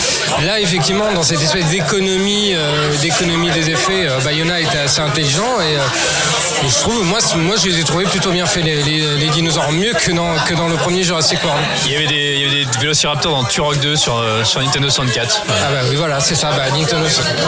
Là, 0.46 0.60
effectivement, 0.62 1.12
dans 1.14 1.22
cette 1.24 1.42
espèce 1.42 1.66
d'économie, 1.66 2.54
euh, 2.56 2.96
d'économie 3.02 3.52
des 3.52 3.70
effets, 3.72 4.08
euh, 4.08 4.20
Bayona 4.24 4.62
était 4.62 4.78
assez 4.78 5.02
intelligent 5.02 5.60
et, 5.62 6.66
et 6.66 6.70
je 6.70 6.76
trouve, 6.80 7.04
moi, 7.04 7.20
moi, 7.36 7.56
je 7.62 7.68
les 7.70 7.80
ai 7.82 7.84
trouvés 7.84 8.06
plutôt 8.06 8.32
bien 8.32 8.46
faits 8.46 8.64
les, 8.64 8.82
les- 8.84 9.18
les 9.18 9.30
dinosaures, 9.30 9.72
mieux 9.74 9.94
que 9.94 10.12
dans, 10.12 10.34
que 10.48 10.54
dans 10.54 10.68
le 10.70 10.76
premier 10.78 11.04
Jurassic 11.04 11.44
World. 11.44 11.62
Il 11.86 11.92
y 11.92 11.96
avait 11.96 12.08
des, 12.08 12.34
il 12.36 12.42
y 12.42 12.46
avait 12.46 12.66
des 12.66 12.80
vélociraptors 12.80 13.32
dans 13.34 13.44
Turok 13.44 13.80
2 13.80 13.96
sur, 13.98 14.24
sur 14.46 14.62
Nintendo 14.62 14.90
64. 14.90 15.42
Ah 15.50 15.52
bah 15.72 15.80
oui, 15.90 15.96
voilà, 15.98 16.20
c'est 16.22 16.36
ça, 16.36 16.52
bah, 16.52 16.70
Nintendo 16.76 17.06
64. 17.08 17.44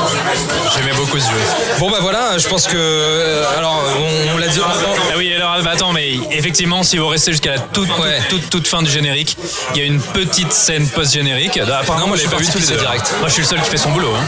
J'aimais 0.75 0.93
beaucoup 0.97 1.17
ce 1.17 1.25
jeu. 1.25 1.38
Bon, 1.80 1.89
bah 1.89 1.99
voilà, 2.02 2.38
je 2.38 2.47
pense 2.49 2.67
que. 2.67 3.43
Alors, 3.58 3.82
on, 3.97 4.36
on 4.36 4.38
l'a 4.38 4.47
dit. 4.47 4.60
Ah 4.62 5.13
oui, 5.17 5.34
alors 5.34 5.56
bah, 5.63 5.71
attends, 5.73 5.93
mais 5.93 6.13
effectivement, 6.32 6.84
si 6.84 6.97
vous 6.97 7.08
restez 7.08 7.32
jusqu'à 7.32 7.52
la 7.52 7.60
toute, 7.60 7.88
toute, 7.88 8.28
toute, 8.30 8.49
toute 8.49 8.67
fin 8.67 8.82
du 8.82 8.91
générique, 8.91 9.29
il 9.76 9.80
y 9.80 9.84
a 9.84 9.86
une 9.86 10.00
petite 10.02 10.52
scène 10.54 10.88
post-générique. 10.88 11.58
Apparemment, 11.58 12.00
Non, 12.00 12.08
moi, 12.08 12.18
je 12.18 12.24
l'avez 12.24 12.36
parti 12.36 12.52
tous 12.52 12.60
les 12.60 12.68
deux. 12.68 12.78
direct. 12.78 13.13
Moi, 13.20 13.28
je 13.28 13.34
suis 13.34 13.42
le 13.44 13.48
seul 13.48 13.62
qui 13.62 13.70
fait 13.70 13.78
son 13.78 13.92
boulot. 13.92 14.13
hein. 14.15 14.26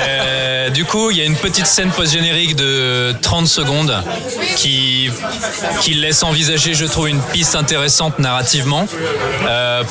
Euh, 0.00 0.70
du 0.70 0.84
coup, 0.84 1.10
il 1.10 1.16
y 1.18 1.20
a 1.20 1.24
une 1.24 1.36
petite 1.36 1.66
scène 1.66 1.90
post-générique 1.90 2.56
de 2.56 3.14
30 3.20 3.46
secondes 3.48 4.02
qui, 4.56 5.10
qui 5.80 5.94
laisse 5.94 6.22
envisager, 6.22 6.74
je 6.74 6.84
trouve, 6.86 7.08
une 7.08 7.20
piste 7.20 7.54
intéressante 7.56 8.18
narrativement. 8.18 8.86
Euh, 9.48 9.82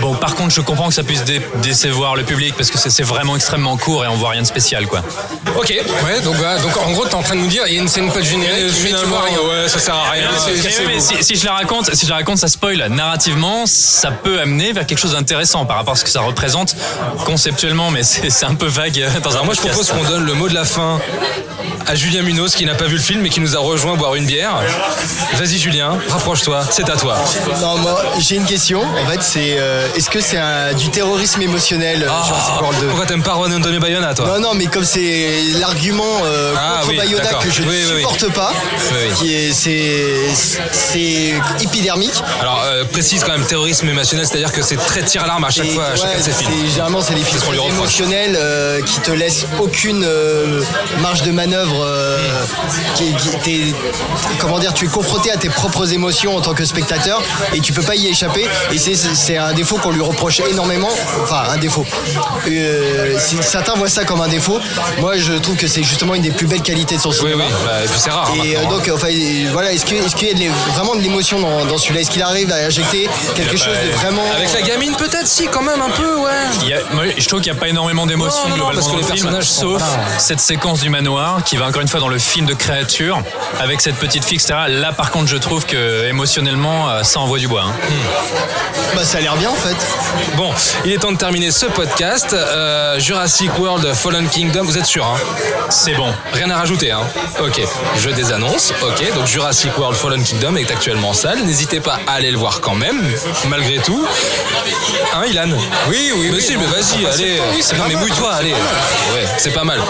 bon, 0.00 0.14
par 0.14 0.34
contre, 0.34 0.54
je 0.54 0.60
comprends 0.60 0.88
que 0.88 0.94
ça 0.94 1.02
puisse 1.02 1.24
dé- 1.24 1.40
décevoir 1.62 2.16
le 2.16 2.22
public 2.22 2.54
parce 2.56 2.70
que 2.70 2.78
c'est 2.78 3.02
vraiment 3.02 3.36
extrêmement 3.36 3.76
court 3.76 4.04
et 4.04 4.08
on 4.08 4.16
voit 4.16 4.30
rien 4.30 4.42
de 4.42 4.46
spécial, 4.46 4.86
quoi. 4.86 5.02
Ok. 5.56 5.68
Ouais, 6.04 6.20
donc, 6.22 6.36
donc 6.62 6.76
en 6.78 6.90
gros, 6.92 7.06
t'es 7.06 7.14
en 7.14 7.22
train 7.22 7.34
de 7.36 7.40
nous 7.40 7.46
dire, 7.46 7.64
il 7.66 7.74
y 7.74 7.78
a 7.78 7.80
une 7.82 7.88
scène 7.88 8.10
post-générique, 8.10 8.72
mais 8.84 8.90
tu 8.90 9.04
vois 9.06 9.22
rien. 9.22 9.38
ouais, 9.38 9.68
ça 9.68 9.78
sert 9.78 9.94
à 9.94 10.10
rien. 10.10 10.28
Mais 10.86 11.00
si, 11.00 11.22
si 11.22 11.36
je 11.36 11.44
la 11.44 11.52
raconte, 11.54 11.94
si 11.94 12.04
je 12.06 12.10
la 12.10 12.16
raconte, 12.16 12.38
ça 12.38 12.48
spoil. 12.48 12.86
Narrativement, 12.90 13.66
ça 13.76 14.10
peut 14.10 14.40
amener 14.40 14.72
vers 14.72 14.86
quelque 14.86 14.98
chose 14.98 15.12
d'intéressant 15.12 15.66
par 15.66 15.76
rapport 15.76 15.92
à 15.92 15.96
ce 15.96 16.04
que 16.04 16.10
ça 16.10 16.20
représente 16.22 16.76
conceptuellement, 17.24 17.90
mais 17.90 18.02
c'est 18.02 18.46
un 18.46 18.54
peu 18.54 18.66
vague 18.66 19.00
euh, 19.00 19.20
dans 19.20 19.36
un 19.36 19.42
moi 19.42 19.54
je 19.54 19.60
propose 19.60 19.90
qu'on 19.90 20.04
donne 20.04 20.24
le 20.24 20.34
mot 20.34 20.48
de 20.48 20.54
la 20.54 20.64
fin 20.64 21.00
à 21.88 21.94
Julien 21.94 22.22
Munoz 22.22 22.54
qui 22.54 22.66
n'a 22.66 22.74
pas 22.74 22.86
vu 22.86 22.96
le 22.96 23.02
film 23.02 23.20
mais 23.20 23.28
qui 23.28 23.40
nous 23.40 23.56
a 23.56 23.60
rejoint 23.60 23.94
boire 23.96 24.14
une 24.16 24.26
bière. 24.26 24.60
Vas-y 25.34 25.58
Julien, 25.58 25.98
rapproche-toi, 26.08 26.64
c'est 26.70 26.88
à 26.90 26.96
toi. 26.96 27.16
Non, 27.60 27.78
moi, 27.78 28.02
j'ai 28.18 28.36
une 28.36 28.44
question. 28.44 28.82
En 28.82 29.10
fait, 29.10 29.22
c'est 29.22 29.56
euh, 29.58 29.86
est-ce 29.94 30.10
que 30.10 30.20
c'est 30.20 30.36
un- 30.38 30.72
du 30.74 30.88
terrorisme 30.90 31.42
émotionnel 31.42 32.02
euh, 32.02 32.24
Jurassic 32.26 32.60
World 32.60 32.80
2 32.80 32.86
Pourquoi 32.88 33.06
t'aimes 33.06 33.22
pas 33.22 33.34
Ron 33.34 33.52
Antonio 33.52 33.78
Bayona 33.80 34.14
toi? 34.14 34.26
Non, 34.26 34.40
non, 34.40 34.54
mais 34.54 34.66
comme 34.66 34.84
c'est 34.84 35.42
l'argument 35.60 36.04
euh, 36.24 36.54
Ah, 36.56 36.78
contre 36.80 36.88
oui, 36.90 36.96
Bayona 36.96 37.30
que 37.34 37.50
je 37.50 37.62
ne 37.62 37.68
oui, 37.68 37.76
oui. 37.92 37.96
supporte 37.98 38.32
pas, 38.32 38.52
qui 39.18 39.34
est 39.34 39.52
c'est 39.52 40.14
c'est 40.72 41.34
épidermique. 41.62 42.22
Alors 42.40 42.62
euh, 42.64 42.84
précise 42.84 43.22
quand 43.22 43.32
même 43.32 43.44
terrorisme 43.46 43.88
émotionnel, 43.88 44.26
c'est-à-dire 44.26 44.52
que 44.52 44.62
c'est 44.62 44.76
très 44.76 45.02
tir 45.04 45.22
à 45.22 45.26
l'arme 45.26 45.44
à 45.44 45.50
chaque 45.50 45.66
Et, 45.66 45.70
fois, 45.74 45.84
à 45.84 45.90
ouais, 45.92 45.96
chacun 45.96 46.18
de 46.18 46.22
ses 46.22 46.32
films. 46.32 46.50
c'est- 46.62 46.70
Généralement, 46.72 47.00
c'est 47.00 47.14
des 47.14 47.22
films 47.22 47.40
émotionnels 47.68 48.38
qui 48.84 49.00
te 49.00 49.10
laissent 49.12 49.46
aucune 49.60 50.06
marge 51.00 51.22
de 51.22 51.30
manœuvre. 51.30 51.75
Euh, 51.82 52.18
qui, 52.94 53.14
qui- 53.14 53.30
t'es- 53.42 53.74
comment 54.38 54.58
dire, 54.58 54.72
tu 54.74 54.86
es 54.86 54.88
confronté 54.88 55.30
à 55.30 55.36
tes 55.36 55.48
propres 55.48 55.92
émotions 55.92 56.36
en 56.36 56.40
tant 56.40 56.54
que 56.54 56.64
spectateur 56.64 57.22
et 57.54 57.60
tu 57.60 57.72
peux 57.72 57.82
pas 57.82 57.94
y 57.96 58.06
échapper. 58.08 58.46
Et 58.72 58.78
c'est- 58.78 59.36
un 59.36 59.52
défaut 59.52 59.76
qu'on 59.76 59.90
lui 59.90 60.00
reproche 60.02 60.40
énormément. 60.40 60.88
Enfin, 61.22 61.42
un 61.50 61.58
défaut. 61.58 61.84
Euh, 62.48 63.16
si 63.18 63.36
certains 63.42 63.74
voient 63.74 63.88
ça 63.88 64.04
comme 64.04 64.20
un 64.20 64.28
défaut. 64.28 64.58
Moi, 64.98 65.16
je 65.18 65.34
trouve 65.34 65.56
que 65.56 65.66
c'est 65.66 65.82
justement 65.82 66.14
une 66.14 66.22
des 66.22 66.30
plus 66.30 66.46
belles 66.46 66.62
qualités 66.62 66.96
de 66.96 67.00
son 67.00 67.10
Oui, 67.10 67.16
cinéma. 67.16 67.44
oui, 67.46 67.54
bah, 67.66 67.84
et 67.84 67.88
puis 67.88 67.98
c'est 67.98 68.10
rare. 68.10 68.30
Et 68.34 68.38
euh, 68.56 68.60
maintenant, 68.60 68.68
hein. 68.68 68.78
donc, 68.78 68.90
enfin, 68.94 69.08
et 69.08 69.46
voilà, 69.52 69.72
est-ce 69.72 69.84
que- 69.84 70.14
qu'il 70.16 70.28
y 70.28 70.30
a 70.30 70.34
de 70.34 70.52
vraiment 70.74 70.94
de 70.94 71.00
l'émotion 71.00 71.40
dans, 71.40 71.64
dans 71.64 71.78
celui-là? 71.78 72.00
Est-ce 72.00 72.10
qu'il 72.10 72.22
arrive 72.22 72.50
à 72.52 72.56
injecter 72.56 73.08
quelque 73.34 73.56
chose 73.56 73.74
de 73.84 73.92
vraiment. 73.92 74.22
Avec 74.34 74.52
la 74.52 74.62
gamine 74.62 74.94
peut-être 74.96 75.26
si 75.26 75.46
quand 75.48 75.62
même 75.62 75.80
un 75.80 75.90
peu 75.90 76.16
ouais. 76.16 76.30
Il 76.62 76.68
y 76.68 76.72
a- 76.74 76.80
moi, 76.92 77.04
je 77.16 77.28
trouve 77.28 77.40
qu'il 77.40 77.52
n'y 77.52 77.58
a 77.58 77.60
pas 77.60 77.68
énormément 77.68 78.06
d'émotions 78.06 78.42
Non, 78.48 78.56
non, 78.56 78.56
non, 78.56 78.70
globalement 78.70 78.74
parce 78.74 78.86
que 78.86 78.92
dans 78.92 78.96
les 78.98 79.02
le 79.02 79.06
film, 79.08 79.30
personnages 79.32 79.50
sauf 79.50 79.80
pas- 79.82 80.18
cette 80.18 80.40
séquence 80.40 80.80
du 80.80 80.90
manoir 80.90 81.42
qui 81.44 81.56
va 81.56 81.65
encore 81.66 81.82
une 81.82 81.88
fois 81.88 82.00
dans 82.00 82.08
le 82.08 82.18
film 82.18 82.46
de 82.46 82.54
créature 82.54 83.22
avec 83.60 83.80
cette 83.80 83.96
petite 83.96 84.24
fille, 84.24 84.36
etc. 84.38 84.54
Là, 84.68 84.92
par 84.92 85.10
contre, 85.10 85.26
je 85.28 85.36
trouve 85.36 85.64
que 85.66 86.06
émotionnellement, 86.08 86.88
euh, 86.88 87.02
ça 87.02 87.20
envoie 87.20 87.38
du 87.38 87.48
bois. 87.48 87.64
hein. 87.66 87.74
Bah, 88.94 89.04
ça 89.04 89.18
a 89.18 89.20
l'air 89.20 89.36
bien 89.36 89.50
en 89.50 89.54
fait. 89.54 89.76
Bon, 90.36 90.50
il 90.84 90.92
est 90.92 90.98
temps 90.98 91.12
de 91.12 91.18
terminer 91.18 91.50
ce 91.50 91.66
podcast. 91.66 92.32
Euh, 92.32 92.98
Jurassic 92.98 93.58
World 93.58 93.92
Fallen 93.94 94.28
Kingdom, 94.28 94.64
vous 94.64 94.78
êtes 94.78 94.86
sûr 94.86 95.04
hein? 95.04 95.16
C'est 95.70 95.94
bon. 95.94 96.12
Rien 96.32 96.48
à 96.50 96.56
rajouter, 96.56 96.90
hein 96.92 97.02
Ok, 97.40 97.60
je 97.98 98.10
désannonce. 98.10 98.72
Ok, 98.82 99.14
donc 99.14 99.26
Jurassic 99.26 99.76
World 99.78 99.96
Fallen 99.96 100.22
Kingdom 100.22 100.56
est 100.56 100.70
actuellement 100.70 101.10
en 101.10 101.14
salle. 101.14 101.40
N'hésitez 101.44 101.80
pas 101.80 101.98
à 102.06 102.12
aller 102.14 102.30
le 102.30 102.38
voir 102.38 102.60
quand 102.60 102.74
même, 102.74 103.02
malgré 103.48 103.78
tout. 103.78 104.06
Hein, 105.14 105.24
Ilan? 105.28 105.48
Oui, 105.88 106.12
oui. 106.16 106.30
Mais 106.32 106.40
si, 106.40 106.56
mais 106.56 106.66
vas-y, 106.66 107.04
allez. 107.06 107.36
non, 107.78 107.84
mais 107.88 107.94
mouille-toi, 107.96 108.32
allez. 108.34 108.52
Ouais, 108.52 109.26
c'est 109.36 109.52
pas 109.52 109.64
mal. 109.64 109.80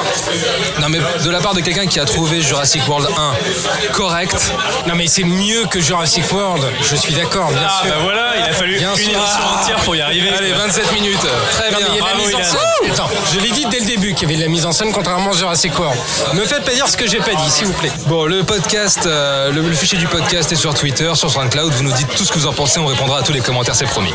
Non, 0.81 0.89
mais 0.89 0.99
de 1.25 1.31
la 1.31 1.41
part 1.41 1.55
de 1.55 1.61
quelqu'un 1.67 1.87
qui 1.89 1.99
a 1.99 2.05
trouvé 2.05 2.41
Jurassic 2.43 2.87
World 2.89 3.09
1 3.17 3.93
correct. 3.93 4.53
Non 4.87 4.95
mais 4.95 5.07
c'est 5.09 5.25
mieux 5.25 5.65
que 5.67 5.81
Jurassic 5.81 6.31
World, 6.33 6.65
je 6.89 6.95
suis 6.95 7.13
d'accord, 7.15 7.49
bien 7.51 7.59
Ah 7.67 7.83
sûr. 7.83 7.91
bah 7.93 8.01
voilà, 8.05 8.35
il 8.39 8.43
a 8.45 8.53
fallu 8.53 8.79
Bien 8.79 8.91
une 8.93 8.97
sûr. 8.97 9.09
émission 9.19 9.45
entière 9.61 9.77
pour 9.81 9.97
y 9.97 10.01
arriver. 10.01 10.29
Allez, 10.31 10.53
27 10.53 10.93
minutes. 10.93 11.19
Très 11.51 11.71
Non, 11.73 11.79
bien. 11.79 11.87
mais 11.91 11.97
il 11.97 11.99
y 11.99 12.09
a 12.09 12.13
de 12.13 12.19
la 12.19 12.25
mise 12.25 12.35
en 12.37 12.45
scène. 12.45 12.91
Attends, 12.93 13.11
je 13.35 13.41
l'ai 13.41 13.51
dit 13.51 13.67
dès 13.71 13.81
le 13.81 13.87
début 13.87 14.15
qu'il 14.15 14.29
y 14.29 14.33
avait 14.33 14.37
de 14.41 14.43
la 14.47 14.49
mise 14.51 14.65
en 14.65 14.71
scène 14.73 14.93
contrairement 14.93 15.33
à 15.33 15.37
Jurassic 15.37 15.77
World. 15.79 15.99
Me 16.35 16.45
faites 16.45 16.65
pas 16.65 16.73
dire 16.73 16.89
ce 16.89 16.97
que 16.97 17.09
j'ai 17.09 17.19
pas 17.19 17.35
dit, 17.35 17.51
s'il 17.51 17.67
vous 17.67 17.73
plaît. 17.73 17.91
Bon, 18.07 18.27
le 18.27 18.45
podcast, 18.45 19.01
euh, 19.07 19.51
le, 19.51 19.63
le 19.63 19.75
fichier 19.75 19.99
du 19.99 20.07
podcast 20.07 20.53
est 20.53 20.57
sur 20.57 20.73
Twitter, 20.75 21.11
sur 21.15 21.31
SoundCloud. 21.31 21.73
Vous 21.73 21.83
nous 21.83 21.93
dites 21.93 22.15
tout 22.15 22.25
ce 22.25 22.31
que 22.33 22.39
vous 22.39 22.47
en 22.47 22.53
pensez, 22.53 22.79
on 22.79 22.87
répondra 22.87 23.19
à 23.19 23.23
tous 23.23 23.33
les 23.33 23.41
commentaires, 23.41 23.75
c'est 23.75 23.87
promis. 23.87 24.15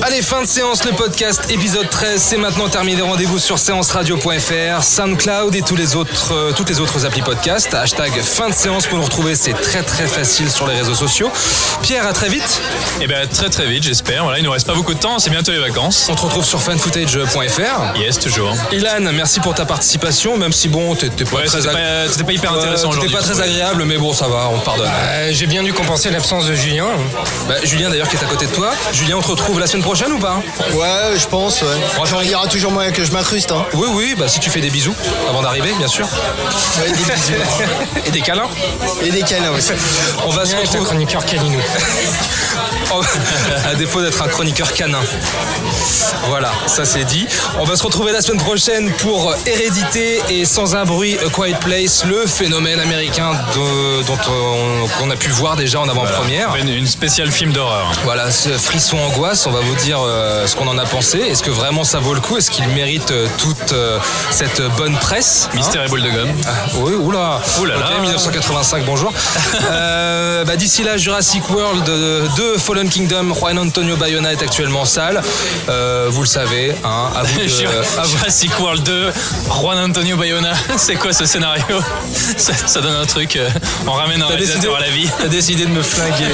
Allez, 0.00 0.20
fin 0.22 0.42
de 0.42 0.46
séance, 0.48 0.84
le 0.84 0.90
podcast 0.92 1.44
épisode 1.50 1.88
13, 1.88 2.20
c'est 2.20 2.36
maintenant 2.36 2.68
terminé. 2.68 3.02
Rendez-vous 3.02 3.38
sur 3.38 3.58
séanceradio.fr, 3.58 4.82
SoundCloud 4.82 5.54
et 5.54 5.62
tous 5.62 5.76
les 5.76 5.94
autres, 5.94 6.32
euh, 6.32 6.52
toutes 6.56 6.70
les 6.70 6.80
autres 6.80 7.06
applis 7.06 7.22
podcast. 7.22 7.72
Hashtag 7.72 8.10
fin 8.20 8.48
de 8.48 8.54
séance 8.54 8.86
pour 8.86 8.98
nous 8.98 9.04
retrouver, 9.04 9.36
c'est 9.36 9.52
très 9.52 9.82
très 9.84 10.08
facile 10.08 10.50
sur 10.50 10.66
les 10.66 10.74
réseaux 10.74 10.94
sociaux. 10.96 11.30
Pierre, 11.82 12.04
à 12.06 12.12
très 12.12 12.28
vite. 12.28 12.60
Et 13.00 13.06
ben 13.06 13.28
très 13.28 13.48
très 13.48 13.66
vite, 13.66 13.84
j'espère. 13.84 14.24
Voilà, 14.24 14.38
il 14.38 14.44
nous 14.44 14.50
reste 14.50 14.66
pas 14.66 14.74
beaucoup 14.74 14.94
de 14.94 14.98
temps, 14.98 15.20
c'est 15.20 15.30
bientôt 15.30 15.52
les 15.52 15.60
vacances. 15.60 16.08
On 16.10 16.16
te 16.16 16.22
retrouve 16.22 16.44
sur 16.44 16.60
fanfootage.fr. 16.60 17.96
Yes, 17.98 18.18
toujours. 18.18 18.56
Ilan, 18.72 19.12
merci 19.12 19.38
pour 19.38 19.54
ta 19.54 19.66
participation, 19.66 20.36
même 20.36 20.52
si 20.52 20.68
bon, 20.68 20.96
t'étais 20.96 21.24
pas 21.24 21.36
Ouais, 21.36 21.44
très 21.44 21.58
c'était 21.60 21.68
ag- 21.68 21.74
pas- 21.76 22.10
c'était 22.10 22.24
pas 22.24 22.32
hyper 22.32 22.52
intéressant 22.52 22.88
aujourd'hui. 22.90 23.12
pas 23.12 23.20
très 23.22 23.40
agréable, 23.40 23.84
mais 23.84 23.98
bon, 23.98 24.12
ça 24.12 24.26
va, 24.26 24.48
on 24.52 24.58
te 24.58 24.64
pardonne. 24.64 24.90
Euh, 24.90 25.28
j'ai 25.32 25.46
bien 25.46 25.62
dû 25.62 25.72
compenser 25.72 26.10
l'absence 26.10 26.46
de 26.46 26.54
Julien. 26.54 26.86
Bah, 27.48 27.54
Julien 27.62 27.88
d'ailleurs 27.88 28.08
qui 28.08 28.16
est 28.16 28.22
à 28.24 28.26
côté 28.26 28.46
de 28.46 28.52
toi. 28.52 28.72
Julien, 28.92 29.16
on 29.18 29.22
te 29.22 29.28
retrouve 29.28 29.60
la 29.60 29.66
semaine 29.68 29.81
prochaine 29.82 30.12
ou 30.12 30.18
pas 30.18 30.40
Ouais, 30.72 31.16
je 31.18 31.26
pense, 31.26 31.62
ouais. 31.62 32.06
Faire- 32.06 32.22
Il 32.22 32.30
y 32.30 32.34
aura 32.34 32.46
toujours 32.46 32.70
moyen 32.72 32.90
que 32.92 33.04
je 33.04 33.12
m'incruste, 33.12 33.52
hein. 33.52 33.64
Oui, 33.74 33.88
oui, 33.92 34.14
bah 34.18 34.28
si 34.28 34.40
tu 34.40 34.50
fais 34.50 34.60
des 34.60 34.70
bisous 34.70 34.94
avant 35.28 35.42
d'arriver, 35.42 35.72
bien 35.78 35.88
sûr. 35.88 36.06
Ouais, 36.78 36.88
des 36.90 36.96
bisous. 36.96 37.32
Et 38.06 38.10
des 38.10 38.20
câlins. 38.20 38.48
Et 39.02 39.10
des 39.10 39.22
câlins 39.22 39.50
aussi. 39.52 39.72
On 40.26 40.30
va 40.30 40.44
se 40.46 40.56
retrouver. 40.56 40.84
chroniqueur 40.84 41.24
caninou. 41.24 41.60
À 43.64 43.74
défaut 43.74 44.02
d'être 44.02 44.20
un 44.22 44.28
chroniqueur 44.28 44.70
canin. 44.74 45.00
Voilà, 46.28 46.52
ça 46.66 46.84
c'est 46.84 47.04
dit. 47.04 47.26
On 47.58 47.64
va 47.64 47.74
se 47.76 47.82
retrouver 47.82 48.12
la 48.12 48.20
semaine 48.20 48.40
prochaine 48.40 48.90
pour 48.98 49.34
Hérédité 49.46 50.20
et 50.28 50.44
Sans 50.44 50.76
un 50.76 50.84
bruit, 50.84 51.16
A 51.24 51.30
Quiet 51.30 51.56
Place, 51.60 52.04
le 52.04 52.26
phénomène 52.26 52.80
américain 52.80 53.32
de- 53.54 54.02
dont 54.02 54.18
on, 55.02 55.10
a 55.10 55.16
pu 55.16 55.30
voir 55.30 55.56
déjà 55.56 55.80
en 55.80 55.88
avant-première. 55.88 56.54
Une, 56.56 56.68
une 56.68 56.86
spéciale 56.86 57.30
film 57.32 57.52
d'horreur. 57.52 57.92
Voilà, 58.04 58.30
ce 58.30 58.50
frisson 58.50 58.98
angoisse, 58.98 59.46
on 59.46 59.50
va 59.52 59.60
vous 59.60 59.71
dire 59.76 59.98
euh, 60.00 60.46
ce 60.46 60.56
qu'on 60.56 60.68
en 60.68 60.78
a 60.78 60.84
pensé. 60.84 61.18
Est-ce 61.18 61.42
que 61.42 61.50
vraiment 61.50 61.84
ça 61.84 61.98
vaut 61.98 62.14
le 62.14 62.20
coup? 62.20 62.36
Est-ce 62.36 62.50
qu'il 62.50 62.66
mérite 62.68 63.10
euh, 63.10 63.26
toute 63.38 63.72
euh, 63.72 63.98
cette 64.30 64.60
bonne 64.76 64.96
presse? 64.96 65.48
Hein? 65.52 65.56
Mystère 65.56 65.84
et 65.84 65.88
boule 65.88 66.02
de 66.02 66.10
gomme. 66.10 66.30
Ah, 66.46 66.50
oui, 66.76 66.94
oula. 66.94 67.40
Oula 67.60 67.74
là. 67.76 67.86
Ok, 67.96 68.00
1985, 68.02 68.84
bonjour. 68.84 69.12
Euh, 69.70 70.44
bah, 70.44 70.56
D'ici 70.56 70.82
là, 70.82 70.96
Jurassic 70.96 71.48
World 71.50 71.84
2 72.36 72.58
Fallen 72.58 72.88
Kingdom, 72.88 73.32
Juan 73.34 73.58
Antonio 73.58 73.96
Bayona 73.96 74.32
est 74.32 74.42
actuellement 74.42 74.82
en 74.82 74.84
salle. 74.84 75.22
Euh, 75.68 76.06
vous 76.10 76.20
le 76.22 76.26
savez, 76.26 76.74
hein, 76.84 77.10
à 77.16 77.22
vous 77.22 77.38
de- 77.40 77.46
Jurassic 78.08 78.58
World 78.60 78.82
2, 78.82 79.12
Juan 79.48 79.78
Antonio 79.78 80.16
Bayona, 80.16 80.52
c'est 80.76 80.94
quoi 80.96 81.12
ce 81.12 81.24
scénario? 81.24 81.80
Ça, 82.36 82.52
ça 82.66 82.80
donne 82.80 82.94
un 82.96 83.06
truc, 83.06 83.38
on 83.86 83.92
ramène 83.92 84.22
un 84.22 84.26
décidé, 84.36 84.44
réalisateur 84.68 84.76
à 84.76 84.80
la 84.80 84.90
vie. 84.90 85.08
t'as 85.18 85.28
décidé 85.28 85.64
de 85.64 85.70
me 85.70 85.82
flinguer. 85.82 86.32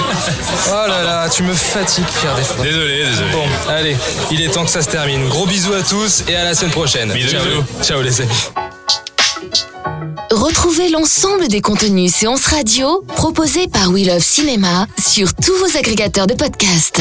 Oh 0.70 0.86
là 0.88 1.02
là, 1.04 1.28
tu 1.28 1.42
me 1.42 1.54
fatigues, 1.54 2.06
Pierre, 2.20 2.34
des 2.34 2.42
fois. 2.42 2.62
Désolé, 2.64 3.04
désolé. 3.04 3.27
Bon, 3.32 3.44
allez, 3.70 3.96
il 4.30 4.40
est 4.40 4.48
temps 4.48 4.64
que 4.64 4.70
ça 4.70 4.82
se 4.82 4.88
termine. 4.88 5.28
Gros 5.28 5.46
bisous 5.46 5.72
à 5.74 5.82
tous 5.82 6.24
et 6.28 6.36
à 6.36 6.44
la 6.44 6.54
semaine 6.54 6.72
prochaine. 6.72 7.12
Bisous, 7.12 7.30
Ciao, 7.30 7.44
bisous. 7.44 7.64
Ciao 7.82 8.02
les 8.02 8.20
amis. 8.20 8.30
Retrouvez 10.30 10.88
l'ensemble 10.90 11.48
des 11.48 11.60
contenus 11.60 12.12
séances 12.14 12.46
radio 12.46 13.02
proposés 13.16 13.66
par 13.66 13.90
We 13.90 14.06
Love 14.06 14.22
Cinéma 14.22 14.86
sur 14.98 15.34
tous 15.34 15.54
vos 15.56 15.78
agrégateurs 15.78 16.26
de 16.26 16.34
podcasts. 16.34 17.00